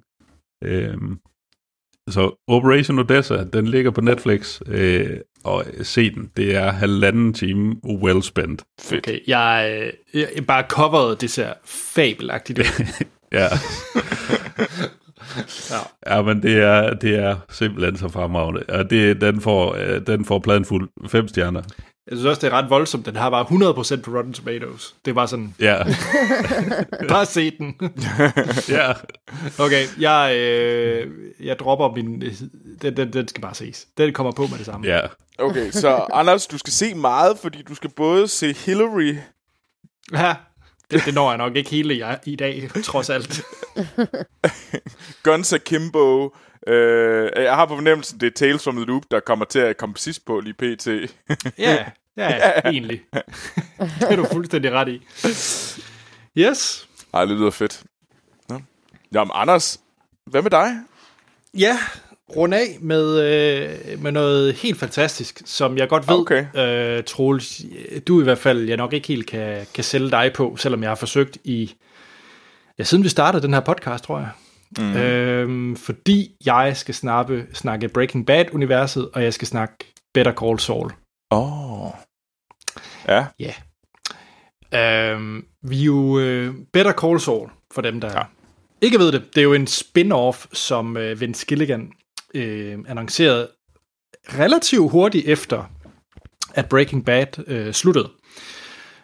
[0.64, 1.18] Øhm,
[2.08, 7.76] så Operation Odessa, den ligger på Netflix, øh, og se den, det er halvanden time
[7.84, 8.62] well spent.
[8.80, 9.06] Fedt.
[9.06, 12.64] Okay, jeg, jeg, jeg bare coveret det ser fabelagtigt ud.
[13.32, 13.48] Ja,
[15.70, 16.14] ja.
[16.14, 18.62] ja men det er, det er simpelthen så fremragende.
[18.68, 21.62] Og det, den, får, øh, den får pladen fuld fem stjerner.
[22.10, 23.06] Jeg synes også, det er ret voldsomt.
[23.06, 23.44] Den har bare
[23.98, 24.94] 100% på Rotten Tomatoes.
[25.04, 25.82] Det er bare sådan, Ja,
[27.08, 27.74] bare se den.
[28.68, 28.92] ja.
[29.58, 31.10] Okay, jeg, øh,
[31.40, 32.20] jeg dropper min...
[32.82, 33.86] Den, den, den skal bare ses.
[33.98, 34.86] Den kommer på med det samme.
[34.86, 35.00] ja.
[35.38, 39.14] Okay, så Anders, du skal se meget, fordi du skal både se Hillary...
[40.12, 40.34] ja
[40.90, 43.42] det, det når jeg nok ikke hele jeg, i dag, trods alt.
[45.24, 46.30] Guns Akimbo.
[46.66, 49.76] Øh, jeg har på fornemmelsen, det er Tales from the Loop, der kommer til at
[49.76, 50.86] komme sidst på lige pt.
[50.86, 51.04] Ja,
[51.58, 51.84] ja,
[52.36, 53.00] ja egentlig.
[53.78, 55.02] det er du fuldstændig ret i.
[56.38, 56.88] Yes.
[57.14, 57.82] Ej, det lyder fedt.
[58.50, 58.56] Ja.
[59.14, 59.80] Jamen, Anders,
[60.26, 60.76] hvad med dig?
[61.58, 61.78] Ja,
[62.36, 66.98] runde af med, øh, med noget helt fantastisk, som jeg godt ved, Okay.
[66.98, 67.62] øh, Troels,
[68.06, 70.90] du i hvert fald, jeg nok ikke helt kan, kan sælge dig på, selvom jeg
[70.90, 71.74] har forsøgt i,
[72.78, 74.28] ja, siden vi startede den her podcast, tror jeg.
[74.78, 74.96] Mm.
[74.96, 79.74] Øhm, fordi jeg skal snappe, snakke Breaking Bad-universet, og jeg skal snakke
[80.14, 80.92] Better Call Saul.
[81.30, 81.82] Åh.
[81.86, 81.90] Oh.
[83.08, 83.26] Ja.
[83.38, 83.54] Ja.
[84.74, 88.22] Øhm, vi er jo øh, Better Call Saul, for dem, der Ja.
[88.80, 89.34] ikke ved det.
[89.34, 91.92] Det er jo en spin-off, som øh, Vince Gilligan
[92.34, 93.50] øh, annoncerede
[94.38, 95.64] relativt hurtigt efter,
[96.54, 98.10] at Breaking Bad øh, sluttede.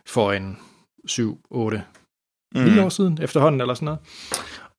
[0.07, 0.59] For en
[1.07, 1.85] 7, 8,
[2.55, 2.79] 9 Mm.
[2.79, 4.01] år siden efterhånden, eller sådan noget.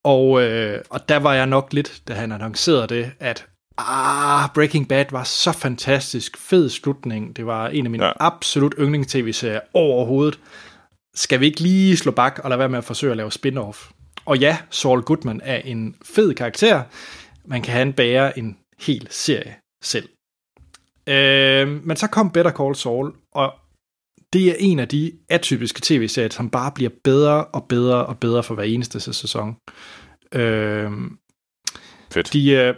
[0.04, 3.48] Og, øh, og der var jeg nok lidt, da han annoncerede det, at
[3.78, 7.36] ah, Breaking Bad var så fantastisk, fed slutning.
[7.36, 8.12] Det var en af mine Ja.
[8.20, 10.40] absolut yndlings-tv-serier overhovedet.
[11.16, 13.92] Skal vi ikke lige slå bak og lade være med at forsøge at lave spin-off?
[14.26, 16.84] Og ja, Saul Goodman er en fed karakter.
[17.46, 20.10] Man kan han bære en hel serie selv.
[21.08, 23.54] Øh, men så kom Better Call Saul, og
[24.34, 28.44] det er en af de atypiske tv-serier, som bare bliver bedre og bedre og bedre
[28.44, 29.56] for hver eneste sæson.
[30.36, 30.92] Øh,
[32.12, 32.34] Fedt.
[32.34, 32.76] de, øh,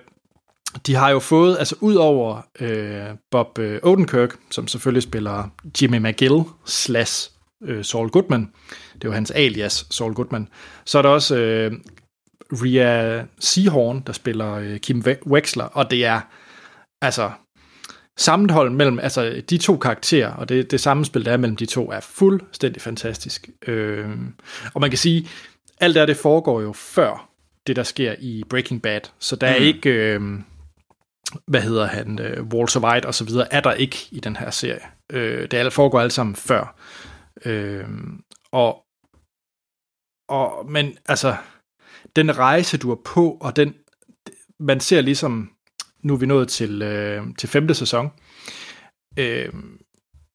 [0.88, 5.50] de har jo fået, altså ud over øh, Bob øh, Odenkirk, som selvfølgelig spiller
[5.82, 7.32] Jimmy McGill slash
[7.64, 8.52] øh, Saul Goodman,
[8.94, 10.48] det er jo hans alias, Saul Goodman,
[10.86, 11.72] så er der også øh,
[12.52, 16.22] Rhea Seahorn, der spiller øh, Kim We- Wexler, og det er
[17.02, 17.32] altså
[18.22, 21.92] sammenhold mellem altså de to karakterer, og det, det sammenspil, der er mellem de to,
[21.92, 23.50] er fuldstændig fantastisk.
[23.68, 24.10] Øh,
[24.74, 25.28] og man kan sige,
[25.80, 27.30] alt det, her, det foregår jo før
[27.68, 29.66] det, der sker i Breaking Bad, så der er Mhm.
[29.66, 30.22] ikke, øh,
[31.48, 34.50] hvad hedder han, øh, Walter White og så videre, er der ikke i den her
[34.50, 34.82] serie.
[35.12, 36.80] Øh, det alt foregår alt sammen før.
[37.46, 37.86] Øh,
[38.52, 38.84] og,
[40.30, 41.36] og, men altså,
[42.16, 43.74] den rejse, du er på, og den,
[44.60, 45.50] man ser ligesom,
[46.04, 48.10] nu er vi nået til, øh, til femte sæson,
[49.20, 49.46] øh,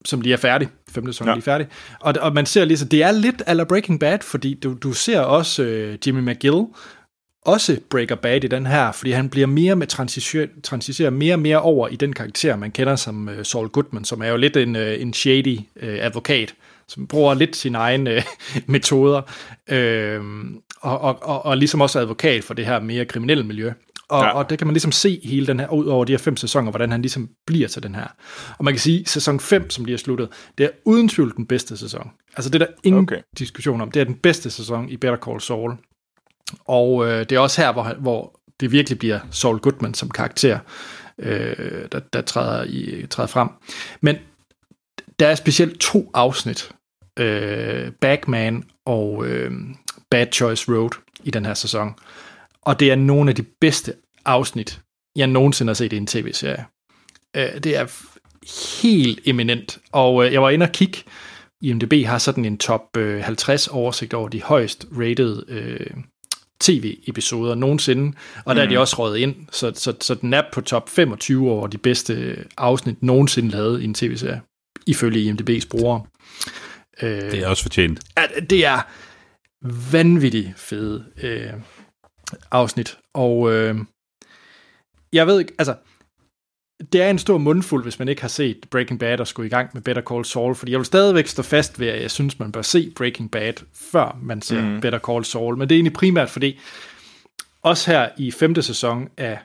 [0.04, 0.68] som lige er færdig.
[0.90, 1.32] Femte sæson Ja.
[1.32, 1.66] lige er færdig.
[2.00, 5.20] Og, og man ser ligesom, det er lidt ala Breaking Bad, fordi du, du ser
[5.20, 6.64] også øh, Jimmy McGill,
[7.42, 11.38] også Breaker Bad i den her, fordi han bliver mere med transition, transicerer mere og
[11.40, 14.56] mere over i den karakter, man kender som øh, Saul Goodman, som er jo lidt
[14.56, 16.54] en, øh, en shady øh, advokat,
[16.88, 18.22] som bruger lidt sine egne øh,
[18.66, 19.22] metoder,
[19.68, 20.20] øh,
[20.80, 23.72] og, og, og, og ligesom også advokat for det her mere kriminelle miljø.
[24.08, 24.30] Og, Ja.
[24.32, 26.70] og det kan man ligesom se hele den her, ud over de her fem sæsoner,
[26.70, 28.06] hvordan han ligesom bliver til den her.
[28.58, 30.28] Og man kan sige, sæson 5, som lige er sluttet,
[30.58, 32.10] det er uden tvivl den bedste sæson.
[32.36, 33.20] Altså det er der ingen Okay.
[33.38, 33.90] diskussion om.
[33.90, 35.72] Det er den bedste sæson i Better Call Saul.
[36.64, 40.58] Og øh, det er også her, hvor, hvor det virkelig bliver Saul Goodman som karakter,
[41.18, 43.48] øh, der, der træder, i, træder frem.
[44.00, 44.16] Men
[45.18, 46.70] der er specielt to afsnit,
[47.18, 49.52] øh, Bagman og øh,
[50.10, 50.90] Bad Choice Road
[51.24, 51.94] i den her sæson.
[52.66, 53.92] Og det er nogle af de bedste
[54.24, 54.80] afsnit,
[55.16, 56.64] jeg nogensinde har set i en tv-serie.
[57.36, 57.86] Øh, det er
[58.82, 59.78] helt eminent.
[59.92, 60.98] Og øh, jeg var inde og kigge.
[61.62, 65.86] IMDb har sådan en top øh, 50 oversigt over de højst rated øh,
[66.60, 68.16] tv-episoder nogensinde.
[68.44, 69.34] Og der er de også røget ind.
[69.52, 73.84] Så, så, så den er på top 25 over de bedste afsnit nogensinde lavet i
[73.84, 74.40] en tv-serie.
[74.86, 76.02] Ifølge IMDb's brugere.
[77.02, 78.00] Øh, Det er også fortjent.
[78.16, 78.80] at det er
[79.92, 81.50] vanvittigt fede øh,
[82.50, 82.98] afsnit.
[83.14, 83.76] Og øh,
[85.12, 85.74] jeg ved ikke, altså,
[86.92, 89.50] det er en stor mundfuld, hvis man ikke har set Breaking Bad og skulle i
[89.50, 92.38] gang med Better Call Saul, fordi jeg vil stadigvæk stå fast ved, at jeg synes,
[92.38, 94.80] man bør se Breaking Bad, før man ser mm.
[94.80, 95.56] Better Call Saul.
[95.58, 96.58] Men det er egentlig primært, fordi
[97.62, 99.38] også her i femte sæson af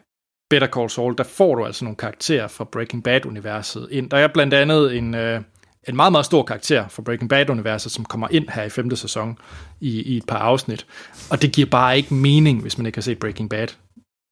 [0.50, 4.10] Better Call Saul, der får du altså nogle karakterer fra Breaking Bad-universet ind.
[4.10, 5.42] Der er blandt andet en, øh,
[5.90, 9.38] en meget, meget stor karakter fra Breaking Bad-universet, som kommer ind her i femte sæson
[9.82, 10.86] i, i et par afsnit.
[11.32, 13.68] Og det giver bare ikke mening, hvis man ikke har set Breaking Bad.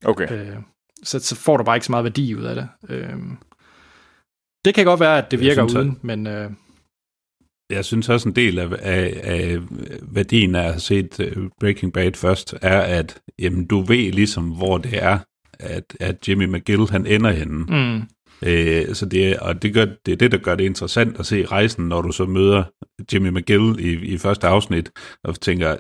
[0.06, 0.32] Okay.
[0.32, 0.56] Øh,
[1.04, 2.68] så, så får du bare ikke så meget værdi ud af det.
[2.90, 3.14] Øh,
[4.66, 6.52] det kan godt være, at det virker synes, at- uden, men øh,
[7.70, 9.58] Jeg synes også en del af, af, af
[10.02, 14.50] værdien af at have set øh, Breaking Bad først, er, at jamen, du ved ligesom,
[14.50, 15.20] hvor det er,
[15.60, 17.58] at, at Jimmy McGill han ender henne.
[17.58, 18.02] mm,
[18.46, 21.26] Øh, så det, er- og det, gør, det er det, der gør det interessant at
[21.26, 22.64] se rejsen, når du så møder
[23.14, 24.92] Jimmy McGill i, i første afsnit,
[25.24, 25.76] og tænker,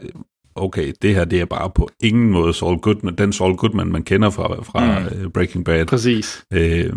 [0.55, 4.03] okay, det her det er bare på ingen måde Saul Goodman, den Saul Goodman, man
[4.03, 5.31] kender fra, fra mm.
[5.31, 5.85] Breaking Bad.
[5.85, 6.43] præcis.
[6.53, 6.93] Øh,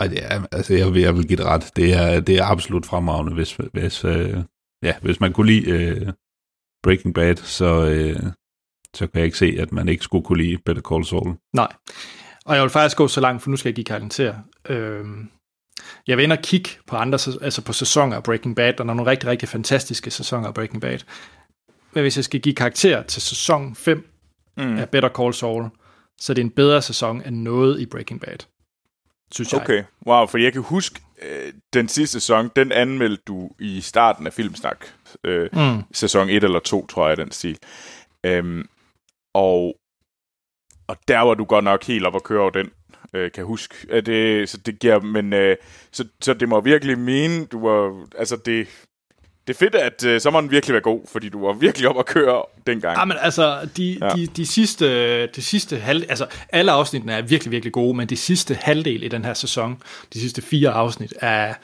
[0.00, 1.70] og det er, altså jeg vil, jeg vil give det ret.
[1.76, 4.36] Det er, det er absolut fremragende, hvis, hvis, øh,
[4.82, 6.12] ja, hvis man kunne lide øh,
[6.82, 8.16] Breaking Bad, så, øh,
[8.94, 11.34] så kan jeg ikke se, at man ikke skulle kunne lide Better Call Saul.
[11.52, 11.72] Nej.
[12.46, 14.34] Og jeg vil faktisk gå så langt, for nu skal jeg give karakter.
[14.68, 15.30] Øhm,
[16.06, 18.84] jeg vil ind og kigge på andre, altså på sæsoner af Breaking Bad, og der
[18.92, 20.98] er nogle rigtig, rigtig fantastiske sæsoner af Breaking Bad.
[21.92, 24.08] Men hvis jeg skal give karakter til sæson 5
[24.56, 24.78] mm.
[24.78, 25.64] af Better Call Saul,
[26.20, 28.38] så er det en bedre sæson end noget i Breaking Bad.
[29.32, 29.60] Synes jeg.
[29.60, 34.26] Okay, wow, for jeg kan huske, øh, den sidste sæson, den anmeldte du i starten
[34.26, 34.86] af Filmsnak.
[35.24, 35.82] Øh, Mm.
[35.92, 37.58] Sæson 1 eller 2, tror jeg, den stil.
[38.26, 38.68] Øhm,
[39.34, 39.76] og,
[40.86, 42.70] og der var du godt nok helt op at køre over den,
[43.14, 43.74] øh, kan huske.
[43.90, 45.56] At det, så det giver, men øh,
[45.92, 48.66] så, så det må virkelig mene, du var, altså det,
[49.46, 51.88] det er fedt, at øh, så må den virkelig være god, fordi du var virkelig
[51.88, 52.98] op at køre dengang.
[52.98, 54.08] Ja, men altså, de, Ja.
[54.08, 58.16] de, de, sidste, de sidste halv, altså alle afsnittene er virkelig, virkelig gode, men de
[58.16, 59.82] sidste halvdel i den her sæson,
[60.12, 61.54] de sidste fire afsnit, er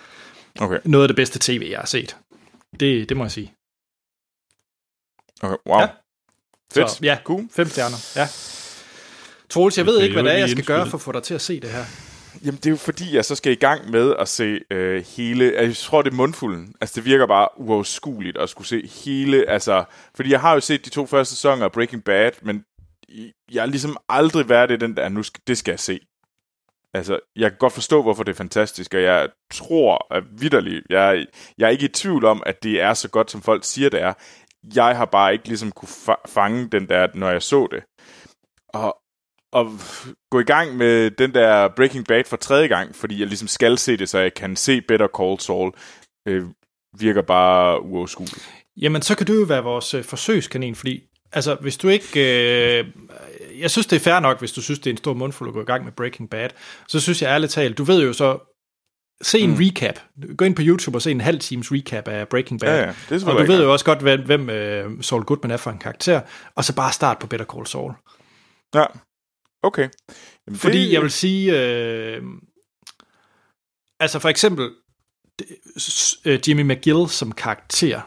[0.60, 2.16] Okay, noget af det bedste tv, jeg har set.
[2.80, 3.52] Det, det må jeg sige.
[5.42, 5.80] okay wow.
[5.80, 5.86] Ja.
[6.72, 6.90] Fedt.
[6.90, 7.48] Så, ja, Cool.
[7.52, 7.96] fem stjerner.
[8.16, 8.26] Ja.
[9.50, 11.34] Troels, jeg ved ikke, hvad det er, jeg skal gøre for at få dig til
[11.34, 11.84] at se det her.
[12.44, 15.52] Jamen, det er jo fordi, jeg så skal i gang med at se øh, hele...
[15.56, 16.74] Jeg tror, det er mundfulden.
[16.80, 19.48] Altså, det virker bare uoverskueligt at skulle se hele...
[19.50, 19.84] Altså,
[20.16, 22.64] fordi jeg har jo set de to første sæsoner af Breaking Bad, men
[23.52, 26.00] jeg har ligesom aldrig været i den der, nu skal, det skal jeg se.
[26.94, 31.16] Altså, jeg kan godt forstå, hvorfor det er fantastisk, og jeg tror at vidderligt, jeg,
[31.16, 31.24] er-
[31.58, 34.02] jeg er ikke i tvivl om, at det er så godt, som folk siger, det
[34.02, 34.12] er.
[34.74, 37.82] Jeg har bare ikke ligesom kunne fa- fange den der, når jeg så det.
[38.68, 38.96] Og,
[39.52, 39.72] og
[40.30, 43.78] gå i gang med den der Breaking Bad for tredje gang, fordi jeg ligesom skal
[43.78, 45.72] se det, så jeg kan se Better Call Saul,
[46.28, 46.44] øh,
[46.98, 48.50] virker bare uoverskueligt.
[48.76, 51.02] Jamen, så kan du jo være vores øh, forsøgskanin, fordi
[51.32, 52.08] altså, hvis du ikke...
[52.78, 52.86] Øh,
[53.58, 55.54] jeg synes, det er fair nok, hvis du synes, det er en stor mundfuld at
[55.54, 56.48] gå i gang med Breaking Bad.
[56.88, 58.38] Så synes jeg ærligt talt, du ved jo så...
[59.22, 59.56] Se en mm.
[59.58, 59.98] recap.
[60.36, 62.78] Gå ind på YouTube og se en halv times recap af Breaking Bad.
[62.78, 65.56] Ja, ja, det og du ved jo også godt, hvem, hvem øh, Saul Goodman er
[65.56, 66.20] for en karakter.
[66.54, 67.92] Og så bare start på Better Call Saul.
[68.74, 68.84] Ja,
[69.62, 69.88] okay.
[70.46, 72.22] Jamen, Fordi det, jeg vil sige, øh,
[74.00, 74.70] altså for eksempel
[76.24, 78.00] øh, Jimmy McGill som karakter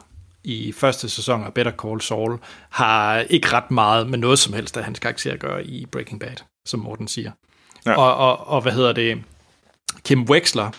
[0.43, 2.39] i første sæson af Better Call Saul
[2.69, 6.19] har ikke ret meget med noget som helst af hans karakter at gøre i Breaking
[6.19, 6.35] Bad,
[6.67, 7.31] som Morten siger.
[7.85, 7.97] Ja.
[7.97, 9.23] Og, og, og hvad hedder det?
[10.03, 10.71] Kim Wexler,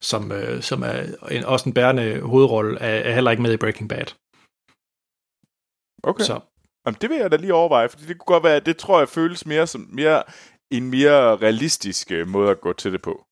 [0.00, 3.56] som, øh, som er en, også en bærende hovedrolle, er, er heller ikke med i
[3.56, 4.06] Breaking Bad.
[6.02, 6.24] Okay.
[6.24, 6.40] Så
[6.86, 9.08] Jamen, det vil jeg da lige overveje, fordi det kunne godt være, det tror jeg
[9.08, 10.22] føles mere som mere,
[10.70, 13.24] en mere realistisk øh, måde at gå til det på.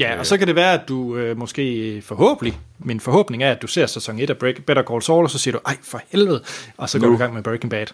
[0.00, 3.62] Ja, og så kan det være, at du øh, måske forhåbentlig, min forhåbning er, at
[3.62, 6.00] du ser sæson 1 af Break, Better Call Saul, og så siger du, ej for
[6.08, 6.44] helvede,
[6.76, 7.12] og så går Nu.
[7.12, 7.86] du i gang med Breaking Bad.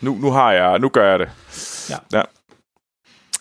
[0.00, 1.30] Nu, nu har jeg, nu gør jeg det.
[1.90, 2.18] Ja.
[2.18, 2.22] ja.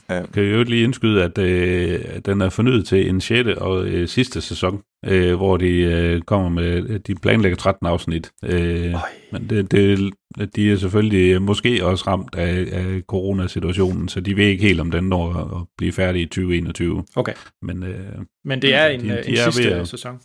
[0.09, 3.49] Kan jeg jo lige indskyde, at øh, den er fornyet til en 6.
[3.49, 8.31] og øh, sidste sæson, øh, hvor de øh, kommer med, de planlægger 13 afsnit.
[8.43, 8.93] Øh,
[9.31, 10.13] men det, det,
[10.55, 14.91] de er selvfølgelig måske også ramt af, af coronasituationen, så de ved ikke helt, om
[14.91, 17.03] den når at blive færdig i 2021.
[17.15, 17.33] Okay.
[17.61, 18.09] Men øh,
[18.45, 20.19] Men det er en, De- de, de en er sidste at- sæson.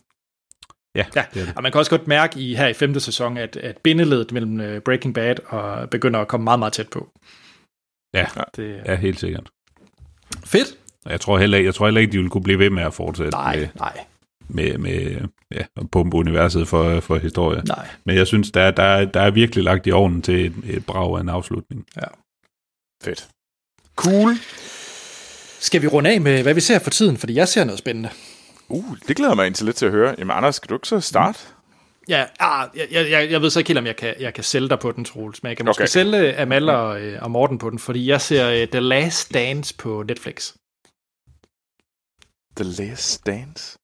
[0.95, 1.53] ja, Ja, det det.
[1.55, 4.61] og man kan også godt mærke i her i femte sæson, at, at bindeledet mellem
[4.61, 7.09] øh, Breaking Bad og begynder at komme meget, meget tæt på.
[8.13, 8.25] Ja,
[8.55, 9.49] Det er ja, helt sikkert.
[10.45, 10.67] Fedt.
[11.05, 12.83] Og Jeg tror heller ikke, jeg tror heller ikke, de vil kunne blive ved med
[12.83, 13.97] at fortsætte Nej, med, nej,
[14.49, 15.21] med, med
[15.51, 17.61] ja, at pumpe universet for, for historie.
[17.67, 17.87] nej.
[18.05, 20.53] Men jeg synes, der, er- der, er- der er virkelig lagt i ovnen til et,
[20.65, 21.85] et brag af en afslutning.
[23.03, 23.27] Fedt.
[23.95, 24.31] Cool.
[25.59, 27.17] Skal vi runde af med, hvad vi ser for tiden?
[27.17, 28.09] Fordi jeg ser noget spændende.
[28.69, 30.15] Uh, det glæder mig egentlig lidt til at høre.
[30.17, 31.39] Jamen, Anders, skal du ikke så starte?
[32.09, 34.69] Ja, ah, jeg, jeg, jeg ved så ikke helt, om jeg kan, jeg kan sælge
[34.69, 35.83] dig på den, Troels, men jeg kan måske Okay.
[35.83, 35.91] okay.
[35.91, 39.75] sælge Amal og, øh, og Morten på den, fordi jeg ser uh, The Last Dance
[39.77, 40.53] på Netflix.
[42.57, 43.77] The Last Dance.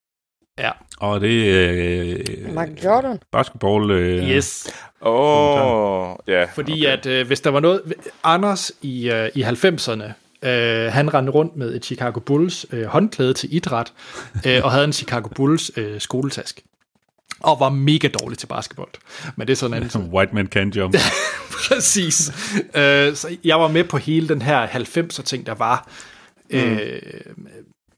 [0.60, 0.72] Ja.
[0.98, 3.20] Og det er øh, Michael Jordan.
[3.32, 3.92] basketball.
[3.92, 4.68] Øh, Yes.
[5.02, 6.44] Åh, oh, ja.
[6.44, 6.98] Fordi okay.
[6.98, 7.94] at øh, hvis der var noget...
[8.24, 10.04] Anders i, øh, i 90'erne,
[10.48, 13.94] øh, han rendte rundt med et Chicago Bulls øh, håndklæde til idræt,
[14.48, 16.62] øh, og havde en Chicago Bulls øh, skoletask.
[17.44, 18.90] Og var mega dårlig til basketball.
[19.36, 20.10] Men det er sådan en anden.
[20.14, 20.96] White man can jump.
[21.68, 22.32] Præcis.
[22.76, 25.90] Øh, så jeg var med på hele den her 90'er ting, der var.
[26.50, 27.02] Øh,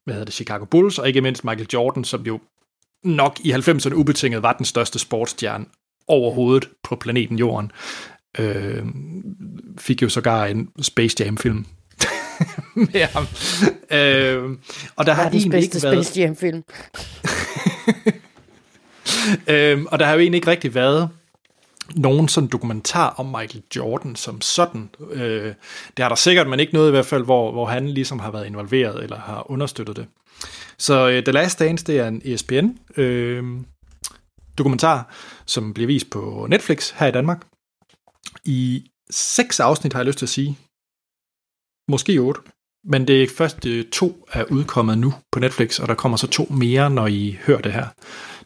[0.06, 0.34] hvad hedder det?
[0.34, 2.40] Chicago Bulls, og ikke mindst Michael Jordan, som jo
[3.04, 5.66] nok i 90'erne ubetinget var den største sportsstjerne
[6.08, 7.72] overhovedet på planeten Jorden.
[8.40, 8.86] Øh,
[9.80, 11.66] fik jo sågar en Space Jam-film
[12.76, 13.28] med ham.
[13.92, 14.58] Øh,
[14.96, 16.06] og der har egentlig bedste ikke været...
[16.06, 16.64] Space Jam-film.
[19.48, 21.10] Øhm, og der har jo egentlig ikke rigtig været
[21.96, 24.90] nogen sådan dokumentar om Michael Jordan som sådan.
[25.12, 25.54] Øh,
[25.98, 28.32] det har der sikkert, men ikke noget i hvert fald, hvor, hvor han ligesom har
[28.32, 30.08] været involveret eller har understøttet det.
[30.78, 32.68] Så øh, The Last Dance, det er en ESPN
[32.98, 33.44] øh,
[34.58, 35.14] dokumentar,
[35.46, 37.46] som bliver vist på Netflix her i Danmark.
[38.46, 40.58] I seks afsnit har jeg lyst til at sige.
[41.88, 42.42] Måske otte.
[42.86, 46.28] Men det er først øh, to er udkommet nu på Netflix, og der kommer så
[46.28, 47.88] to mere, når I hører det her,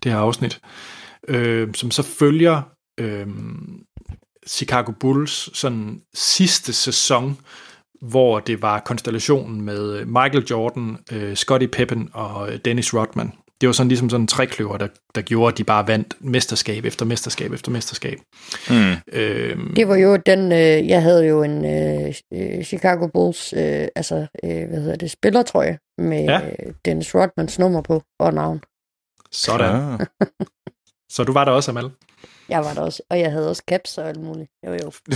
[0.04, 0.60] det her afsnit,
[1.28, 2.62] øh, som så følger
[3.00, 3.28] øh,
[4.48, 7.38] Chicago Bulls sådan sidste sæson,
[8.02, 13.32] hvor det var konstellationen med Michael Jordan, øh, Scottie Pippen og øh, Dennis Rodman.
[13.62, 16.86] Det var sådan ligesom sådan en trækløver, der, der gjorde, at de bare vandt mesterskab
[16.86, 18.18] efter mesterskab efter mesterskab.
[18.70, 18.94] Mm.
[19.14, 23.88] Øh, Det var jo den, øh, jeg havde jo en øh, øh, Chicago Bulls, øh,
[23.96, 26.42] altså, øh, hvad hedder det, spillertrøje med ja.
[26.46, 28.62] øh, Dennis Rodmans nummer på og navn.
[29.32, 30.00] Sådan.
[30.00, 30.00] Ah.
[31.10, 31.92] Så du var der også, Amal.
[32.50, 34.52] Jeg var der også, og jeg havde også caps og alt muligt.
[34.68, 34.92] Jo, jo.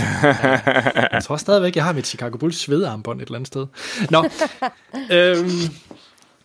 [1.12, 3.66] Jeg tror stadigvæk, jeg har mit Chicago Bulls svedearmbånd et eller andet sted.
[4.10, 4.18] Nå,
[5.16, 5.48] øhm,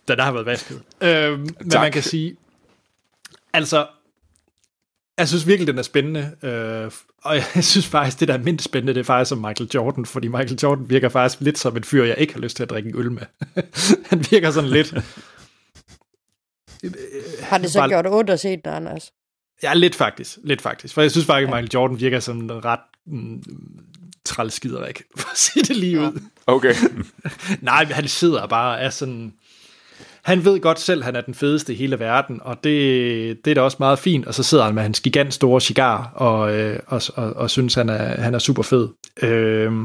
[0.08, 0.82] den har været vasket.
[1.00, 1.82] Øhm, men Tak.
[1.82, 2.36] man kan sige,
[3.52, 3.86] altså,
[5.18, 6.32] jeg synes virkelig, den er spændende.
[6.42, 6.90] Øh,
[7.22, 10.06] og jeg synes faktisk, det der er mindst spændende, det er faktisk som Michael Jordan,
[10.06, 12.70] fordi Michael Jordan virker faktisk lidt som en fyr, jeg ikke har lyst til at
[12.70, 13.22] drikke en øl med.
[14.10, 14.94] Han virker sådan lidt,
[17.40, 19.10] Har det så Bare- gjort ondt at se den, Anders?
[19.62, 20.94] ja, lidt faktisk, lidt faktisk.
[20.94, 23.42] For jeg synes faktisk, at Michael Jordan virker som en ret mm,
[24.24, 26.20] trælskiderik, for at sige det lige ud.
[26.46, 26.74] Okay.
[27.60, 29.32] Nej, han sidder bare og er sådan...
[30.22, 33.50] Han ved godt selv, at han er den fedeste i hele verden, og det, det
[33.50, 34.26] er da også meget fint.
[34.26, 37.74] Og så sidder han med hans gigant store cigar, og, øh, og, og, og synes,
[37.74, 38.88] han er, han er super fed.
[39.22, 39.84] Øhm,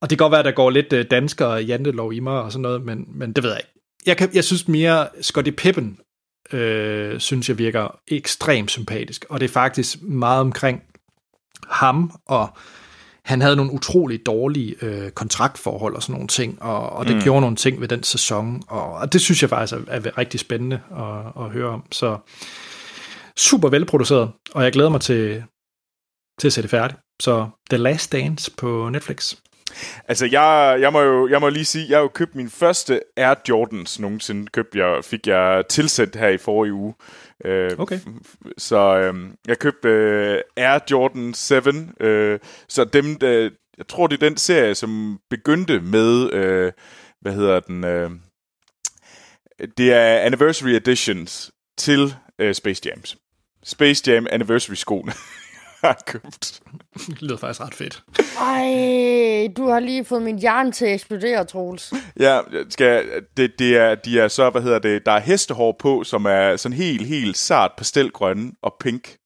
[0.00, 2.42] og det kan godt være, at der går lidt øh, dansker og jantelov i mig
[2.42, 3.75] og sådan noget, men, men det ved jeg ikke.
[4.06, 5.98] Jeg, kan, jeg synes mere, Scottie Pippen,
[6.52, 10.82] øh, synes jeg virker ekstremt sympatisk, og det er faktisk meget omkring
[11.68, 12.56] ham, og
[13.24, 17.22] han havde nogle utrolig dårlige øh, kontraktforhold og sådan nogle ting, og, og det mm.
[17.22, 20.40] gjorde nogle ting ved den sæson, og, og det synes jeg faktisk er, er rigtig
[20.40, 21.84] spændende at, at høre om.
[21.92, 22.18] Så
[23.36, 25.44] super velproduceret, og jeg glæder mig til,
[26.40, 27.00] til at se det færdigt.
[27.22, 29.34] Så The Last Dance på Netflix.
[30.08, 33.00] Altså, jeg, jeg, må jo, jeg må lige sige, jeg har jo købt min første
[33.16, 34.46] Air Jordans nogensinde.
[34.52, 36.94] Købte jeg, fik jeg tilsendt her i forrige uge.
[37.44, 37.98] Øh, Okay.
[38.58, 39.14] Så øh,
[39.48, 41.60] jeg købte øh, Air Jordan 7.
[42.00, 42.38] Øh,
[42.68, 46.72] så dem, der, jeg tror, det er den serie, som begyndte med, øh,
[47.20, 47.84] hvad hedder den?
[47.84, 48.10] Øh,
[49.78, 53.16] det er Anniversary Editions til øh, Space Jams.
[53.64, 55.12] Space Jam Anniversary skoene.
[55.80, 56.60] har købt.
[57.06, 58.02] Det lyder faktisk ret fedt.
[58.40, 61.92] Ej, du har lige fået min hjerne til at eksplodere, Troels.
[62.20, 62.40] Ja,
[62.70, 66.24] skal, det, det er, de er så, hvad hedder det, der er hestehår på, som
[66.24, 69.16] er sådan helt, helt sart pastelgrønne og pink.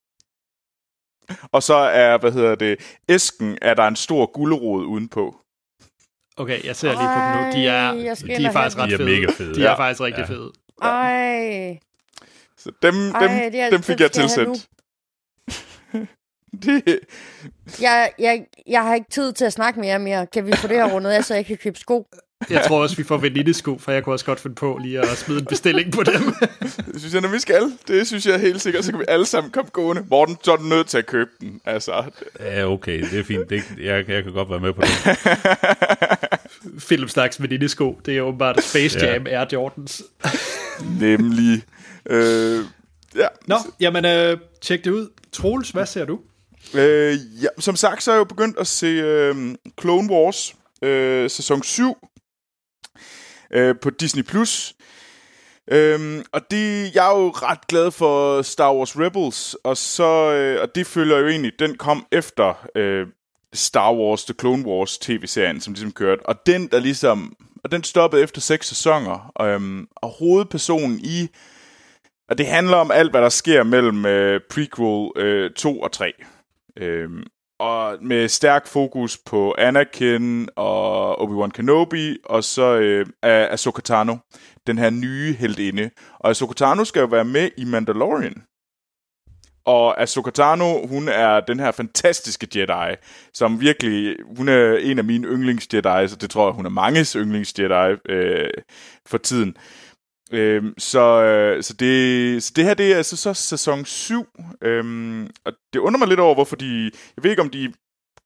[1.53, 5.37] Og så er, hvad hedder det, æsken, er der en stor gullerod udenpå.
[6.37, 7.63] Okay, jeg ser lige på dem nu.
[7.63, 7.93] De er,
[8.39, 9.07] de er faktisk ret fede.
[9.07, 9.55] De er mega fede.
[9.55, 9.75] De er Ja.
[9.75, 10.35] faktisk rigtig Ja.
[10.35, 10.53] fede.
[10.83, 11.79] Ej,
[12.57, 14.67] Så dem, dem, Ej, er- dem fik dem jeg tilsendt.
[16.63, 16.99] det,
[17.81, 20.27] jeg, jeg, jeg har ikke tid til at snakke med jer mere.
[20.27, 22.07] Kan vi få det her rundet af, så jeg kan købe sko?
[22.51, 25.09] Jeg tror også, vi får venidesko, for jeg kunne også godt finde på lige at
[25.19, 26.23] smide en bestilling på dem.
[26.93, 27.73] det synes jeg, når vi skal.
[27.89, 30.05] Det synes jeg helt sikkert, så kan vi alle sammen komme gående.
[30.11, 31.61] Morten, så er du nødt til at købe den.
[31.65, 32.05] Altså,
[32.41, 33.51] Ja, okay, det er fint.
[33.51, 35.19] Det, jeg, jeg kan godt være med på det.
[36.89, 39.13] Filmsnaks venidesko, det er åbenbart Space Ja.
[39.13, 40.03] Jam Air Jordans.
[41.01, 41.63] nemlig...
[42.07, 42.65] Øh,
[43.17, 43.27] ja.
[43.47, 45.09] Nå, jamen øh, tjek det ud.
[45.33, 46.21] Troels, hvad ser du?
[46.75, 51.31] Øh, ja, som sagt, så er jeg jo begyndt at se øh, Clone Wars øh,
[51.31, 51.97] sæson 7
[53.53, 54.23] øh, på Disney+.
[54.23, 54.75] Plus.
[55.73, 60.63] Øhm, og det, jeg er jo ret glad for Star Wars Rebels, og så øh,
[60.63, 63.07] og det følger jo egentlig, den kom efter øh,
[63.53, 66.27] Star Wars The Clone Wars tv-serien, som ligesom kørte.
[66.27, 69.33] Og den der ligesom, og den stoppede efter seks sæsoner.
[69.43, 71.29] Øhm, og hovedpersonen i,
[72.29, 76.13] og det handler om alt, hvad der sker mellem øh, prequel øh, 2 og 3.
[76.81, 77.23] Øhm,
[77.61, 84.17] og med stærk fokus på Anakin og Obi-Wan Kenobi, og så øh, Ahsoka Tano,
[84.67, 85.91] den her nye heldinde.
[86.19, 88.43] Og Ahsoka Tano skal jo være med i Mandalorian.
[89.65, 92.97] Og Ahsoka Tano, hun er den her fantastiske Jedi,
[93.35, 97.17] som virkelig, hun er en af mine yndlings-Jedi, så det tror jeg, hun er manges
[97.17, 98.51] yndlings-Jedi øh,
[99.07, 99.57] for tiden.
[100.33, 104.27] Øhm, så, øh, så, det, så det her, det er altså så sæson 7,
[104.63, 107.73] øhm, og det undrer mig lidt over, hvorfor de, jeg ved ikke om de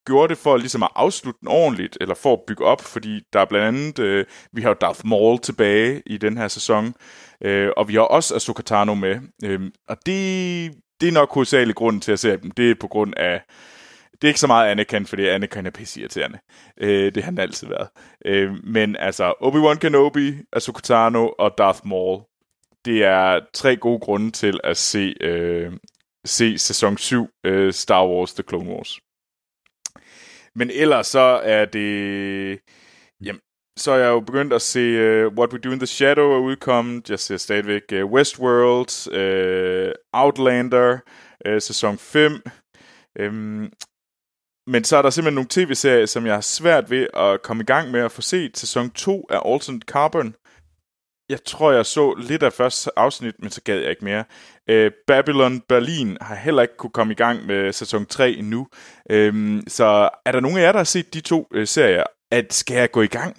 [0.07, 3.41] gjorde det for ligesom at afslutte den ordentligt, eller for at bygge op, fordi der
[3.41, 6.95] er blandt andet, øh, vi har jo Darth Maul tilbage i den her sæson,
[7.45, 11.77] øh, og vi har også Ahsoka Tano med, øh, og det, det er nok hovedsageligt
[11.77, 13.43] grunden til at se dem, det er på grund af,
[14.23, 16.39] det er ikke så meget Anakin, fordi Anakin er pisseirriterende.
[16.81, 17.89] Øh, det har han altid været.
[18.27, 22.21] Øh, men altså, Obi-Wan Kenobi, Ahsoka Tano og Darth Maul,
[22.85, 25.73] det er tre gode grunde til at se, øh,
[26.25, 29.01] se sæson 7 øh, Star Wars The Clone Wars.
[30.55, 32.59] Men ellers så er det...
[33.25, 33.41] Jamen,
[33.77, 36.39] så er jeg jo begyndt at se uh, What We Do in the Shadow er
[36.39, 37.11] udkommet.
[37.11, 40.99] Jeg ser stadigvæk uh, Westworld, uh, Outlander,
[41.49, 42.43] uh, sæson 5.
[43.21, 43.73] Um,
[44.67, 47.67] men så er der simpelthen nogle tv-serier, som jeg har svært ved at komme i
[47.67, 48.59] gang med at få set.
[48.59, 50.35] Sæson 2 af Alternate Carbon.
[51.29, 54.25] Jeg tror, jeg så lidt af første afsnit, men så gad jeg ikke mere.
[54.71, 58.69] Øh, Babylon Berlin har heller ikke kunne komme i gang med sæson 3 endnu.
[59.11, 62.05] Øhm, så er der nogen af jer, der har set de to øh, serier?
[62.33, 63.37] At skal jeg gå i gang?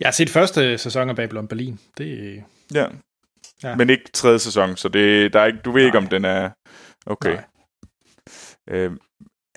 [0.00, 1.80] Jeg har set første sæson af Babylon Berlin.
[1.98, 2.42] Det
[2.74, 2.80] Ja.
[2.80, 3.68] Ja.
[3.68, 3.76] ja.
[3.76, 6.50] Men ikke tredje sæson, så det, der er ikke, du ved ikke, om den er...
[7.06, 7.34] Okay.
[7.34, 7.44] Nej.
[8.70, 8.98] Øhm,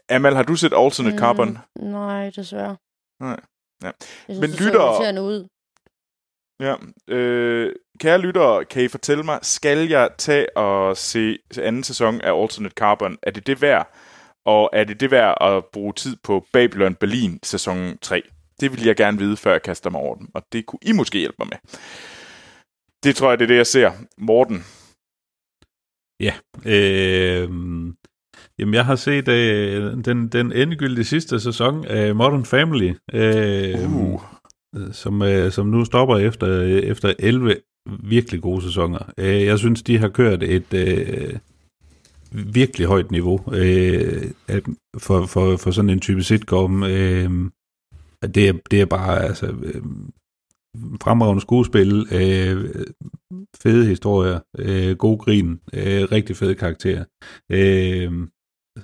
[0.10, 1.20] Amal, har du set Alternate mm.
[1.20, 1.58] Carbon?
[1.80, 2.78] Nej, desværre.
[3.20, 3.40] Nej.
[3.84, 3.88] Ja.
[3.88, 3.94] Jeg
[4.26, 5.48] synes, Men det lytter- ud.
[6.60, 6.76] Ja.
[7.08, 12.42] Øh, kære lyttere, kan I fortælle mig, skal jeg tage og se anden sæson af
[12.42, 13.18] Alternate Carbon?
[13.24, 13.94] Er det det værd?
[14.46, 18.22] Og er det det værd at bruge tid på Babylon Berlin sæson 3?
[18.60, 20.30] Det vil jeg gerne vide, før jeg kaster mig over den.
[20.34, 21.58] Og det kunne I måske hjælpe mig med.
[23.04, 23.92] Det tror jeg, det er det, jeg ser.
[24.18, 24.64] Morten.
[26.20, 26.34] Ja.
[26.66, 27.50] Øh,
[28.60, 34.22] jamen, jeg har set øh, den, den endegyldige sidste sæson af Modern Family, øh, Uh.
[34.92, 37.56] som, øh, som nu stopper efter, efter 11
[38.04, 39.12] virkelig gode sæsoner.
[39.18, 41.38] Øh, jeg synes, de har kørt et øh,
[42.32, 44.32] virkelig højt niveau øh,
[44.98, 46.84] for, for, for sådan en type sitcom.
[46.84, 47.32] Øh,
[48.22, 49.82] det, er, det er bare altså, øh,
[51.04, 52.86] fremragende skuespil, øh,
[53.62, 57.04] fede historier, øh, god grin, øh, rigtig fede karakterer.
[57.52, 58.28] Øh,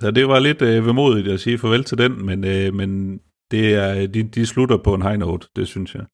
[0.00, 3.74] så det var lidt øh, vemodigt at sige farvel til den, men, øh, men det
[3.74, 6.04] er, de, de slutter på en high note, det synes jeg.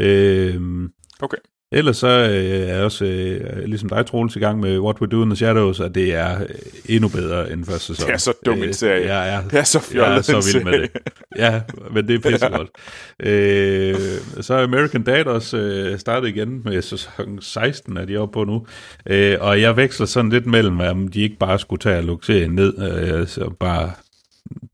[0.00, 0.88] Øh,
[1.22, 1.36] Okay.
[1.74, 5.06] Ellers så øh, er jeg også, øh, ligesom dig, Troels, i gang med What We
[5.06, 6.48] Do in the Shadows, og det er øh,
[6.88, 8.06] endnu bedre end første sæson.
[8.06, 9.14] Det er så dum en serie.
[9.14, 10.90] Jeg er, Det er så fjollet, jeg er så vild med det.
[11.36, 11.60] Ja,
[11.90, 12.70] men det er pissegodt.
[13.30, 13.94] øh,
[14.40, 18.44] så er American Dad også øh, startet igen med sæson 16, er de oppe på
[18.44, 18.66] nu.
[19.06, 22.26] Øh, og jeg veksler sådan lidt mellem, om de ikke bare skulle tage og lukke
[22.26, 23.90] serien ned, øh, så bare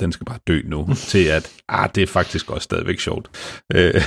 [0.01, 3.31] den skal bare dø nu, til at, ah, det er faktisk også stadigvæk sjovt.
[3.75, 4.03] Øh,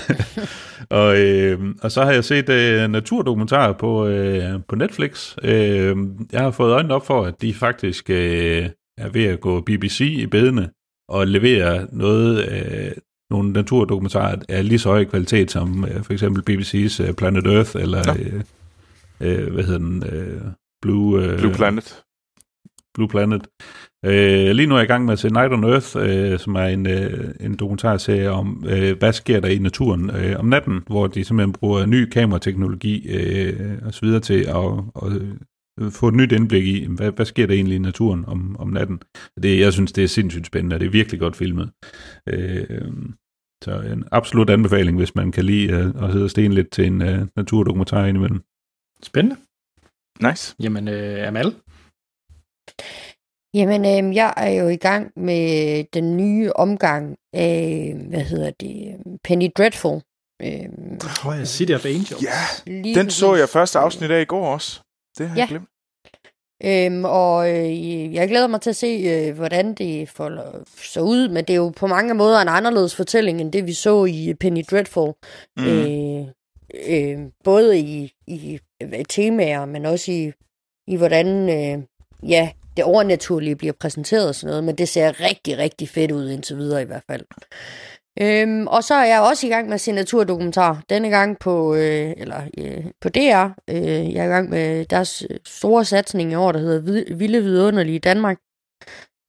[1.00, 5.36] og, øh, og så har jeg set øh, naturdokumentarer på, øh, på Netflix.
[5.44, 5.98] Øh,
[6.32, 10.00] jeg har fået øjnene op for, at de faktisk øh, er ved at gå BBC
[10.02, 10.70] i bedene
[11.10, 12.92] og levere noget, øh,
[13.30, 17.76] nogle naturdokumentarer af lige så høj kvalitet som øh, for eksempel BBC's øh, Planet Earth,
[17.76, 18.42] eller øh,
[19.20, 20.42] øh, hvad hedder den, øh,
[20.82, 22.04] Blue, øh, Blue Planet.
[22.94, 23.48] Blue Planet.
[24.06, 26.56] Øh, lige nu er jeg i gang med at se Night on Earth, øh, som
[26.56, 30.84] er en, øh, en dokumentarserie om, øh, hvad sker der i naturen øh, om natten,
[30.88, 34.66] hvor de simpelthen bruger ny kamerateknologi øh, og så videre til at,
[35.06, 38.56] at øh, få et nyt indblik i, hvad, hvad sker der egentlig i naturen om,
[38.60, 39.02] om natten.
[39.44, 41.70] Det, jeg synes, det er sindssygt spændende, og det er virkelig godt filmet.
[42.30, 42.92] Øh,
[43.64, 46.86] så en absolut anbefaling, hvis man kan lide øh, at sidde og stene lidt til
[46.86, 48.42] en øh, naturdokumentar indimellem.
[49.04, 49.38] Spændende.
[50.22, 50.56] Nice.
[50.60, 51.54] Jamen, øh, Amal?
[53.54, 58.96] Jamen, øh, jeg er jo i gang med den nye omgang af, hvad hedder det,
[59.24, 60.02] Penny Dreadful.
[60.42, 60.70] Øh,
[61.26, 62.24] oh, City of Angels.
[62.24, 64.80] Ja, lige den så jeg første afsnit af i går også.
[65.18, 65.42] Det har Ja.
[65.42, 65.70] jeg glemt.
[66.66, 71.28] Øhm, og øh, jeg glæder mig til at se, øh, hvordan det folder så ud,
[71.30, 74.34] men det er jo på mange måder en anderledes fortælling, end det vi så i
[74.40, 75.14] Penny Dreadful.
[75.58, 75.64] Mm.
[75.66, 76.26] Øh,
[76.88, 80.32] øh, både i, i øh, temaer, men også i,
[80.88, 81.84] i hvordan øh,
[82.30, 86.30] ja, det overnaturlige bliver præsenteret og sådan noget, men det ser rigtig, rigtig fedt ud
[86.30, 87.26] indtil videre i hvert fald.
[88.22, 90.84] Øhm, og så er jeg også i gang med at se naturdokumentar.
[90.90, 93.50] Denne gang på, øh, eller, øh, på DR.
[93.70, 97.44] Øh, jeg er i gang med deres øh, store satsning i år, der hedder Vilde
[97.44, 98.38] Vidunderlige Danmark,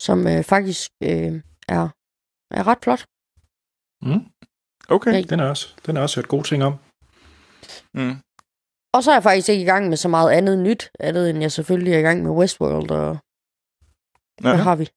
[0.03, 1.89] som øh, faktisk øh, er,
[2.51, 3.05] er ret flot.
[4.03, 4.25] Mm,
[4.89, 5.13] Okay.
[5.13, 5.23] Ja.
[5.23, 6.75] den, er også, den er også hørt gode ting om.
[7.95, 8.17] Mm.
[8.95, 11.41] Og så er jeg faktisk ikke i gang med så meget andet nyt, andet end
[11.41, 13.19] jeg selvfølgelig er i gang med Westworld, og
[14.41, 14.57] hvad Ja.
[14.63, 14.89] har vi?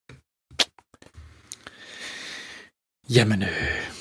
[3.15, 3.91] Jamen, øh,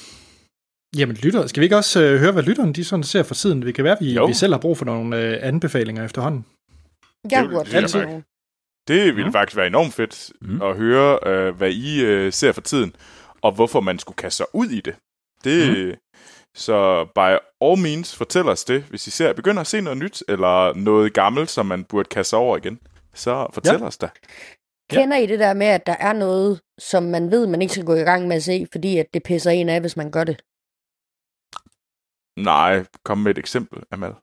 [0.96, 3.62] jamen lytter, skal vi ikke også øh, høre, hvad lytterne de sådan ser for tiden?
[3.62, 4.26] Det kan være, vi, Jo.
[4.26, 6.46] vi selv har brug for nogle øh, anbefalinger efterhånden.
[7.30, 8.24] Jeg det jeg mig nogle.
[8.88, 10.62] Det ville faktisk være enormt fedt Mm.
[10.62, 12.96] at høre, øh, hvad I øh, ser for tiden,
[13.42, 14.94] og hvorfor man skulle kaste sig ud i det.
[15.44, 15.98] det
[16.56, 17.28] Så by
[17.64, 21.12] all means, fortæl os det, hvis I ser, begynder at se noget nyt, eller noget
[21.14, 22.78] gammelt, som man burde kaste over igen.
[23.14, 23.86] Så fortæl Ja.
[23.86, 24.08] os da.
[24.92, 24.96] Ja.
[24.96, 27.86] Kender I det der med, at der er noget, som man ved, man ikke skal
[27.86, 30.24] gå i gang med at se, fordi at det pisser en af, hvis man gør
[30.24, 30.42] det?
[32.44, 34.14] Nej, kom med et eksempel, Amal.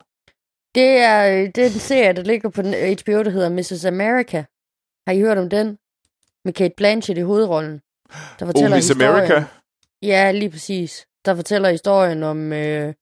[0.74, 3.84] Det er, øh, det er en serie, der ligger på HBO, der hedder Mrs.
[3.84, 4.44] America.
[5.06, 5.78] Har I hørt om den?
[6.44, 7.80] Med Kate Blanchett i hovedrollen.
[8.38, 8.90] Der fortæller Oh, Miss.
[8.90, 9.44] America.
[10.02, 11.06] Ja, lige præcis.
[11.24, 12.52] Der fortæller historien om...
[12.52, 12.94] Øh,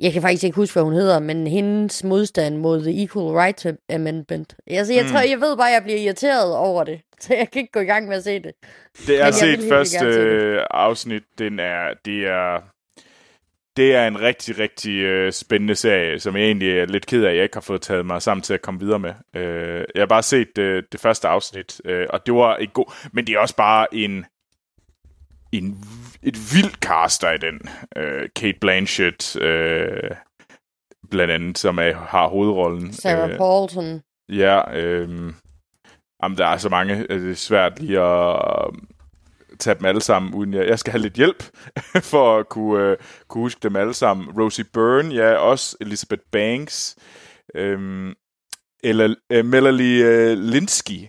[0.00, 3.66] jeg kan faktisk ikke huske, hvad hun hedder, men hendes modstand mod The Equal Rights
[3.94, 4.56] Amendment.
[4.66, 5.10] Altså, jeg, Mm.
[5.10, 7.00] tror, jeg ved bare, at jeg bliver irriteret over det.
[7.20, 8.52] Så jeg kan ikke gå i gang med at se det.
[9.06, 11.22] Det er set første gerne se øh, afsnit.
[11.38, 12.60] Den er, det er,
[13.76, 17.30] det er en rigtig, rigtig øh, spændende serie, som jeg egentlig er lidt ked af,
[17.30, 19.12] at jeg ikke har fået taget mig sammen til at komme videre med.
[19.36, 22.92] Øh, jeg har bare set øh, det første afsnit, øh, og det var et god,
[23.12, 24.24] men det er også bare en,
[25.52, 25.78] en
[26.22, 27.60] et vildt caster i den.
[27.96, 30.10] Øh, Kate Blanchett, øh,
[31.10, 32.92] blandt andet, som er, har hovedrollen.
[32.92, 34.00] Sarah Øh, Paulson.
[34.28, 35.32] Ja, øh,
[36.22, 37.06] jamen, der er så mange.
[37.10, 38.40] øh, Det er svært lige at
[39.58, 41.42] tage dem alle sammen, uden jeg, jeg skal have lidt hjælp
[42.12, 42.96] for at kunne, øh,
[43.28, 44.42] kunne huske dem alle sammen.
[44.42, 46.96] Rosie Byrne, ja, også Elizabeth Banks,
[47.54, 48.12] øh,
[48.84, 51.08] eller øh, Melanie øh, Linsky,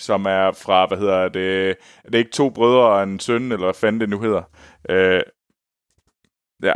[0.00, 1.70] som er fra, hvad hedder det,
[2.04, 4.42] er det ikke to brødre og en søn, eller hvad fanden det nu hedder?
[4.88, 5.22] Øh,
[6.62, 6.74] ja.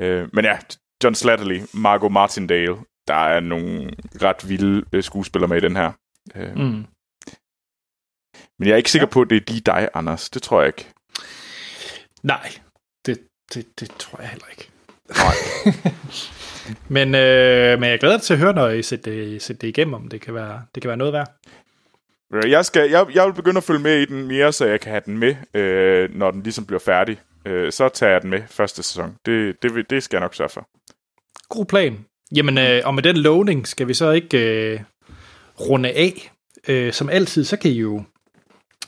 [0.00, 0.58] Øh, men ja,
[1.04, 2.76] John Slatterly, Margot Martindale,
[3.08, 3.90] der er nogle
[4.22, 5.92] ret vilde øh, skuespillere med i den her.
[6.34, 6.84] Øh, mm.
[8.58, 10.30] Men jeg er ikke sikker på, at det er lige dig, Anders.
[10.30, 10.92] Det tror jeg ikke.
[12.22, 12.52] Nej,
[13.06, 13.18] det,
[13.54, 14.70] det, det tror jeg heller ikke.
[15.08, 15.34] Nej.
[16.88, 19.68] Men, øh, men jeg glæder mig til at høre, når I sætter det, sætter det
[19.68, 21.34] igennem, om det kan være, det kan være noget værd.
[22.48, 24.90] Jeg, skal, jeg, jeg vil begynde at følge med i den mere, så jeg kan
[24.90, 27.20] have den med, øh, når den ligesom bliver færdig.
[27.46, 29.14] Øh, så tager jeg den med første sæson.
[29.26, 30.68] Det, det, det skal jeg nok sørge for.
[31.48, 31.98] God plan.
[32.34, 34.80] Jamen, øh, og med den loading skal vi så ikke øh,
[35.60, 36.32] runde af.
[36.68, 38.02] Øh, som altid, så kan I jo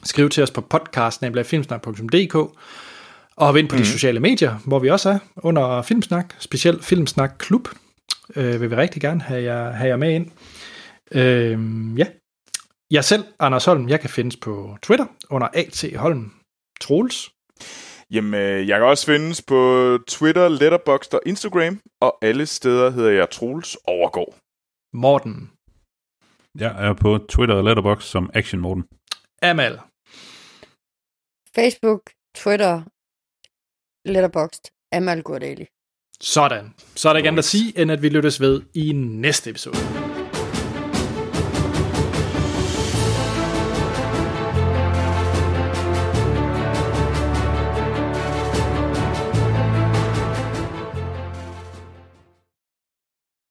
[0.04, 3.82] skrive til os på podcast.filmsnak.dk og hoppe ind på mm.
[3.82, 7.68] de sociale medier, hvor vi også er under Filmsnak, specielt Filmsnak Klub.
[8.36, 10.30] Øh, vil vi rigtig gerne have jer, have jer med ind.
[11.12, 11.58] Øh,
[11.98, 12.06] ja.
[12.92, 16.32] Jeg selv, Anders Holm, jeg kan findes på Twitter under AT Holm
[16.80, 17.30] Troels.
[18.10, 19.60] Jamen, øh, jeg kan også findes på
[20.08, 24.34] Twitter, Letterboxd og Instagram, og alle steder hedder jeg Troels Overgaard.
[24.92, 25.50] Morten.
[26.58, 28.84] Jeg er på Twitter og Letterboxd som Action Morten.
[29.42, 29.80] Amal.
[31.54, 32.02] Facebook,
[32.34, 32.82] Twitter,
[34.04, 35.66] Letterboxd, Amal Gordali.
[36.20, 36.74] Sådan.
[36.96, 40.11] Så er der ikke andet at sige, end at vi lyttes ved i næste episode.